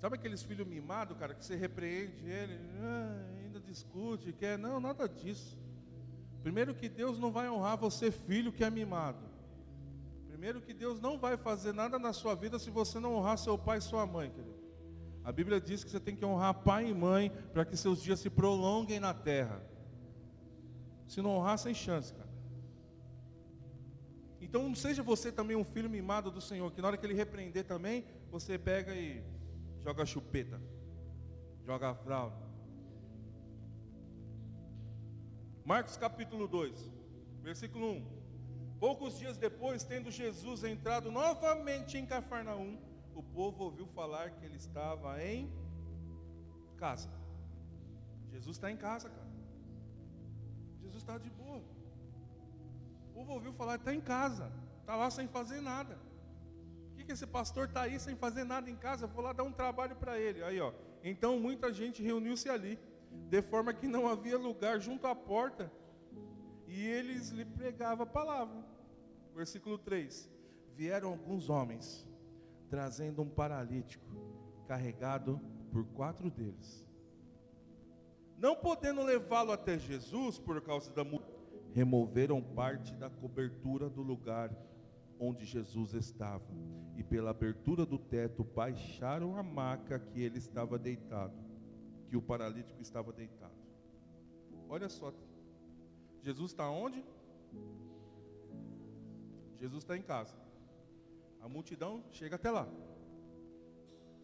Sabe 0.00 0.14
aqueles 0.14 0.42
filhos 0.42 0.66
mimados, 0.66 1.16
cara, 1.18 1.34
que 1.34 1.44
você 1.44 1.54
repreende 1.54 2.26
ele, 2.26 2.58
ah, 2.80 3.26
ainda 3.38 3.60
discute, 3.60 4.32
quer. 4.32 4.58
Não, 4.58 4.80
nada 4.80 5.06
disso. 5.06 5.58
Primeiro 6.42 6.74
que 6.74 6.88
Deus 6.88 7.18
não 7.18 7.30
vai 7.30 7.50
honrar 7.50 7.76
você, 7.76 8.10
filho 8.10 8.50
que 8.50 8.64
é 8.64 8.70
mimado. 8.70 9.18
Primeiro 10.26 10.62
que 10.62 10.72
Deus 10.72 10.98
não 10.98 11.18
vai 11.18 11.36
fazer 11.36 11.74
nada 11.74 11.98
na 11.98 12.14
sua 12.14 12.34
vida 12.34 12.58
se 12.58 12.70
você 12.70 12.98
não 12.98 13.14
honrar 13.14 13.36
seu 13.36 13.58
pai 13.58 13.76
e 13.76 13.82
sua 13.82 14.06
mãe, 14.06 14.30
querido. 14.30 14.58
A 15.22 15.30
Bíblia 15.30 15.60
diz 15.60 15.84
que 15.84 15.90
você 15.90 16.00
tem 16.00 16.16
que 16.16 16.24
honrar 16.24 16.54
pai 16.54 16.88
e 16.88 16.94
mãe 16.94 17.30
para 17.52 17.66
que 17.66 17.76
seus 17.76 18.02
dias 18.02 18.20
se 18.20 18.30
prolonguem 18.30 18.98
na 18.98 19.12
terra. 19.12 19.62
Se 21.06 21.20
não 21.20 21.36
honrar, 21.36 21.58
sem 21.58 21.74
chance, 21.74 22.14
cara. 22.14 22.30
Então 24.40 24.66
não 24.66 24.74
seja 24.74 25.02
você 25.02 25.30
também 25.30 25.58
um 25.58 25.64
filho 25.64 25.90
mimado 25.90 26.30
do 26.30 26.40
Senhor, 26.40 26.72
que 26.72 26.80
na 26.80 26.88
hora 26.88 26.96
que 26.96 27.04
ele 27.04 27.12
repreender 27.12 27.64
também, 27.66 28.06
você 28.30 28.58
pega 28.58 28.94
e 28.94 29.22
joga 29.82 30.04
chupeta, 30.06 30.60
joga 31.64 31.94
fralda. 31.94 32.50
Marcos 35.64 35.96
capítulo 35.96 36.48
2, 36.48 36.90
versículo 37.42 37.92
1. 37.92 38.20
Poucos 38.78 39.18
dias 39.18 39.36
depois, 39.36 39.84
tendo 39.84 40.10
Jesus 40.10 40.64
entrado 40.64 41.10
novamente 41.10 41.98
em 41.98 42.06
Cafarnaum, 42.06 42.78
o 43.14 43.22
povo 43.22 43.64
ouviu 43.64 43.86
falar 43.86 44.30
que 44.30 44.44
ele 44.44 44.56
estava 44.56 45.22
em 45.22 45.52
casa. 46.78 47.10
Jesus 48.30 48.56
está 48.56 48.70
em 48.70 48.76
casa, 48.76 49.10
cara. 49.10 49.30
Jesus 50.80 51.02
está 51.02 51.18
de 51.18 51.28
boa. 51.30 51.62
O 53.10 53.12
povo 53.12 53.32
ouviu 53.32 53.52
falar, 53.52 53.76
está 53.76 53.94
em 53.94 54.00
casa. 54.00 54.50
Está 54.80 54.96
lá 54.96 55.10
sem 55.10 55.28
fazer 55.28 55.60
nada. 55.60 55.98
Que 57.10 57.14
esse 57.14 57.26
pastor 57.26 57.66
está 57.66 57.80
aí 57.80 57.98
sem 57.98 58.14
fazer 58.14 58.44
nada 58.44 58.70
em 58.70 58.76
casa? 58.76 59.04
Eu 59.04 59.08
vou 59.08 59.20
lá 59.20 59.32
dar 59.32 59.42
um 59.42 59.50
trabalho 59.50 59.96
para 59.96 60.16
ele. 60.16 60.44
Aí, 60.44 60.60
ó. 60.60 60.72
Então 61.02 61.40
muita 61.40 61.72
gente 61.72 62.00
reuniu-se 62.00 62.48
ali, 62.48 62.78
de 63.28 63.42
forma 63.42 63.74
que 63.74 63.88
não 63.88 64.06
havia 64.06 64.38
lugar 64.38 64.78
junto 64.78 65.08
à 65.08 65.12
porta, 65.12 65.72
e 66.68 66.86
eles 66.86 67.30
lhe 67.30 67.44
pregavam 67.44 68.04
a 68.04 68.06
palavra. 68.06 68.64
Versículo 69.34 69.76
3: 69.76 70.30
Vieram 70.76 71.08
alguns 71.08 71.50
homens, 71.50 72.08
trazendo 72.68 73.22
um 73.22 73.28
paralítico, 73.28 74.06
carregado 74.68 75.40
por 75.72 75.84
quatro 75.86 76.30
deles. 76.30 76.86
Não 78.38 78.54
podendo 78.54 79.02
levá-lo 79.02 79.50
até 79.50 79.76
Jesus 79.80 80.38
por 80.38 80.60
causa 80.60 80.92
da 80.92 81.02
multidão, 81.02 81.40
removeram 81.74 82.40
parte 82.40 82.94
da 82.94 83.10
cobertura 83.10 83.90
do 83.90 84.00
lugar 84.00 84.54
onde 85.20 85.44
Jesus 85.44 85.92
estava, 85.92 86.50
e 86.96 87.04
pela 87.04 87.30
abertura 87.30 87.84
do 87.84 87.98
teto 87.98 88.42
baixaram 88.42 89.36
a 89.36 89.42
maca 89.42 89.98
que 89.98 90.22
ele 90.22 90.38
estava 90.38 90.78
deitado, 90.78 91.36
que 92.08 92.16
o 92.16 92.22
paralítico 92.22 92.80
estava 92.80 93.12
deitado. 93.12 93.54
Olha 94.68 94.88
só, 94.88 95.12
Jesus 96.22 96.52
está 96.52 96.70
onde? 96.70 97.04
Jesus 99.58 99.82
está 99.82 99.96
em 99.96 100.02
casa. 100.02 100.34
A 101.40 101.48
multidão 101.48 102.02
chega 102.10 102.36
até 102.36 102.50
lá. 102.50 102.66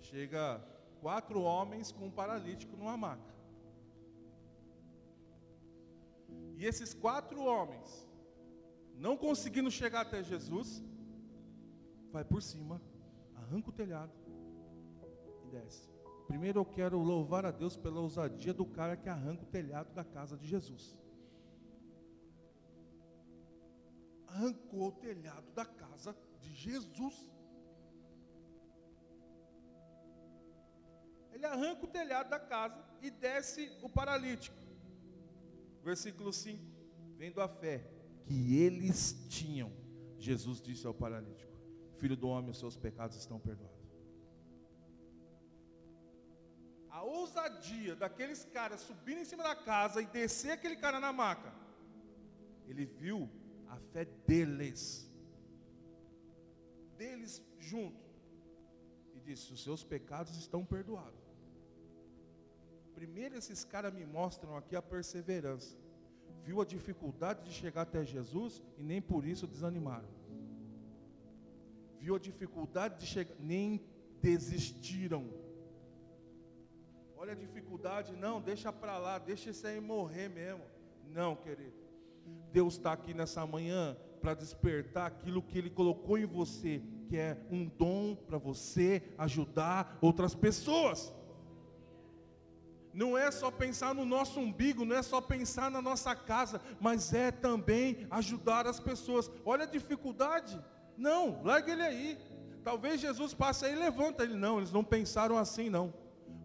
Chega 0.01 0.61
quatro 1.01 1.43
homens 1.43 1.93
com 1.93 2.07
um 2.07 2.11
paralítico 2.11 2.77
numa 2.77 2.97
maca. 2.97 3.35
E 6.57 6.65
esses 6.65 6.95
quatro 6.95 7.43
homens, 7.43 8.06
não 8.97 9.17
conseguindo 9.17 9.71
chegar 9.71 10.01
até 10.03 10.23
Jesus, 10.23 10.83
vai 12.11 12.25
por 12.25 12.43
cima, 12.43 12.81
arranca 13.35 13.69
o 13.69 13.73
telhado 13.73 14.13
e 15.45 15.49
desce. 15.49 15.89
Primeiro 16.27 16.61
eu 16.61 16.65
quero 16.65 16.99
louvar 16.99 17.45
a 17.47 17.51
Deus 17.51 17.77
pela 17.77 18.01
ousadia 18.01 18.53
do 18.53 18.67
cara 18.67 18.97
que 18.97 19.09
arranca 19.09 19.45
o 19.45 19.47
telhado 19.47 19.93
da 19.95 20.03
casa 20.03 20.37
de 20.37 20.47
Jesus. 20.47 20.97
Arrancou 24.27 24.89
o 24.89 24.93
telhado 24.93 25.53
da 25.53 25.65
casa 25.65 26.17
de 26.41 26.53
Jesus. 26.55 27.31
Ele 31.33 31.47
arranca 31.47 31.85
o 31.85 31.89
telhado 31.89 32.31
da 32.31 32.41
casa 32.41 32.83
e 33.01 33.11
desce 33.11 33.71
o 33.83 33.89
paralítico. 33.89 34.57
Versículo 35.83 36.33
5: 36.33 36.65
Vendo 37.17 37.41
a 37.41 37.49
fé 37.49 37.96
que 38.27 38.57
eles 38.57 39.17
tinham, 39.29 39.73
Jesus 40.19 40.61
disse 40.61 40.87
ao 40.87 40.93
paralítico: 40.93 41.53
Filho 41.99 42.17
do 42.17 42.29
homem, 42.29 42.51
os 42.51 42.59
seus 42.59 42.77
pecados 42.77 43.17
estão 43.17 43.39
perdoados. 43.39 43.77
A 46.91 47.03
ousadia 47.03 47.95
daqueles 47.95 48.45
caras 48.47 48.81
subirem 48.81 49.23
em 49.23 49.25
cima 49.25 49.45
da 49.45 49.55
casa 49.55 50.03
e 50.03 50.07
descer 50.07 50.51
aquele 50.51 50.77
cara 50.77 50.99
na 50.99 51.13
maca. 51.13 51.53
Ele 52.67 52.85
viu 52.85 53.31
a 53.69 53.77
fé 53.93 54.05
deles, 54.27 55.09
deles 56.97 57.41
junto, 57.59 58.05
e 59.15 59.21
disse: 59.21 59.53
Os 59.53 59.63
seus 59.63 59.85
pecados 59.85 60.37
estão 60.37 60.65
perdoados. 60.65 61.25
Primeiro 62.95 63.37
esses 63.37 63.63
caras 63.63 63.93
me 63.93 64.07
mostram 64.07 64.57
aqui 64.57 64.75
a 64.75 64.83
perseverança. 64.83 65.77
Viu 66.47 66.61
a 66.61 66.65
dificuldade 66.65 67.43
de 67.43 67.53
chegar 67.53 67.83
até 67.83 68.05
Jesus 68.05 68.63
e 68.79 68.83
nem 68.85 69.03
por 69.03 69.27
isso 69.27 69.49
desanimaram. 69.49 70.09
Viu 71.99 72.15
a 72.15 72.21
dificuldade 72.21 73.01
de 73.01 73.07
chegar, 73.07 73.35
nem 73.41 73.85
desistiram. 74.23 75.29
Olha 77.17 77.33
a 77.33 77.35
dificuldade, 77.35 78.15
não, 78.15 78.41
deixa 78.41 78.73
para 78.73 78.97
lá, 78.97 79.19
deixa 79.19 79.51
esse 79.51 79.67
aí 79.67 79.81
morrer 79.81 80.29
mesmo. 80.29 80.63
Não, 81.13 81.35
querido. 81.35 81.75
Deus 82.53 82.75
está 82.75 82.93
aqui 82.93 83.13
nessa 83.13 83.45
manhã 83.45 83.97
para 84.21 84.33
despertar 84.33 85.07
aquilo 85.07 85.43
que 85.43 85.59
Ele 85.59 85.69
colocou 85.69 86.17
em 86.17 86.27
você, 86.27 86.81
que 87.09 87.17
é 87.17 87.45
um 87.51 87.67
dom 87.67 88.15
para 88.15 88.39
você 88.39 89.03
ajudar 89.19 89.99
outras 90.01 90.33
pessoas 90.33 91.13
não 92.97 93.17
é 93.17 93.31
só 93.31 93.51
pensar 93.51 93.95
no 93.95 94.07
nosso 94.07 94.41
umbigo, 94.41 94.83
não 94.87 94.97
é 94.97 95.03
só 95.03 95.21
pensar 95.21 95.71
na 95.71 95.83
nossa 95.83 96.17
casa, 96.17 96.63
mas 96.81 97.13
é 97.13 97.31
também 97.31 98.07
ajudar 98.11 98.67
as 98.67 98.81
pessoas. 98.81 99.31
Olha 99.45 99.65
a 99.65 99.67
dificuldade. 99.67 100.59
Não, 100.97 101.43
larga 101.45 101.73
ele 101.73 101.83
aí. 101.83 102.19
Talvez 102.65 102.99
Jesus 102.99 103.35
passe 103.35 103.67
aí 103.67 103.75
e 103.75 103.77
levanta 103.77 104.23
ele. 104.23 104.35
Não, 104.35 104.57
eles 104.57 104.73
não 104.73 104.83
pensaram 104.83 105.37
assim, 105.37 105.69
não. 105.69 105.93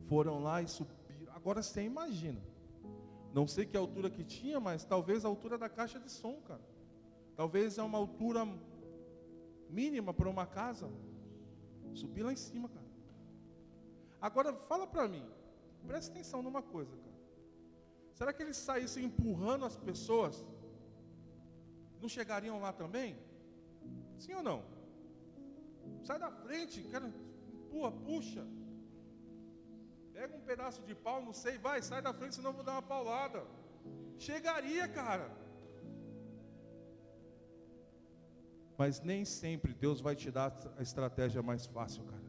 Foram 0.10 0.44
lá 0.44 0.62
e 0.62 0.68
subiram. 0.68 1.34
Agora 1.34 1.64
você 1.64 1.84
imagina. 1.84 2.42
Não 3.34 3.48
sei 3.48 3.66
que 3.66 3.78
altura 3.78 4.10
que 4.10 4.26
tinha, 4.26 4.60
mas 4.60 4.84
talvez 4.84 5.24
a 5.24 5.30
altura 5.30 5.58
da 5.58 5.70
caixa 5.70 6.02
de 6.02 6.12
som, 6.12 6.42
cara. 6.46 6.62
Talvez 7.38 7.78
é 7.78 7.82
uma 7.82 7.98
altura 7.98 8.46
mínima 9.70 10.14
para 10.14 10.28
uma 10.28 10.46
casa. 10.46 10.92
Subir 11.94 12.24
lá 12.24 12.34
em 12.34 12.36
cima, 12.36 12.68
cara. 12.68 12.92
Agora 14.20 14.54
fala 14.54 14.86
para 14.86 15.08
mim, 15.08 15.26
Presta 15.88 16.12
atenção 16.12 16.42
numa 16.42 16.62
coisa, 16.62 16.96
cara. 16.96 17.12
Será 18.14 18.34
que 18.34 18.44
eles 18.44 18.58
saíssem 18.58 19.06
empurrando 19.06 19.66
as 19.66 19.78
pessoas? 19.78 20.46
Não 22.02 22.10
chegariam 22.10 22.60
lá 22.60 22.72
também? 22.72 23.18
Sim 24.20 24.36
ou 24.36 24.44
não? 24.44 24.64
Sai 26.04 26.20
da 26.20 26.32
frente, 26.32 26.84
cara, 26.84 27.08
empurra, 27.54 27.92
puxa. 27.92 28.46
Pega 30.14 30.36
um 30.36 30.42
pedaço 30.42 30.82
de 30.84 30.94
pau, 30.94 31.20
não 31.28 31.34
sei, 31.34 31.58
vai, 31.58 31.82
sai 31.82 32.02
da 32.02 32.14
frente, 32.14 32.36
senão 32.36 32.52
eu 32.52 32.56
vou 32.56 32.64
dar 32.64 32.74
uma 32.74 32.82
paulada. 32.82 33.44
Chegaria, 34.18 34.88
cara. 34.88 35.32
Mas 38.78 39.00
nem 39.02 39.24
sempre 39.26 39.74
Deus 39.74 40.00
vai 40.02 40.16
te 40.16 40.30
dar 40.30 40.52
a 40.78 40.82
estratégia 40.82 41.42
mais 41.42 41.66
fácil, 41.66 42.04
cara 42.04 42.21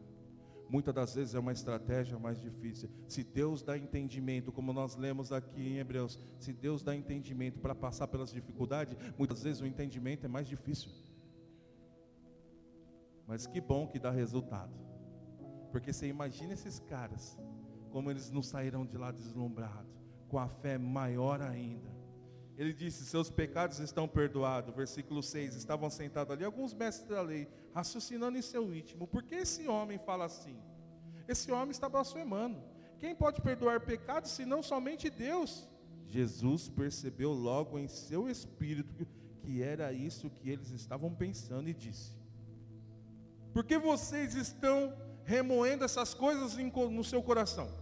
muitas 0.73 0.95
das 0.95 1.15
vezes 1.15 1.35
é 1.35 1.39
uma 1.39 1.53
estratégia 1.53 2.19
mais 2.19 2.41
difícil. 2.41 2.89
Se 3.07 3.23
Deus 3.23 3.63
dá 3.63 3.77
entendimento, 3.77 4.51
como 4.51 4.73
nós 4.73 4.97
lemos 4.97 5.31
aqui 5.31 5.61
em 5.61 5.77
Hebreus, 5.77 6.19
se 6.39 6.51
Deus 6.51 6.83
dá 6.83 6.97
entendimento 6.97 7.61
para 7.61 7.75
passar 7.75 8.09
pelas 8.09 8.33
dificuldades, 8.33 8.97
muitas 9.19 9.43
vezes 9.43 9.61
o 9.61 9.67
entendimento 9.67 10.25
é 10.25 10.29
mais 10.29 10.49
difícil. 10.49 10.91
Mas 13.27 13.47
que 13.47 13.61
bom 13.61 13.87
que 13.87 13.99
dá 13.99 14.11
resultado. 14.11 14.73
Porque 15.71 15.93
você 15.93 16.07
imagina 16.07 16.55
esses 16.55 16.79
caras, 16.79 17.39
como 17.91 18.11
eles 18.11 18.31
não 18.31 18.43
saíram 18.43 18.87
de 18.87 18.97
lá 18.97 19.11
deslumbrados, 19.11 20.03
com 20.27 20.39
a 20.39 20.49
fé 20.49 20.79
maior 20.79 21.43
ainda. 21.43 22.02
Ele 22.57 22.73
disse: 22.73 23.05
Seus 23.05 23.31
pecados 23.31 23.79
estão 23.79 24.07
perdoados. 24.07 24.75
Versículo 24.75 25.23
6: 25.23 25.55
Estavam 25.55 25.91
sentados 25.91 26.33
ali 26.33 26.45
alguns 26.45 26.75
mestres 26.75 27.09
da 27.09 27.23
lei, 27.23 27.49
raciocinando 27.75 28.37
em 28.37 28.43
seu 28.43 28.75
íntimo: 28.75 29.07
Por 29.07 29.23
que 29.23 29.37
esse 29.37 29.67
homem 29.69 29.99
fala 29.99 30.25
assim? 30.25 30.59
Esse 31.27 31.51
homem 31.51 31.71
está 31.71 31.88
blasfemando. 31.88 32.62
Quem 32.99 33.15
pode 33.15 33.41
perdoar 33.41 33.81
pecados 33.81 34.31
senão 34.31 34.62
somente 34.62 35.11
Deus? 35.11 35.69
Jesus 36.07 36.69
percebeu 36.69 37.33
logo 37.33 37.79
em 37.79 37.88
seu 37.88 38.29
espírito 38.29 39.07
que 39.41 39.62
era 39.62 39.93
isso 39.93 40.31
que 40.31 40.51
eles 40.51 40.71
estavam 40.71 41.12
pensando 41.12 41.69
e 41.69 41.75
disse: 41.75 42.15
Por 43.53 43.65
que 43.65 43.79
vocês 43.79 44.35
estão 44.35 44.95
remoendo 45.25 45.85
essas 45.85 46.15
coisas 46.15 46.57
no 46.57 47.05
seu 47.05 47.23
coração? 47.23 47.82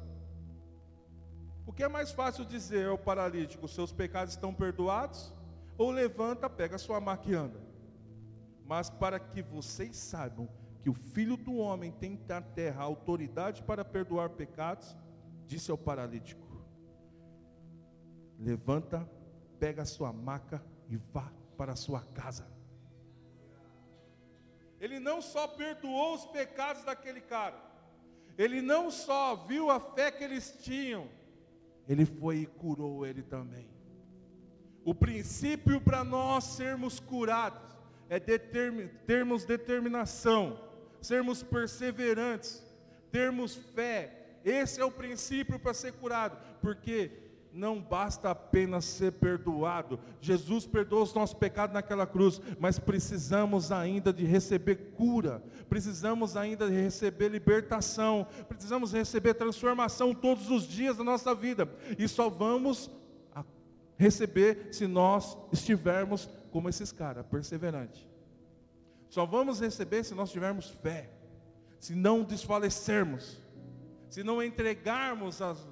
O 1.66 1.72
que 1.72 1.82
é 1.82 1.88
mais 1.88 2.10
fácil 2.10 2.44
dizer 2.44 2.88
ao 2.88 2.98
paralítico, 2.98 3.68
seus 3.68 3.92
pecados 3.92 4.34
estão 4.34 4.52
perdoados? 4.52 5.32
Ou 5.78 5.90
levanta, 5.90 6.48
pega 6.48 6.78
sua 6.78 7.00
maca 7.00 7.30
e 7.30 7.34
anda? 7.34 7.60
Mas 8.66 8.90
para 8.90 9.18
que 9.18 9.42
vocês 9.42 9.96
saibam 9.96 10.48
que 10.82 10.90
o 10.90 10.94
Filho 10.94 11.36
do 11.36 11.56
Homem 11.56 11.90
tem 11.90 12.18
na 12.28 12.40
terra 12.40 12.82
autoridade 12.82 13.62
para 13.62 13.84
perdoar 13.84 14.30
pecados, 14.30 14.96
disse 15.46 15.70
ao 15.70 15.76
paralítico, 15.78 16.46
levanta, 18.38 19.08
pega 19.58 19.84
sua 19.84 20.12
maca 20.12 20.64
e 20.88 20.96
vá 20.96 21.30
para 21.56 21.76
sua 21.76 22.00
casa. 22.00 22.46
Ele 24.80 24.98
não 24.98 25.20
só 25.20 25.46
perdoou 25.46 26.14
os 26.14 26.24
pecados 26.26 26.82
daquele 26.84 27.20
cara, 27.20 27.60
ele 28.38 28.62
não 28.62 28.90
só 28.90 29.36
viu 29.36 29.70
a 29.70 29.78
fé 29.78 30.10
que 30.10 30.24
eles 30.24 30.56
tinham, 30.62 31.08
ele 31.90 32.06
foi 32.06 32.36
e 32.36 32.46
curou 32.46 33.04
ele 33.04 33.20
também. 33.20 33.68
O 34.84 34.94
princípio 34.94 35.80
para 35.80 36.04
nós 36.04 36.44
sermos 36.44 37.00
curados, 37.00 37.60
é 38.08 38.20
determin, 38.20 38.88
termos 39.08 39.44
determinação, 39.44 40.56
sermos 41.00 41.42
perseverantes, 41.42 42.64
termos 43.10 43.56
fé. 43.74 44.38
Esse 44.44 44.80
é 44.80 44.84
o 44.84 44.90
princípio 44.90 45.58
para 45.58 45.74
ser 45.74 45.92
curado, 45.94 46.38
porque 46.62 47.10
não 47.52 47.80
basta 47.80 48.30
apenas 48.30 48.84
ser 48.84 49.12
perdoado. 49.12 49.98
Jesus 50.20 50.66
perdoou 50.66 51.02
os 51.02 51.14
nossos 51.14 51.34
pecados 51.34 51.74
naquela 51.74 52.06
cruz, 52.06 52.40
mas 52.58 52.78
precisamos 52.78 53.72
ainda 53.72 54.12
de 54.12 54.24
receber 54.24 54.92
cura, 54.96 55.42
precisamos 55.68 56.36
ainda 56.36 56.68
de 56.68 56.74
receber 56.74 57.28
libertação, 57.28 58.26
precisamos 58.48 58.92
receber 58.92 59.34
transformação 59.34 60.14
todos 60.14 60.50
os 60.50 60.66
dias 60.66 60.96
da 60.96 61.04
nossa 61.04 61.34
vida. 61.34 61.68
E 61.98 62.06
só 62.06 62.28
vamos 62.28 62.90
receber 63.96 64.68
se 64.72 64.86
nós 64.86 65.36
estivermos 65.52 66.28
como 66.50 66.68
esses 66.68 66.90
caras, 66.90 67.26
perseverante. 67.26 68.08
Só 69.08 69.26
vamos 69.26 69.60
receber 69.60 70.04
se 70.04 70.14
nós 70.14 70.30
tivermos 70.30 70.70
fé, 70.70 71.10
se 71.78 71.94
não 71.94 72.22
desfalecermos, 72.22 73.38
se 74.08 74.22
não 74.22 74.42
entregarmos 74.42 75.42
as 75.42 75.66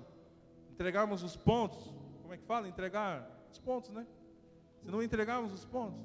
entregarmos 0.79 1.25
os 1.25 1.37
pontos, 1.37 1.93
como 2.23 2.33
é 2.33 2.37
que 2.37 2.45
fala? 2.45 2.69
Entregar 2.69 3.29
os 3.51 3.59
pontos, 3.59 3.91
né? 3.91 4.07
Se 4.81 4.89
não 4.89 5.03
entregarmos 5.03 5.53
os 5.53 5.65
pontos. 5.65 6.01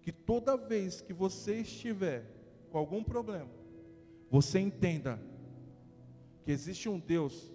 Que 0.00 0.12
toda 0.12 0.56
vez 0.56 1.00
que 1.00 1.12
você 1.12 1.62
estiver 1.62 2.24
com 2.70 2.78
algum 2.78 3.02
problema, 3.02 3.50
você 4.30 4.60
entenda 4.60 5.20
que 6.44 6.52
existe 6.52 6.88
um 6.88 7.00
Deus 7.00 7.52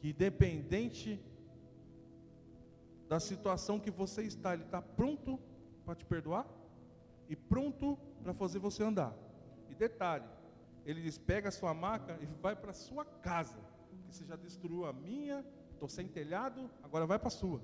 que 0.00 0.08
independente 0.08 1.24
da 3.08 3.20
situação 3.20 3.78
que 3.78 3.92
você 3.92 4.24
está, 4.24 4.54
Ele 4.54 4.64
está 4.64 4.82
pronto 4.82 5.38
para 5.84 5.94
te 5.94 6.04
perdoar 6.04 6.48
e 7.28 7.36
pronto 7.36 7.96
para 8.24 8.34
fazer 8.34 8.58
você 8.58 8.82
andar. 8.82 9.16
E 9.70 9.74
detalhe, 9.76 10.24
ele 10.84 11.00
diz: 11.00 11.18
pega 11.18 11.48
a 11.48 11.52
sua 11.52 11.72
maca 11.72 12.18
e 12.20 12.26
vai 12.26 12.54
para 12.54 12.70
a 12.70 12.74
sua 12.74 13.04
casa. 13.04 13.58
Que 14.06 14.14
você 14.14 14.24
já 14.24 14.36
destruiu 14.36 14.84
a 14.84 14.92
minha, 14.92 15.44
estou 15.72 15.88
sem 15.88 16.06
telhado, 16.06 16.70
agora 16.82 17.06
vai 17.06 17.18
para 17.18 17.28
a 17.28 17.30
sua. 17.30 17.60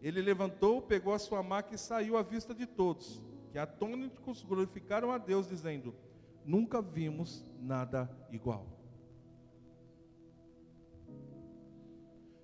Ele 0.00 0.22
levantou, 0.22 0.80
pegou 0.80 1.12
a 1.12 1.18
sua 1.18 1.42
maca 1.42 1.74
e 1.74 1.78
saiu 1.78 2.16
à 2.16 2.22
vista 2.22 2.54
de 2.54 2.66
todos, 2.66 3.20
que 3.50 3.58
atônitos 3.58 4.44
glorificaram 4.44 5.10
a 5.10 5.18
Deus, 5.18 5.48
dizendo: 5.48 5.94
Nunca 6.44 6.80
vimos 6.80 7.44
nada 7.60 8.08
igual. 8.30 8.66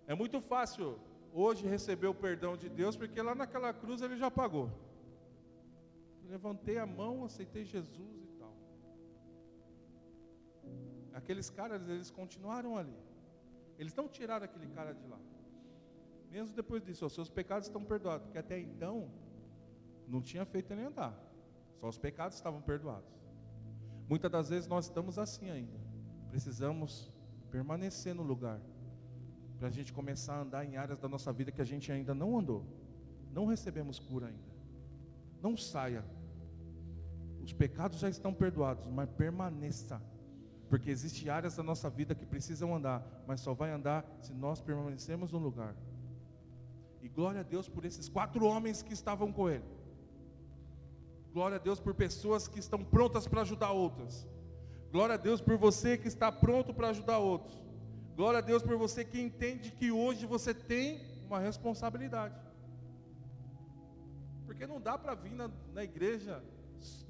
É 0.07 0.15
muito 0.15 0.41
fácil 0.41 0.99
hoje 1.33 1.67
receber 1.67 2.09
o 2.09 2.15
perdão 2.15 2.57
de 2.57 2.69
Deus, 2.69 2.97
porque 2.97 3.23
lá 3.23 3.35
naquela 3.35 3.73
cruz 3.73 4.03
ele 4.03 4.17
já 4.17 4.31
pagou 4.31 4.71
levantei 6.29 6.79
a 6.79 6.87
mão, 6.87 7.25
aceitei 7.25 7.65
Jesus 7.65 8.25
e 8.25 8.33
tal. 8.39 8.55
Aqueles 11.13 11.51
caras, 11.51 11.89
eles 11.89 12.11
continuaram 12.11 12.77
ali. 12.77 12.97
Eles 13.79 13.95
não 13.95 14.09
tiraram 14.09 14.45
aquele 14.45 14.69
cara 14.69 14.93
de 14.95 15.07
lá. 15.07 15.19
Mesmo 16.31 16.55
depois 16.55 16.83
disso, 16.83 17.07
os 17.07 17.13
seus 17.13 17.29
pecados 17.29 17.69
estão 17.69 17.85
perdoados. 17.85 18.27
Porque 18.27 18.39
até 18.39 18.59
então, 18.59 19.11
não 20.07 20.21
tinha 20.21 20.45
feito 20.45 20.73
ele 20.73 20.83
andar. 20.83 21.15
Só 21.81 21.89
os 21.89 21.99
pecados 21.99 22.37
estavam 22.37 22.61
perdoados. 22.61 23.13
Muitas 24.09 24.31
das 24.31 24.49
vezes 24.49 24.69
nós 24.69 24.87
estamos 24.87 25.19
assim 25.19 25.51
ainda. 25.51 25.79
Precisamos 26.29 27.13
permanecer 27.51 28.15
no 28.15 28.23
lugar. 28.23 28.61
Para 29.59 29.69
a 29.69 29.71
gente 29.71 29.93
começar 29.93 30.35
a 30.35 30.41
andar 30.43 30.65
em 30.65 30.77
áreas 30.77 30.99
da 30.99 31.09
nossa 31.09 31.33
vida 31.33 31.53
que 31.53 31.61
a 31.61 31.65
gente 31.65 31.91
ainda 31.91 32.15
não 32.15 32.39
andou. 32.39 32.67
Não 33.33 33.47
recebemos 33.47 33.99
cura 33.99 34.27
ainda. 34.27 34.54
Não 35.45 35.59
saia. 35.59 36.03
Os 37.43 37.53
pecados 37.53 37.99
já 37.99 38.09
estão 38.09 38.33
perdoados, 38.33 38.87
mas 38.91 39.11
permaneça. 39.11 40.01
Porque 40.71 40.91
existem 40.91 41.29
áreas 41.29 41.57
da 41.57 41.63
nossa 41.63 41.91
vida 41.91 42.15
que 42.15 42.25
precisam 42.25 42.75
andar, 42.75 43.07
mas 43.29 43.43
só 43.43 43.53
vai 43.53 43.71
andar 43.71 44.01
se 44.23 44.33
nós 44.33 44.63
permanecermos 44.63 45.31
no 45.31 45.39
lugar. 45.39 45.77
E 47.03 47.11
glória 47.11 47.41
a 47.41 47.43
Deus 47.43 47.69
por 47.69 47.85
esses 47.85 48.09
quatro 48.09 48.47
homens 48.47 48.81
que 48.81 48.95
estavam 48.95 49.31
com 49.31 49.51
ele. 49.51 49.69
Glória 51.35 51.57
a 51.57 51.61
Deus 51.61 51.79
por 51.79 51.93
pessoas 51.93 52.49
que 52.49 52.59
estão 52.59 52.83
prontas 52.83 53.29
para 53.29 53.43
ajudar 53.43 53.73
outras. 53.73 54.27
Glória 54.91 55.17
a 55.17 55.19
Deus 55.19 55.43
por 55.43 55.59
você 55.59 55.99
que 55.99 56.09
está 56.09 56.33
pronto 56.33 56.73
para 56.73 56.89
ajudar 56.89 57.19
outros. 57.19 57.63
Glória 58.17 58.39
a 58.39 58.43
Deus 58.43 58.63
por 58.63 58.79
você 58.79 59.05
que 59.05 59.21
entende 59.21 59.73
que 59.73 59.93
hoje 59.93 60.25
você 60.25 60.55
tem 60.55 61.03
uma 61.27 61.39
responsabilidade. 61.39 62.54
Porque 64.55 64.69
não 64.69 64.81
dá 64.81 64.97
para 64.97 65.17
vir 65.17 65.33
na, 65.33 65.51
na 65.73 65.83
igreja 65.83 66.41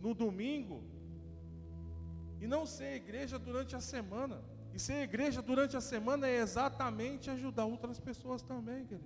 no 0.01 0.15
domingo 0.15 0.83
e 2.41 2.47
não 2.47 2.65
ser 2.65 2.95
igreja 2.95 3.39
durante 3.39 3.77
a 3.77 3.81
semana. 3.81 4.43
E 4.73 4.79
ser 4.79 5.03
igreja 5.03 5.43
durante 5.43 5.77
a 5.77 5.81
semana 5.81 6.27
é 6.27 6.39
exatamente 6.39 7.29
ajudar 7.29 7.67
outras 7.67 8.01
pessoas 8.01 8.41
também, 8.41 8.87
querido. 8.87 9.05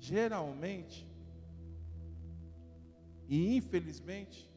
Geralmente, 0.00 1.06
e 3.28 3.56
infelizmente, 3.56 4.50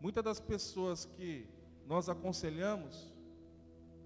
muitas 0.00 0.24
das 0.24 0.40
pessoas 0.40 1.04
que 1.04 1.46
nós 1.86 2.08
aconselhamos, 2.08 3.12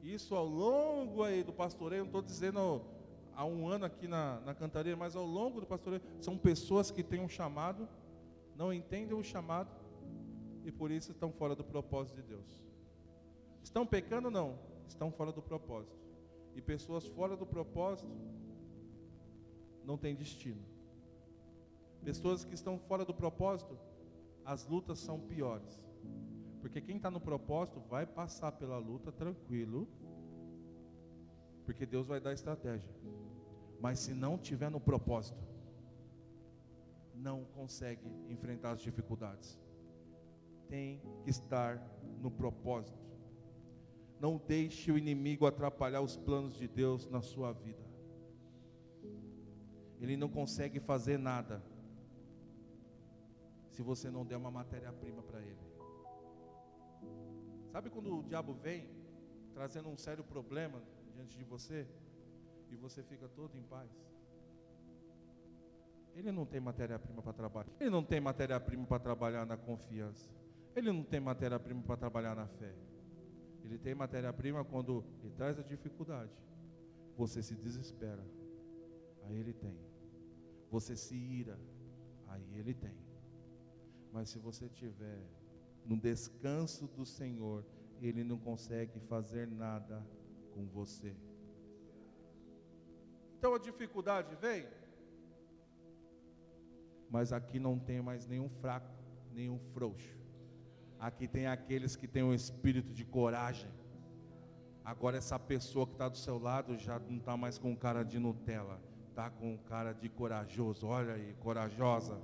isso 0.02 0.34
ao 0.34 0.46
longo 0.46 1.22
aí 1.22 1.44
do 1.44 1.52
pastoreio, 1.52 2.02
não 2.02 2.08
estou 2.08 2.22
dizendo 2.22 2.84
há 3.36 3.44
um 3.44 3.68
ano 3.68 3.84
aqui 3.84 4.06
na, 4.06 4.40
na 4.40 4.54
cantaria, 4.54 4.96
mas 4.96 5.16
ao 5.16 5.24
longo 5.24 5.60
do 5.60 5.66
pastoreio, 5.66 6.02
são 6.20 6.36
pessoas 6.36 6.90
que 6.90 7.02
têm 7.02 7.20
um 7.20 7.28
chamado, 7.28 7.88
não 8.56 8.72
entendem 8.72 9.16
o 9.16 9.22
chamado 9.22 9.70
e 10.64 10.72
por 10.72 10.90
isso 10.90 11.12
estão 11.12 11.30
fora 11.32 11.54
do 11.54 11.64
propósito 11.64 12.16
de 12.16 12.22
Deus. 12.22 12.64
Estão 13.62 13.86
pecando? 13.86 14.30
Não, 14.30 14.58
estão 14.86 15.10
fora 15.10 15.32
do 15.32 15.42
propósito. 15.42 15.96
E 16.54 16.62
pessoas 16.62 17.06
fora 17.06 17.36
do 17.36 17.44
propósito 17.44 18.10
não 19.84 19.98
têm 19.98 20.14
destino. 20.14 20.62
Pessoas 22.02 22.44
que 22.44 22.54
estão 22.54 22.78
fora 22.78 23.04
do 23.04 23.14
propósito, 23.14 23.78
as 24.44 24.66
lutas 24.66 24.98
são 24.98 25.18
piores. 25.18 25.82
Porque 26.60 26.80
quem 26.80 26.96
está 26.96 27.10
no 27.10 27.20
propósito 27.20 27.80
vai 27.80 28.06
passar 28.06 28.52
pela 28.52 28.78
luta 28.78 29.10
tranquilo, 29.10 29.88
porque 31.64 31.86
Deus 31.86 32.06
vai 32.06 32.20
dar 32.20 32.32
estratégia. 32.32 32.88
Mas 33.80 33.98
se 33.98 34.14
não 34.14 34.38
tiver 34.38 34.70
no 34.70 34.80
propósito, 34.80 35.42
não 37.14 37.44
consegue 37.44 38.06
enfrentar 38.28 38.72
as 38.72 38.80
dificuldades. 38.80 39.58
Tem 40.68 41.00
que 41.22 41.30
estar 41.30 41.80
no 42.20 42.30
propósito. 42.30 42.98
Não 44.20 44.36
deixe 44.36 44.90
o 44.90 44.98
inimigo 44.98 45.46
atrapalhar 45.46 46.00
os 46.00 46.16
planos 46.16 46.54
de 46.56 46.66
Deus 46.66 47.08
na 47.08 47.20
sua 47.20 47.52
vida. 47.52 47.84
Ele 50.00 50.16
não 50.16 50.28
consegue 50.28 50.80
fazer 50.80 51.18
nada 51.18 51.62
se 53.70 53.82
você 53.82 54.10
não 54.10 54.24
der 54.24 54.36
uma 54.36 54.50
matéria-prima 54.50 55.22
para 55.22 55.40
ele. 55.40 55.64
Sabe 57.72 57.90
quando 57.90 58.18
o 58.18 58.22
diabo 58.22 58.54
vem 58.54 58.88
trazendo 59.52 59.88
um 59.88 59.96
sério 59.96 60.22
problema 60.22 60.80
diante 61.14 61.36
de 61.36 61.44
você 61.44 61.86
e 62.70 62.76
você 62.76 63.02
fica 63.02 63.28
todo 63.28 63.56
em 63.56 63.62
paz? 63.62 63.90
Ele 66.14 66.30
não 66.30 66.46
tem 66.46 66.60
matéria-prima 66.60 67.22
para 67.22 67.32
trabalhar. 67.32 67.72
Ele 67.80 67.90
não 67.90 68.04
tem 68.04 68.20
matéria-prima 68.20 68.86
para 68.86 69.00
trabalhar 69.00 69.44
na 69.44 69.56
confiança. 69.56 70.30
Ele 70.76 70.92
não 70.92 71.02
tem 71.02 71.20
matéria-prima 71.20 71.82
para 71.82 71.96
trabalhar 71.96 72.34
na 72.36 72.46
fé. 72.46 72.74
Ele 73.64 73.78
tem 73.78 73.94
matéria-prima 73.94 74.64
quando 74.64 75.04
ele 75.22 75.32
traz 75.34 75.58
a 75.58 75.62
dificuldade. 75.62 76.32
Você 77.16 77.42
se 77.42 77.54
desespera. 77.54 78.24
Aí 79.24 79.36
ele 79.36 79.52
tem. 79.52 79.76
Você 80.70 80.96
se 80.96 81.16
ira. 81.16 81.58
Aí 82.28 82.58
ele 82.58 82.74
tem. 82.74 82.96
Mas 84.12 84.28
se 84.28 84.38
você 84.38 84.68
tiver 84.68 85.20
no 85.84 85.96
descanso 85.96 86.86
do 86.88 87.04
Senhor, 87.04 87.64
ele 88.00 88.22
não 88.22 88.38
consegue 88.38 89.00
fazer 89.00 89.46
nada 89.48 90.04
com 90.54 90.64
você. 90.66 91.14
Então 93.36 93.54
a 93.54 93.58
dificuldade 93.58 94.34
vem, 94.36 94.66
mas 97.10 97.32
aqui 97.32 97.58
não 97.58 97.78
tem 97.78 98.00
mais 98.00 98.26
nenhum 98.26 98.48
fraco, 98.48 98.94
nenhum 99.32 99.58
frouxo. 99.72 100.16
Aqui 100.98 101.28
tem 101.28 101.46
aqueles 101.46 101.96
que 101.96 102.08
têm 102.08 102.22
um 102.22 102.32
espírito 102.32 102.92
de 102.92 103.04
coragem. 103.04 103.70
Agora 104.84 105.16
essa 105.16 105.38
pessoa 105.38 105.86
que 105.86 105.92
está 105.92 106.08
do 106.08 106.16
seu 106.16 106.38
lado 106.38 106.78
já 106.78 106.98
não 106.98 107.18
está 107.18 107.36
mais 107.36 107.58
com 107.58 107.76
cara 107.76 108.02
de 108.02 108.18
Nutella, 108.18 108.80
está 109.10 109.28
com 109.30 109.58
cara 109.58 109.92
de 109.92 110.08
corajoso. 110.08 110.86
Olha 110.86 111.14
aí, 111.14 111.34
corajosa. 111.34 112.20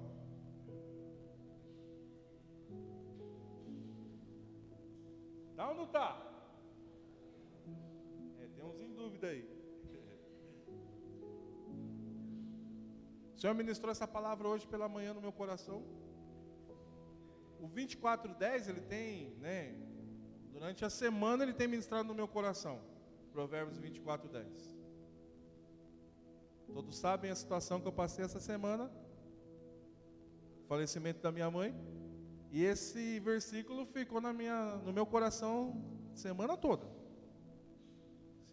Tá 5.57 5.69
ou 5.69 5.75
não 5.75 5.87
tá? 5.87 6.30
dúvida 9.21 9.29
aí. 9.29 9.47
O 13.35 13.41
Senhor 13.41 13.55
ministrou 13.55 13.91
essa 13.91 14.07
palavra 14.07 14.49
hoje 14.49 14.67
pela 14.67 14.89
manhã 14.89 15.15
no 15.15 15.21
meu 15.21 15.33
coração. 15.33 15.83
O 17.59 17.69
2410, 17.69 18.69
ele 18.69 18.81
tem, 18.81 19.35
né? 19.37 19.75
Durante 20.53 20.85
a 20.85 20.91
semana 20.91 21.43
ele 21.43 21.53
tem 21.53 21.69
ministrado 21.69 22.09
no 22.09 22.15
meu 22.15 22.29
coração. 22.29 22.81
Provérbios 23.33 23.79
24:10. 23.79 24.77
Todos 26.67 26.97
sabem 26.99 27.31
a 27.31 27.35
situação 27.35 27.81
que 27.81 27.89
eu 27.89 27.93
passei 27.93 28.25
essa 28.25 28.41
semana. 28.41 28.91
Falecimento 30.69 31.21
da 31.21 31.33
minha 31.33 31.51
mãe. 31.51 31.75
E 32.51 32.65
esse 32.65 33.21
versículo 33.21 33.87
ficou 33.87 34.21
na 34.21 34.33
minha, 34.33 34.77
no 34.85 34.93
meu 34.93 35.07
coração 35.07 35.55
semana 36.15 36.57
toda. 36.57 36.87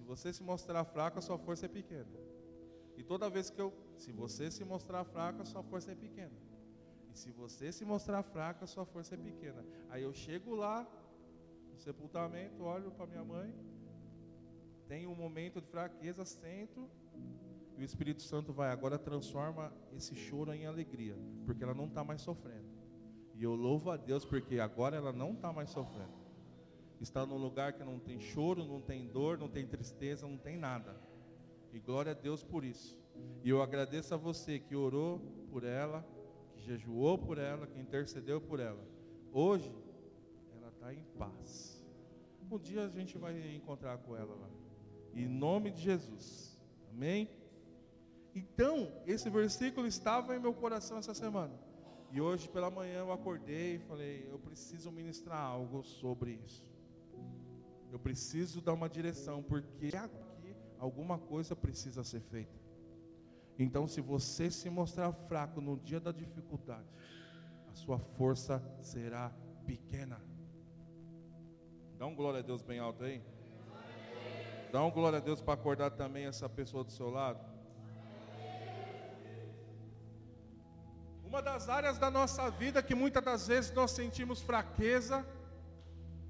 Você 0.07 0.31
se 0.31 0.41
mostrar 0.41 0.83
fraco, 0.85 1.19
a 1.19 1.21
sua 1.21 1.37
força 1.37 1.65
é 1.65 1.69
pequena. 1.69 2.17
E 2.95 3.03
toda 3.03 3.29
vez 3.29 3.49
que 3.49 3.61
eu, 3.61 3.73
se 3.97 4.11
você 4.11 4.49
se 4.49 4.63
mostrar 4.63 5.03
fraco, 5.03 5.41
a 5.41 5.45
sua 5.45 5.61
força 5.61 5.91
é 5.91 5.95
pequena. 5.95 6.37
E 7.11 7.17
se 7.17 7.29
você 7.29 7.71
se 7.71 7.83
mostrar 7.83 8.23
fraco, 8.23 8.63
a 8.63 8.67
sua 8.67 8.85
força 8.85 9.15
é 9.15 9.17
pequena. 9.17 9.65
Aí 9.89 10.03
eu 10.03 10.13
chego 10.13 10.55
lá 10.55 10.87
no 11.71 11.77
sepultamento, 11.77 12.63
olho 12.63 12.89
para 12.91 13.05
minha 13.05 13.23
mãe, 13.23 13.53
tenho 14.87 15.09
um 15.11 15.15
momento 15.15 15.59
de 15.59 15.67
fraqueza, 15.67 16.23
sento 16.23 16.89
e 17.77 17.81
o 17.81 17.85
Espírito 17.85 18.23
Santo 18.23 18.53
vai 18.53 18.71
agora 18.71 18.97
transforma 18.97 19.71
esse 19.91 20.15
choro 20.15 20.53
em 20.53 20.65
alegria, 20.65 21.15
porque 21.45 21.63
ela 21.63 21.75
não 21.75 21.85
está 21.85 22.03
mais 22.03 22.21
sofrendo. 22.21 22.65
E 23.35 23.43
eu 23.43 23.53
louvo 23.53 23.91
a 23.91 23.97
Deus 23.97 24.23
porque 24.25 24.57
agora 24.59 24.95
ela 24.95 25.11
não 25.11 25.33
está 25.33 25.53
mais 25.53 25.69
sofrendo. 25.69 26.26
Está 26.99 27.25
num 27.25 27.37
lugar 27.37 27.73
que 27.73 27.83
não 27.83 27.99
tem 27.99 28.19
choro, 28.19 28.65
não 28.65 28.81
tem 28.81 29.07
dor, 29.07 29.37
não 29.37 29.47
tem 29.47 29.67
tristeza, 29.67 30.27
não 30.27 30.37
tem 30.37 30.57
nada. 30.57 30.95
E 31.71 31.79
glória 31.79 32.11
a 32.11 32.15
Deus 32.15 32.43
por 32.43 32.63
isso. 32.63 32.97
E 33.43 33.49
eu 33.49 33.61
agradeço 33.61 34.13
a 34.13 34.17
você 34.17 34.59
que 34.59 34.75
orou 34.75 35.19
por 35.51 35.63
ela, 35.63 36.05
que 36.53 36.61
jejuou 36.61 37.17
por 37.17 37.37
ela, 37.37 37.67
que 37.67 37.79
intercedeu 37.79 38.41
por 38.41 38.59
ela. 38.59 38.83
Hoje, 39.31 39.71
ela 40.55 40.69
está 40.69 40.93
em 40.93 41.03
paz. 41.17 41.83
Um 42.49 42.57
dia 42.57 42.85
a 42.85 42.89
gente 42.89 43.17
vai 43.17 43.55
encontrar 43.55 43.97
com 43.99 44.15
ela 44.15 44.33
lá. 44.33 44.49
Em 45.13 45.27
nome 45.27 45.71
de 45.71 45.81
Jesus. 45.81 46.57
Amém? 46.91 47.29
Então, 48.33 48.91
esse 49.05 49.29
versículo 49.29 49.87
estava 49.87 50.35
em 50.35 50.39
meu 50.39 50.53
coração 50.53 50.97
essa 50.97 51.13
semana. 51.13 51.53
E 52.11 52.21
hoje 52.21 52.47
pela 52.47 52.71
manhã 52.71 52.99
eu 52.99 53.11
acordei 53.11 53.75
e 53.75 53.79
falei, 53.79 54.27
eu 54.31 54.39
preciso 54.39 54.91
ministrar 54.91 55.39
algo 55.39 55.83
sobre 55.83 56.39
isso. 56.45 56.76
Eu 57.91 57.99
preciso 57.99 58.61
dar 58.61 58.73
uma 58.73 58.89
direção, 58.89 59.41
porque 59.41 59.95
aqui 59.95 60.55
alguma 60.79 61.17
coisa 61.17 61.55
precisa 61.55 62.03
ser 62.03 62.21
feita. 62.21 62.57
Então, 63.57 63.87
se 63.87 64.01
você 64.01 64.51
se 64.51 64.69
mostrar 64.69 65.11
fraco 65.11 65.59
no 65.59 65.77
dia 65.77 65.99
da 65.99 66.11
dificuldade, 66.11 66.87
a 67.71 67.73
sua 67.73 67.97
força 67.97 68.61
será 68.81 69.31
pequena. 69.65 70.21
Dá 71.97 72.05
um 72.05 72.15
glória 72.15 72.39
a 72.39 72.43
Deus 72.43 72.61
bem 72.61 72.79
alto 72.79 73.03
aí. 73.03 73.23
Dá 74.71 74.83
um 74.83 74.91
glória 74.91 75.17
a 75.17 75.21
Deus 75.21 75.41
para 75.41 75.55
acordar 75.55 75.91
também 75.91 76.25
essa 76.25 76.47
pessoa 76.47 76.83
do 76.83 76.91
seu 76.91 77.09
lado. 77.09 77.39
Uma 81.25 81.41
das 81.41 81.67
áreas 81.67 81.97
da 81.97 82.11
nossa 82.11 82.49
vida 82.51 82.83
que 82.83 82.93
muitas 82.93 83.23
das 83.23 83.47
vezes 83.47 83.71
nós 83.71 83.91
sentimos 83.91 84.41
fraqueza, 84.41 85.25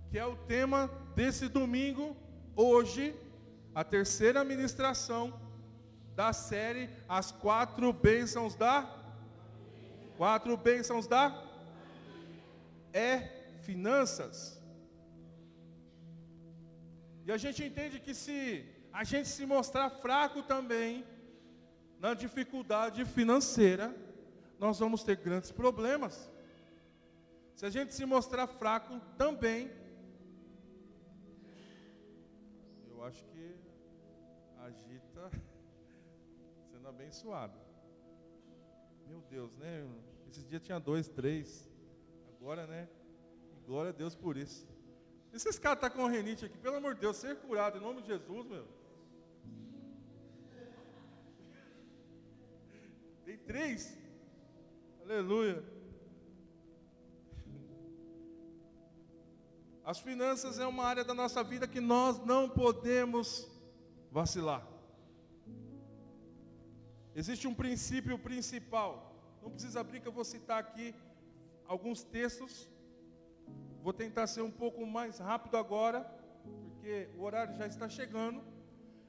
que 0.09 0.17
é 0.17 0.25
o 0.25 0.35
tema 0.35 0.89
desse 1.15 1.47
domingo, 1.47 2.15
hoje, 2.55 3.15
a 3.75 3.83
terceira 3.83 4.43
ministração 4.43 5.39
da 6.15 6.31
série 6.33 6.89
As 7.07 7.31
Quatro 7.31 7.91
Bênçãos 7.91 8.55
da 8.55 8.93
Quatro 10.17 10.55
Bênçãos 10.57 11.05
da 11.05 11.43
é 12.91 13.19
finanças. 13.61 14.59
E 17.25 17.31
a 17.31 17.37
gente 17.37 17.63
entende 17.63 17.99
que 17.99 18.13
se 18.13 18.65
a 18.91 19.03
gente 19.03 19.27
se 19.27 19.45
mostrar 19.45 19.89
fraco 19.89 20.41
também 20.41 21.05
na 21.99 22.13
dificuldade 22.13 23.03
financeira, 23.05 23.95
nós 24.57 24.79
vamos 24.79 25.03
ter 25.03 25.17
grandes 25.17 25.51
problemas. 25.51 26.29
Se 27.53 27.65
a 27.65 27.69
gente 27.69 27.93
se 27.93 28.05
mostrar 28.05 28.47
fraco 28.47 28.99
também, 29.17 29.69
abençoado. 36.97 37.55
Meu 39.07 39.21
Deus, 39.29 39.55
né? 39.57 39.87
Esses 40.27 40.43
dias 40.47 40.63
tinha 40.63 40.79
dois, 40.79 41.07
três. 41.07 41.69
Agora, 42.35 42.65
né? 42.65 42.89
Glória 43.67 43.91
a 43.91 43.93
Deus 43.93 44.15
por 44.15 44.35
isso. 44.35 44.67
Esses 45.31 45.59
caras 45.59 45.77
estão 45.77 45.89
tá 45.91 45.95
com 45.95 46.07
renite 46.07 46.45
aqui, 46.45 46.57
pelo 46.57 46.77
amor 46.77 46.95
de 46.95 47.01
Deus, 47.01 47.17
ser 47.17 47.35
curado 47.37 47.77
em 47.77 47.81
nome 47.81 48.01
de 48.01 48.07
Jesus, 48.07 48.45
meu. 48.47 48.67
Tem 53.23 53.37
três. 53.37 53.95
Aleluia. 55.03 55.63
As 59.85 59.99
finanças 59.99 60.57
é 60.57 60.65
uma 60.65 60.83
área 60.83 61.03
da 61.03 61.13
nossa 61.13 61.43
vida 61.43 61.67
que 61.67 61.79
nós 61.79 62.17
não 62.25 62.49
podemos 62.49 63.47
vacilar. 64.11 64.76
Existe 67.21 67.47
um 67.47 67.55
princípio 67.61 68.15
principal. 68.19 68.91
Não 69.41 69.49
precisa 69.49 69.79
abrir 69.79 69.99
que 70.01 70.07
eu 70.07 70.11
vou 70.11 70.23
citar 70.23 70.59
aqui 70.59 70.93
alguns 71.65 72.03
textos. 72.03 72.69
Vou 73.81 73.91
tentar 73.91 74.27
ser 74.27 74.43
um 74.49 74.51
pouco 74.51 74.85
mais 74.85 75.17
rápido 75.17 75.57
agora, 75.57 76.01
porque 76.43 77.09
o 77.17 77.23
horário 77.23 77.55
já 77.55 77.65
está 77.65 77.89
chegando. 77.89 78.43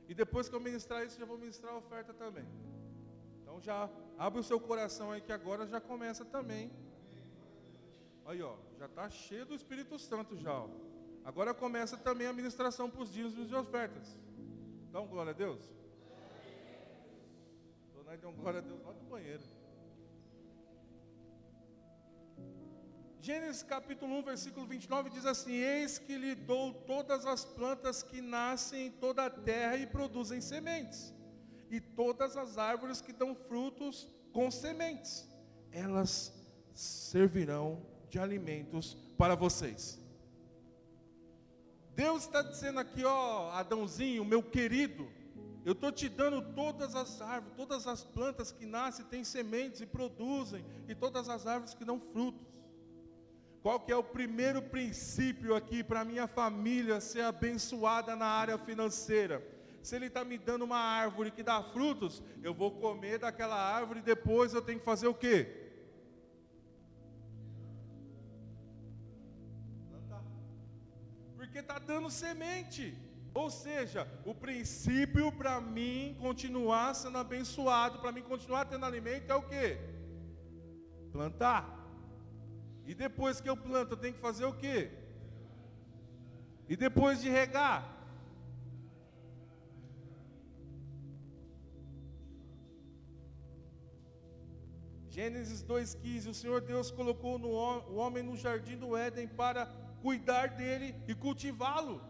E 0.09 0.15
depois 0.15 0.49
que 0.49 0.55
eu 0.55 0.61
ministrar 0.61 1.05
isso, 1.05 1.21
já 1.21 1.27
vou 1.27 1.37
ministrar 1.37 1.75
a 1.75 1.77
oferta 1.77 2.15
também. 2.15 2.47
Então 3.43 3.61
já 3.61 3.91
abre 4.17 4.41
o 4.41 4.43
seu 4.51 4.59
coração 4.59 5.13
aí 5.13 5.21
que 5.21 5.33
agora 5.33 5.67
já 5.67 5.79
começa 5.79 6.25
também. 6.25 6.73
Aí 8.25 8.41
ó, 8.41 8.55
já 8.79 8.87
está 8.87 9.11
cheio 9.11 9.45
do 9.45 9.55
Espírito 9.55 9.99
Santo 9.99 10.35
já. 10.35 10.55
Ó. 10.55 10.69
Agora 11.27 11.53
começa 11.53 11.95
também 11.99 12.27
a 12.27 12.33
ministração 12.33 12.89
para 12.89 13.03
os 13.03 13.13
dízimos 13.13 13.51
e 13.51 13.55
ofertas. 13.55 14.19
Então, 14.89 15.07
glória 15.07 15.33
a 15.33 15.35
Deus. 15.35 15.78
Dona 18.09 18.17
deu 18.17 18.31
um 18.31 18.37
glória 18.37 18.61
a 18.61 18.63
Deus 18.63 18.83
lá 18.83 18.93
do 18.93 19.05
banheiro. 19.05 19.43
Gênesis 23.21 23.63
capítulo 23.63 24.15
1, 24.21 24.23
versículo 24.23 24.67
29 24.67 25.11
diz 25.11 25.27
assim: 25.27 25.53
Eis 25.53 25.99
que 25.99 26.17
lhe 26.17 26.35
dou 26.35 26.73
todas 26.73 27.27
as 27.27 27.45
plantas 27.45 28.03
que 28.03 28.23
nascem 28.23 28.87
em 28.87 28.91
toda 28.91 29.27
a 29.27 29.31
terra 29.31 29.77
e 29.77 29.87
produzem 29.87 30.41
sementes 30.41 31.13
e 31.71 31.83
todas 31.83 32.35
as 32.35 32.57
árvores 32.57 33.03
que 33.03 33.13
dão 33.13 33.35
frutos 33.35 34.09
com 34.33 34.51
sementes, 34.51 35.29
elas 35.71 36.33
servirão 36.73 37.85
de 38.09 38.19
alimentos 38.19 38.97
para 39.19 39.35
vocês. 39.35 40.01
Deus 41.95 42.23
está 42.23 42.41
dizendo 42.41 42.81
aqui, 42.81 43.05
ó, 43.05 43.51
Adãozinho, 43.51 44.25
meu 44.25 44.43
querido, 44.43 45.18
eu 45.65 45.73
estou 45.73 45.93
te 45.93 46.09
dando 46.09 46.41
todas 46.55 46.95
as 46.95 47.21
árvores, 47.21 47.57
todas 47.57 47.87
as 47.87 48.05
plantas 48.05 48.51
que 48.53 48.65
nascem, 48.65 49.05
têm 49.05 49.25
sementes 49.25 49.81
e 49.81 49.87
produzem, 49.87 50.65
e 50.89 50.95
todas 50.95 51.29
as 51.29 51.47
árvores 51.47 51.75
que 51.75 51.85
dão 51.85 52.01
frutos. 52.01 52.47
Qual 53.63 53.81
que 53.81 53.93
é 53.93 53.97
o 53.97 54.03
primeiro 54.03 54.63
princípio 54.63 55.55
aqui 55.55 55.83
para 55.83 56.05
minha 56.05 56.27
família 56.27 57.01
ser 57.01 57.23
abençoada 57.23 58.15
na 58.15 58.27
área 58.27 58.57
financeira? 58.57 59.47
Se 59.83 59.97
ele 59.97 60.07
está 60.07 60.25
me 60.25 60.39
dando 60.39 60.65
uma 60.65 60.79
árvore 60.79 61.31
que 61.31 61.43
dá 61.43 61.63
frutos, 61.63 62.23
eu 62.43 62.55
vou 62.55 62.71
comer 62.71 63.19
daquela 63.19 63.57
árvore 63.57 64.01
e 64.01 64.03
depois 64.03 64.55
eu 64.55 64.63
tenho 64.63 64.79
que 64.79 64.85
fazer 64.85 65.09
o 65.09 65.15
quê? 65.15 65.71
Porque 71.37 71.59
está 71.59 71.79
dando 71.79 72.11
semente. 72.11 73.08
Ou 73.35 73.51
seja, 73.51 74.09
o 74.25 74.35
princípio 74.35 75.31
para 75.33 75.61
mim 75.61 76.17
continuar 76.21 76.95
sendo 76.95 77.19
abençoado, 77.19 77.99
para 77.99 78.13
mim 78.13 78.23
continuar 78.23 78.65
tendo 78.65 78.85
alimento 78.85 79.31
é 79.31 79.35
o 79.35 79.43
quê? 79.43 79.79
Plantar. 81.13 81.79
E 82.87 82.95
depois 82.95 83.41
que 83.41 83.49
eu 83.49 83.57
planto, 83.57 83.93
eu 83.93 83.97
tenho 83.97 84.15
que 84.15 84.21
fazer 84.21 84.45
o 84.45 84.53
quê? 84.53 84.91
E 86.69 86.77
depois 86.77 87.21
de 87.21 87.29
regar, 87.29 87.99
Gênesis 95.19 95.65
2,15, 95.65 96.29
o 96.29 96.35
Senhor 96.35 96.61
Deus 96.61 96.91
colocou 96.91 97.39
no, 97.39 97.49
o 97.49 97.97
homem 97.97 98.23
no 98.23 98.37
jardim 98.37 98.77
do 98.77 98.97
Éden 98.97 99.27
para 99.27 99.67
cuidar 100.01 100.51
dele 100.51 100.95
e 101.09 101.15
cultivá-lo. 101.15 102.01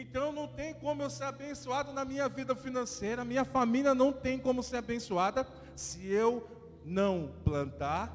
Então 0.00 0.32
não 0.32 0.48
tem 0.48 0.72
como 0.72 1.02
eu 1.02 1.10
ser 1.10 1.24
abençoado 1.24 1.92
na 1.92 2.06
minha 2.06 2.26
vida 2.26 2.56
financeira, 2.56 3.22
minha 3.22 3.44
família 3.44 3.94
não 3.94 4.10
tem 4.10 4.38
como 4.38 4.62
ser 4.62 4.78
abençoada, 4.78 5.46
se 5.76 6.06
eu 6.06 6.48
não 6.84 7.34
plantar, 7.44 8.10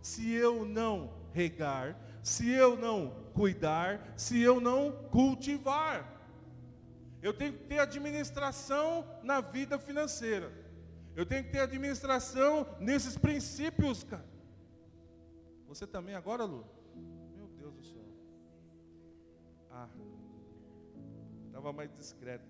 se 0.00 0.32
eu 0.32 0.64
não 0.64 1.12
regar, 1.32 1.98
se 2.22 2.48
eu 2.48 2.76
não 2.76 3.12
cuidar, 3.34 4.14
se 4.16 4.40
eu 4.40 4.60
não 4.60 4.92
cultivar. 5.10 6.08
Eu 7.20 7.32
tenho 7.32 7.54
que 7.54 7.64
ter 7.64 7.80
administração 7.80 9.04
na 9.22 9.40
vida 9.40 9.76
financeira. 9.76 10.52
Eu 11.16 11.26
tenho 11.26 11.42
que 11.42 11.50
ter 11.50 11.60
administração 11.60 12.66
nesses 12.78 13.16
princípios, 13.16 14.04
cara. 14.04 14.24
Você 15.66 15.84
também 15.84 16.14
agora, 16.14 16.44
Lu? 16.44 16.64
Meu 17.34 17.48
Deus 17.48 17.74
do 17.74 17.82
céu. 17.82 18.04
Ah, 19.70 19.88
estava 21.64 21.72
mais 21.72 21.90
discreto. 21.94 22.44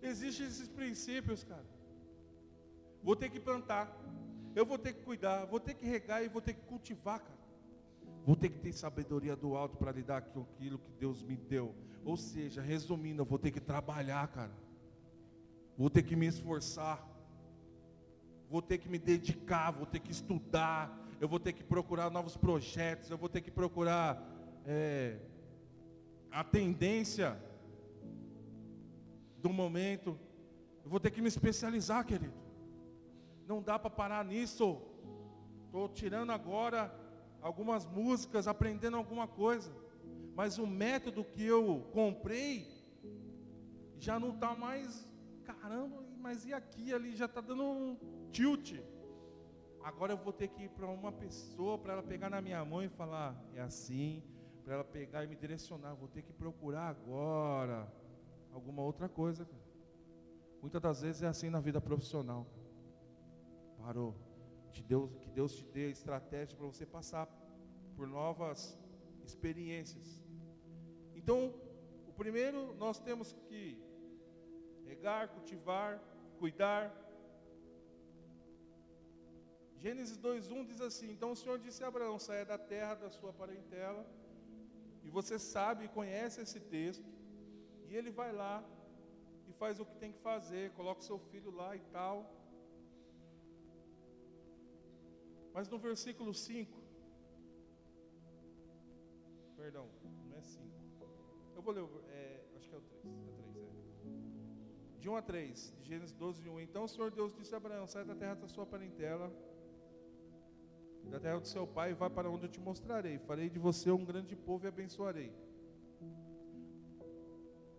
Existem 0.00 0.46
esses 0.46 0.68
princípios, 0.68 1.44
cara. 1.44 1.66
Vou 3.02 3.14
ter 3.14 3.28
que 3.28 3.38
plantar. 3.38 3.94
Eu 4.54 4.64
vou 4.64 4.78
ter 4.78 4.94
que 4.94 5.02
cuidar, 5.02 5.44
vou 5.46 5.60
ter 5.60 5.74
que 5.74 5.84
regar 5.84 6.24
e 6.24 6.28
vou 6.28 6.40
ter 6.40 6.54
que 6.54 6.62
cultivar, 6.62 7.20
cara. 7.20 7.42
Vou 8.24 8.36
ter 8.36 8.48
que 8.48 8.58
ter 8.58 8.72
sabedoria 8.72 9.36
do 9.36 9.54
alto 9.54 9.76
para 9.76 9.92
lidar 9.92 10.22
com 10.22 10.42
aquilo 10.42 10.78
que 10.78 10.90
Deus 10.92 11.22
me 11.22 11.36
deu. 11.36 11.74
Ou 12.04 12.16
seja, 12.16 12.62
resumindo, 12.62 13.22
eu 13.22 13.26
vou 13.26 13.38
ter 13.38 13.50
que 13.50 13.60
trabalhar, 13.60 14.26
cara. 14.28 14.52
Vou 15.76 15.90
ter 15.90 16.02
que 16.02 16.16
me 16.16 16.26
esforçar. 16.26 17.06
Vou 18.48 18.62
ter 18.62 18.78
que 18.78 18.88
me 18.88 18.98
dedicar, 18.98 19.70
vou 19.72 19.86
ter 19.86 20.00
que 20.00 20.10
estudar. 20.10 20.98
Eu 21.20 21.28
vou 21.28 21.40
ter 21.40 21.52
que 21.52 21.64
procurar 21.64 22.10
novos 22.10 22.36
projetos. 22.36 23.10
Eu 23.10 23.18
vou 23.18 23.28
ter 23.28 23.40
que 23.40 23.50
procurar 23.50 24.22
é, 24.64 25.18
a 26.32 26.42
tendência 26.42 27.36
do 29.38 29.50
momento. 29.50 30.18
Eu 30.84 30.90
vou 30.90 30.98
ter 30.98 31.10
que 31.10 31.20
me 31.20 31.28
especializar, 31.28 32.04
querido. 32.06 32.34
Não 33.46 33.62
dá 33.62 33.78
para 33.78 33.90
parar 33.90 34.24
nisso. 34.24 34.80
Estou 35.66 35.88
tirando 35.88 36.30
agora 36.30 36.94
algumas 37.40 37.84
músicas, 37.84 38.48
aprendendo 38.48 38.96
alguma 38.96 39.26
coisa. 39.28 39.70
Mas 40.34 40.58
o 40.58 40.66
método 40.66 41.24
que 41.24 41.44
eu 41.44 41.86
comprei 41.92 42.72
já 43.98 44.18
não 44.18 44.30
está 44.30 44.54
mais, 44.54 45.06
caramba, 45.44 46.02
mas 46.18 46.44
e 46.44 46.52
aqui 46.52 46.92
ali 46.92 47.14
já 47.14 47.26
está 47.26 47.40
dando 47.40 47.62
um 47.62 47.98
tilt. 48.30 48.74
Agora 49.82 50.12
eu 50.12 50.16
vou 50.16 50.32
ter 50.32 50.48
que 50.48 50.64
ir 50.64 50.68
para 50.70 50.86
uma 50.86 51.12
pessoa 51.12 51.76
para 51.76 51.94
ela 51.94 52.02
pegar 52.02 52.30
na 52.30 52.40
minha 52.40 52.64
mão 52.64 52.82
e 52.82 52.88
falar, 52.88 53.36
é 53.54 53.60
assim, 53.60 54.22
para 54.62 54.74
ela 54.74 54.84
pegar 54.84 55.24
e 55.24 55.26
me 55.26 55.36
direcionar. 55.36 55.94
Vou 55.94 56.08
ter 56.08 56.22
que 56.22 56.32
procurar 56.32 56.88
agora 56.88 57.92
alguma 58.52 58.82
outra 58.82 59.08
coisa. 59.08 59.48
Muitas 60.60 60.80
das 60.80 61.02
vezes 61.02 61.22
é 61.22 61.26
assim 61.26 61.50
na 61.50 61.60
vida 61.60 61.80
profissional. 61.80 62.46
Parou. 63.78 64.14
Que 64.72 64.82
Deus, 64.82 65.10
que 65.20 65.30
Deus 65.30 65.54
te 65.56 65.64
dê 65.64 65.90
estratégia 65.90 66.56
para 66.56 66.66
você 66.66 66.86
passar 66.86 67.26
por 67.96 68.06
novas 68.06 68.78
experiências. 69.24 70.22
Então, 71.14 71.54
o 72.06 72.12
primeiro 72.12 72.74
nós 72.76 72.98
temos 72.98 73.32
que 73.32 73.82
regar, 74.86 75.28
cultivar, 75.28 76.00
cuidar. 76.38 76.90
Gênesis 79.76 80.16
2:1 80.18 80.64
diz 80.64 80.80
assim: 80.80 81.10
Então 81.10 81.32
o 81.32 81.36
Senhor 81.36 81.58
disse 81.58 81.82
a 81.82 81.88
Abraão: 81.88 82.18
saia 82.18 82.44
da 82.44 82.58
terra 82.58 82.94
da 82.94 83.10
sua 83.10 83.32
parentela. 83.32 84.06
E 85.04 85.10
você 85.10 85.38
sabe 85.38 85.84
e 85.84 85.88
conhece 85.88 86.40
esse 86.40 86.60
texto. 86.60 87.04
E 87.88 87.96
ele 87.96 88.10
vai 88.10 88.32
lá 88.32 88.64
e 89.48 89.52
faz 89.52 89.78
o 89.78 89.84
que 89.84 89.96
tem 89.96 90.12
que 90.12 90.18
fazer, 90.18 90.72
coloca 90.72 91.00
o 91.00 91.04
seu 91.04 91.18
filho 91.18 91.50
lá 91.50 91.76
e 91.76 91.80
tal. 91.96 92.16
Mas 95.54 95.68
no 95.68 95.78
versículo 95.78 96.32
5, 96.32 96.82
perdão, 99.56 99.86
não 100.28 100.36
é 100.38 100.42
5. 100.42 100.64
Eu 101.54 101.62
vou 101.62 101.74
ler, 101.74 101.86
é, 102.08 102.40
acho 102.56 102.68
que 102.68 102.74
é 102.74 102.78
o 102.78 102.80
3, 102.80 103.04
é 103.04 103.52
3, 103.52 103.66
é. 103.66 104.98
De 104.98 105.08
1 105.10 105.16
a 105.16 105.22
3, 105.22 105.74
de 105.78 105.88
Gênesis 105.88 106.16
12, 106.16 106.48
1. 106.48 106.60
Então 106.60 106.84
o 106.84 106.88
Senhor 106.88 107.10
Deus 107.10 107.34
disse 107.34 107.52
a 107.54 107.58
Abraão, 107.58 107.86
sai 107.86 108.04
da 108.04 108.14
terra 108.14 108.34
da 108.34 108.48
sua 108.48 108.64
parentela, 108.64 109.30
da 111.10 111.20
terra 111.20 111.38
do 111.38 111.46
seu 111.46 111.66
pai, 111.66 111.94
vá 111.94 112.08
para 112.08 112.30
onde 112.30 112.44
eu 112.44 112.48
te 112.48 112.60
mostrarei. 112.60 113.18
Farei 113.18 113.48
de 113.48 113.58
você 113.58 113.90
um 113.90 114.04
grande 114.04 114.34
povo 114.34 114.64
e 114.64 114.68
abençoarei. 114.68 115.32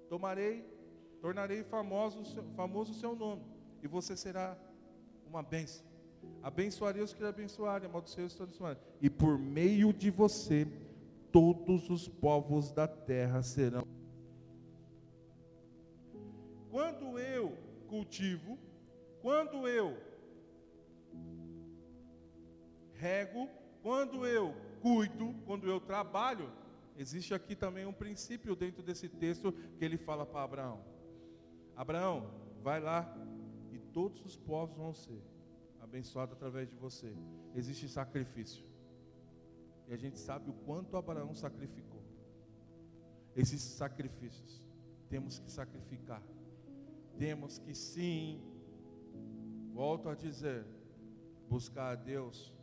Tomarei, 0.09 0.63
tornarei 1.19 1.63
famoso, 1.63 2.24
famoso 2.55 2.91
o 2.91 2.95
seu 2.95 3.15
nome, 3.15 3.41
e 3.82 3.88
você 3.88 4.15
será 4.15 4.57
uma 5.26 5.41
bênção. 5.41 5.86
Abençoarei 6.41 7.01
os 7.01 7.13
que 7.13 7.21
lhe 7.21 7.28
abençoarem, 7.28 7.89
amaldiçoarei 7.89 8.28
os 8.28 8.36
que 8.36 8.43
abençoarem. 8.43 8.82
E 9.01 9.09
por 9.09 9.38
meio 9.38 9.91
de 9.91 10.11
você, 10.11 10.67
todos 11.32 11.89
os 11.89 12.07
povos 12.07 12.71
da 12.71 12.88
terra 12.88 13.41
serão. 13.41 13.88
Quando 16.69 17.17
eu 17.17 17.57
cultivo, 17.88 18.57
quando 19.21 19.67
eu 19.67 19.97
rego, 23.04 23.49
quando 23.82 24.26
eu 24.26 24.56
cuido, 24.82 25.36
quando 25.45 25.68
eu 25.68 25.80
trabalho, 25.82 26.49
existe 26.97 27.34
aqui 27.34 27.54
também 27.54 27.86
um 27.86 27.91
princípio 27.91 28.56
dentro 28.56 28.82
desse 28.82 29.10
texto 29.10 29.51
que 29.78 29.84
ele 29.84 29.97
fala 29.97 30.26
para 30.26 30.43
Abraão: 30.43 30.80
Abraão, 31.76 32.18
vai 32.62 32.80
lá 32.80 33.14
e 33.74 33.78
todos 33.78 34.24
os 34.26 34.38
povos 34.38 34.78
vão 34.78 34.93
ser 34.93 35.22
abençoados 35.82 36.34
através 36.34 36.70
de 36.70 36.76
você. 36.76 37.14
Existe 37.54 37.89
sacrifício. 37.89 38.64
E 39.89 39.93
a 39.93 39.97
gente 39.97 40.18
sabe 40.18 40.49
o 40.49 40.54
quanto 40.66 40.95
Abraão 40.95 41.36
sacrificou. 41.36 42.01
Esses 43.36 43.62
sacrifícios 43.62 44.64
temos 45.10 45.39
que 45.39 45.51
sacrificar. 45.51 46.24
Temos 47.18 47.60
que 47.60 47.76
sim, 47.76 48.41
volto 49.74 50.08
a 50.08 50.16
dizer, 50.16 50.66
buscar 51.49 51.91
a 51.91 51.95
Deus 51.95 52.54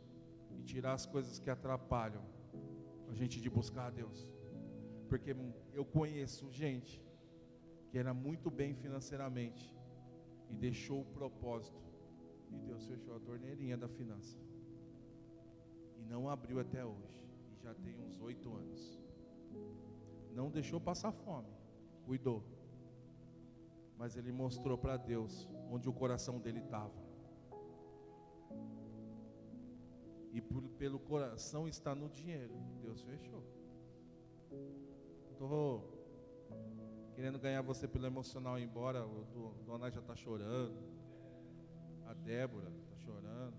e 0.57 0.63
tirar 0.63 0.93
as 0.93 1.05
coisas 1.05 1.39
que 1.39 1.49
atrapalham 1.49 2.23
a 3.09 3.13
gente 3.13 3.41
de 3.41 3.49
buscar 3.49 3.87
a 3.87 3.89
Deus. 3.89 4.29
Porque 5.09 5.35
eu 5.73 5.83
conheço 5.83 6.49
gente 6.51 7.03
que 7.89 7.97
era 7.97 8.13
muito 8.13 8.49
bem 8.49 8.73
financeiramente 8.73 9.75
e 10.49 10.55
deixou 10.55 11.01
o 11.01 11.05
propósito 11.05 11.81
e 12.49 12.57
Deus 12.59 12.85
fechou 12.85 13.15
a 13.15 13.19
torneirinha 13.19 13.77
da 13.77 13.87
finança 13.87 14.37
e 15.97 16.03
não 16.03 16.29
abriu 16.29 16.59
até 16.59 16.85
hoje 16.85 17.21
e 17.51 17.63
já 17.63 17.73
tem 17.73 17.97
uns 17.99 18.19
oito 18.21 18.53
anos. 18.53 18.99
Não 20.33 20.49
deixou 20.49 20.79
passar 20.79 21.11
fome, 21.11 21.53
cuidou, 22.05 22.43
mas 23.97 24.15
ele 24.15 24.31
mostrou 24.31 24.77
para 24.77 24.97
Deus 24.97 25.47
onde 25.69 25.89
o 25.89 25.93
coração 25.93 26.39
dele 26.39 26.59
estava. 26.59 27.10
E 30.31 30.41
por, 30.41 30.63
pelo 30.77 30.99
coração 30.99 31.67
está 31.67 31.93
no 31.93 32.09
dinheiro. 32.09 32.53
Deus 32.81 33.01
fechou. 33.01 33.43
Estou 35.31 35.99
querendo 37.15 37.39
ganhar 37.39 37.61
você 37.61 37.87
pelo 37.87 38.05
emocional 38.05 38.57
embora. 38.57 39.05
O 39.05 39.55
Dona 39.65 39.91
já 39.91 39.99
está 39.99 40.15
chorando. 40.15 40.77
A 42.05 42.13
Débora 42.13 42.69
está 42.69 42.95
chorando. 42.97 43.55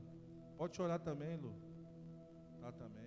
Pode 0.57 0.77
chorar 0.77 0.99
também, 0.99 1.37
Lu. 1.37 1.55
Tá 2.61 2.73
também. 2.73 3.03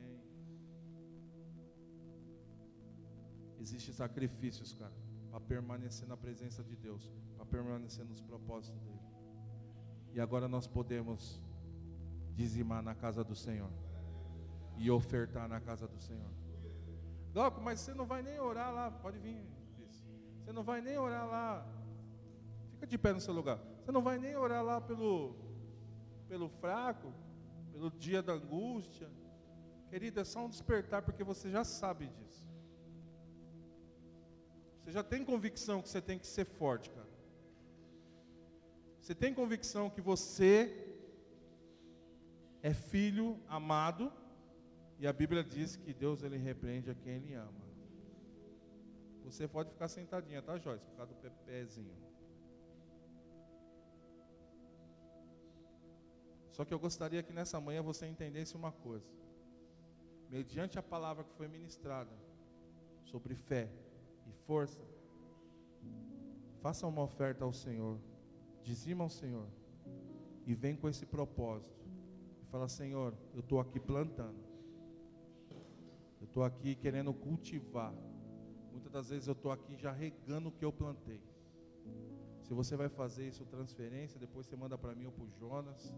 Existem 3.60 3.94
sacrifícios, 3.94 4.74
cara, 4.74 4.94
para 5.32 5.40
permanecer 5.40 6.08
na 6.08 6.16
presença 6.16 6.64
de 6.64 6.76
Deus, 6.76 7.12
para 7.36 7.46
permanecer 7.46 8.06
nos 8.06 8.22
propósitos 8.22 8.80
dele. 8.82 9.00
E 10.14 10.20
agora 10.20 10.48
nós 10.48 10.68
podemos 10.68 11.42
dizimar 12.36 12.84
na 12.84 12.94
casa 12.94 13.24
do 13.24 13.36
Senhor 13.36 13.72
e 14.78 14.92
ofertar 14.92 15.48
na 15.48 15.60
casa 15.60 15.88
do 15.88 16.00
Senhor. 16.00 16.32
Doco, 17.34 17.62
mas 17.62 17.80
você 17.80 17.94
não 17.94 18.06
vai 18.06 18.22
nem 18.22 18.40
orar 18.40 18.74
lá, 18.74 18.92
pode 18.92 19.18
vir. 19.20 19.44
Você 20.46 20.52
não 20.54 20.64
vai 20.64 20.80
nem 20.80 20.98
orar 20.98 21.28
lá. 21.28 21.68
Fica 22.72 22.86
de 22.86 22.98
pé 22.98 23.14
no 23.14 23.20
seu 23.20 23.34
lugar. 23.34 23.60
Você 23.84 23.92
não 23.92 24.02
vai 24.02 24.20
nem 24.20 24.36
orar 24.36 24.64
lá 24.64 24.80
pelo, 24.80 25.36
pelo 26.28 26.48
fraco, 26.48 27.12
pelo 27.72 27.90
dia 27.90 28.22
da 28.22 28.34
angústia. 28.34 29.10
Querida, 29.90 30.22
é 30.22 30.24
só 30.24 30.46
um 30.46 30.50
despertar, 30.50 31.02
porque 31.02 31.24
você 31.24 31.50
já 31.50 31.64
sabe 31.64 32.08
disso. 32.08 32.46
Você 34.84 34.92
já 34.92 35.04
tem 35.04 35.26
convicção 35.26 35.82
que 35.82 35.90
você 35.90 36.00
tem 36.00 36.20
que 36.20 36.28
ser 36.28 36.46
forte, 36.46 36.92
cara. 36.92 37.10
Você 39.00 39.16
tem 39.16 39.34
convicção 39.34 39.90
que 39.90 40.02
você 40.02 40.85
é 42.68 42.74
filho 42.74 43.40
amado, 43.48 44.12
e 44.98 45.06
a 45.06 45.14
Bíblia 45.14 45.44
diz 45.44 45.76
que 45.76 45.94
Deus 45.94 46.24
ele 46.24 46.36
repreende 46.36 46.90
a 46.90 46.96
quem 46.96 47.14
ele 47.18 47.36
ama. 47.36 47.64
Você 49.24 49.48
pode 49.48 49.70
ficar 49.70 49.88
sentadinha, 49.88 50.42
tá, 50.42 50.58
Joyce? 50.58 50.84
Por 50.88 50.96
causa 50.98 51.14
do 51.14 51.32
pezinho. 51.46 51.96
Só 56.54 56.66
que 56.66 56.74
eu 56.74 56.80
gostaria 56.80 57.22
que 57.22 57.32
nessa 57.32 57.62
manhã 57.62 57.84
você 57.84 58.08
entendesse 58.08 58.56
uma 58.56 58.72
coisa. 58.72 59.14
Mediante 60.28 60.80
a 60.80 60.82
palavra 60.82 61.24
que 61.24 61.36
foi 61.36 61.48
ministrada 61.48 62.18
sobre 63.04 63.36
fé 63.36 63.70
e 64.26 64.32
força, 64.48 64.82
faça 66.64 66.88
uma 66.88 67.04
oferta 67.04 67.46
ao 67.46 67.54
Senhor, 67.54 68.00
dizima 68.64 69.04
ao 69.04 69.10
Senhor 69.12 69.48
e 70.48 70.56
vem 70.56 70.76
com 70.76 70.90
esse 70.90 71.06
propósito. 71.06 71.85
Fala, 72.56 72.70
Senhor, 72.70 73.14
eu 73.34 73.42
estou 73.42 73.60
aqui 73.60 73.82
plantando. 73.82 74.40
Eu 76.22 76.26
estou 76.26 76.42
aqui 76.42 76.74
querendo 76.74 77.14
cultivar. 77.14 77.94
Muitas 78.72 78.90
das 78.94 79.10
vezes 79.10 79.28
eu 79.28 79.34
estou 79.34 79.52
aqui 79.52 79.76
já 79.76 79.92
regando 79.92 80.48
o 80.48 80.52
que 80.54 80.64
eu 80.64 80.72
plantei. 80.72 81.22
Se 82.44 82.54
você 82.54 82.78
vai 82.78 82.88
fazer 82.88 83.28
isso, 83.28 83.46
transferência, 83.46 84.18
depois 84.18 84.46
você 84.46 84.56
manda 84.56 84.78
para 84.78 84.96
mim 84.96 85.06
ou 85.06 85.12
para 85.12 85.26
o 85.26 85.30
Jonas. 85.38 85.94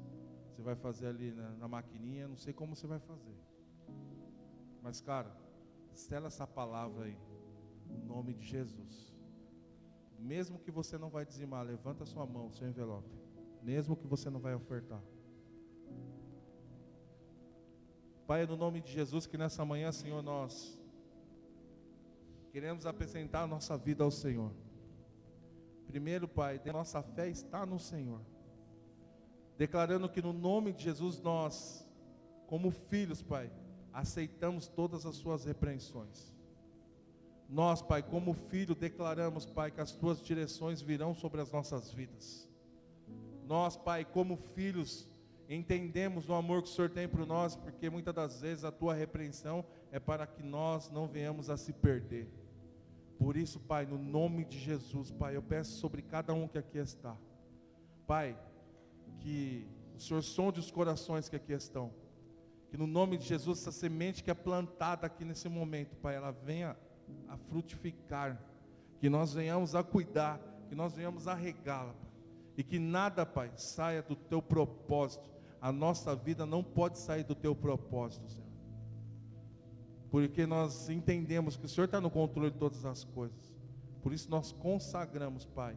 Você 0.49 0.63
vai 0.63 0.75
fazer 0.75 1.05
ali 1.05 1.31
na, 1.31 1.51
na 1.51 1.67
maquininha, 1.67 2.27
não 2.27 2.37
sei 2.37 2.53
como 2.53 2.75
você 2.75 2.87
vai 2.87 2.99
fazer. 3.01 3.37
Mas, 4.81 4.99
cara, 4.99 5.31
sela 5.93 6.25
essa 6.25 6.47
palavra 6.47 7.05
aí, 7.05 7.19
no 7.87 8.03
nome 8.03 8.33
de 8.33 8.47
Jesus. 8.47 9.13
Mesmo 10.17 10.57
que 10.57 10.71
você 10.71 10.97
não 10.97 11.11
vai 11.11 11.23
dizimar, 11.23 11.63
levanta 11.63 12.03
sua 12.03 12.25
mão, 12.25 12.51
seu 12.51 12.67
envelope. 12.67 13.15
Mesmo 13.61 13.95
que 13.95 14.07
você 14.07 14.27
não 14.27 14.39
vai 14.39 14.55
ofertar. 14.55 15.03
Pai, 18.27 18.45
no 18.45 18.55
nome 18.55 18.81
de 18.81 18.91
Jesus, 18.91 19.25
que 19.25 19.37
nessa 19.37 19.65
manhã, 19.65 19.91
Senhor, 19.91 20.21
nós 20.21 20.77
queremos 22.51 22.85
apresentar 22.85 23.43
a 23.43 23.47
nossa 23.47 23.77
vida 23.77 24.03
ao 24.03 24.11
Senhor. 24.11 24.51
Primeiro, 25.87 26.27
Pai, 26.27 26.61
nossa 26.65 27.01
fé 27.01 27.29
está 27.29 27.65
no 27.65 27.79
Senhor 27.79 28.21
declarando 29.57 30.07
que 30.07 30.21
no 30.21 30.31
nome 30.31 30.71
de 30.71 30.83
Jesus 30.83 31.19
nós, 31.19 31.85
como 32.45 32.69
filhos, 32.69 33.21
Pai, 33.21 33.51
aceitamos 33.91 34.67
todas 34.67 35.05
as 35.05 35.15
suas 35.15 35.43
repreensões. 35.43 36.31
Nós, 37.49 37.81
Pai, 37.81 38.03
como 38.03 38.33
filho, 38.33 38.75
declaramos, 38.75 39.45
Pai, 39.45 39.71
que 39.71 39.81
as 39.81 39.93
tuas 39.93 40.21
direções 40.21 40.81
virão 40.81 41.15
sobre 41.15 41.41
as 41.41 41.51
nossas 41.51 41.91
vidas. 41.91 42.47
Nós, 43.45 43.75
Pai, 43.75 44.05
como 44.05 44.35
filhos, 44.35 45.07
entendemos 45.49 46.27
o 46.27 46.33
amor 46.33 46.61
que 46.61 46.69
o 46.69 46.71
Senhor 46.71 46.89
tem 46.89 47.07
por 47.07 47.25
nós, 47.25 47.55
porque 47.55 47.89
muitas 47.89 48.13
das 48.13 48.41
vezes 48.41 48.63
a 48.63 48.71
tua 48.71 48.93
repreensão 48.93 49.63
é 49.91 49.99
para 49.99 50.27
que 50.27 50.43
nós 50.43 50.89
não 50.89 51.07
venhamos 51.07 51.49
a 51.49 51.57
se 51.57 51.71
perder. 51.71 52.27
Por 53.17 53.35
isso, 53.35 53.59
Pai, 53.59 53.85
no 53.85 53.97
nome 53.97 54.45
de 54.45 54.59
Jesus, 54.59 55.11
Pai, 55.11 55.35
eu 55.35 55.41
peço 55.41 55.79
sobre 55.79 56.01
cada 56.01 56.33
um 56.33 56.47
que 56.47 56.57
aqui 56.57 56.77
está. 56.77 57.15
Pai, 58.05 58.37
que 59.19 59.67
o 59.95 59.99
Senhor 59.99 60.21
sonde 60.21 60.59
os 60.59 60.69
corações 60.69 61.27
que 61.27 61.35
aqui 61.35 61.53
estão. 61.53 61.91
Que 62.69 62.77
no 62.77 62.85
nome 62.85 63.17
de 63.17 63.25
Jesus, 63.25 63.59
essa 63.59 63.71
semente 63.71 64.23
que 64.23 64.29
é 64.29 64.33
plantada 64.33 65.07
aqui 65.07 65.25
nesse 65.25 65.49
momento, 65.49 65.95
Pai, 65.97 66.15
ela 66.15 66.31
venha 66.31 66.77
a 67.27 67.37
frutificar. 67.37 68.39
Que 68.99 69.09
nós 69.09 69.33
venhamos 69.33 69.73
a 69.73 69.83
cuidar, 69.83 70.39
que 70.67 70.75
nós 70.75 70.93
venhamos 70.93 71.27
a 71.27 71.33
regá-la, 71.33 71.93
Pai. 71.93 72.11
E 72.57 72.63
que 72.63 72.77
nada, 72.77 73.25
Pai, 73.25 73.51
saia 73.55 74.01
do 74.01 74.15
teu 74.15 74.41
propósito. 74.41 75.29
A 75.61 75.71
nossa 75.71 76.15
vida 76.15 76.45
não 76.45 76.63
pode 76.63 76.97
sair 76.99 77.23
do 77.23 77.35
teu 77.35 77.55
propósito, 77.55 78.29
Senhor. 78.29 78.47
Porque 80.09 80.45
nós 80.45 80.89
entendemos 80.89 81.57
que 81.57 81.65
o 81.65 81.69
Senhor 81.69 81.85
está 81.85 81.99
no 81.99 82.09
controle 82.09 82.51
de 82.51 82.57
todas 82.57 82.85
as 82.85 83.03
coisas. 83.03 83.53
Por 84.01 84.13
isso 84.13 84.29
nós 84.29 84.51
consagramos, 84.51 85.45
Pai, 85.45 85.75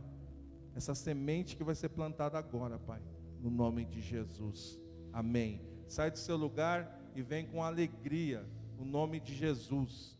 essa 0.74 0.94
semente 0.94 1.56
que 1.56 1.64
vai 1.64 1.74
ser 1.74 1.88
plantada 1.88 2.38
agora, 2.38 2.78
Pai 2.78 3.02
no 3.40 3.50
nome 3.50 3.84
de 3.84 4.00
Jesus. 4.00 4.78
Amém. 5.12 5.60
Sai 5.88 6.10
do 6.10 6.18
seu 6.18 6.36
lugar 6.36 7.00
e 7.14 7.22
vem 7.22 7.46
com 7.46 7.62
alegria, 7.62 8.46
no 8.78 8.84
nome 8.84 9.18
de 9.18 9.34
Jesus. 9.34 10.16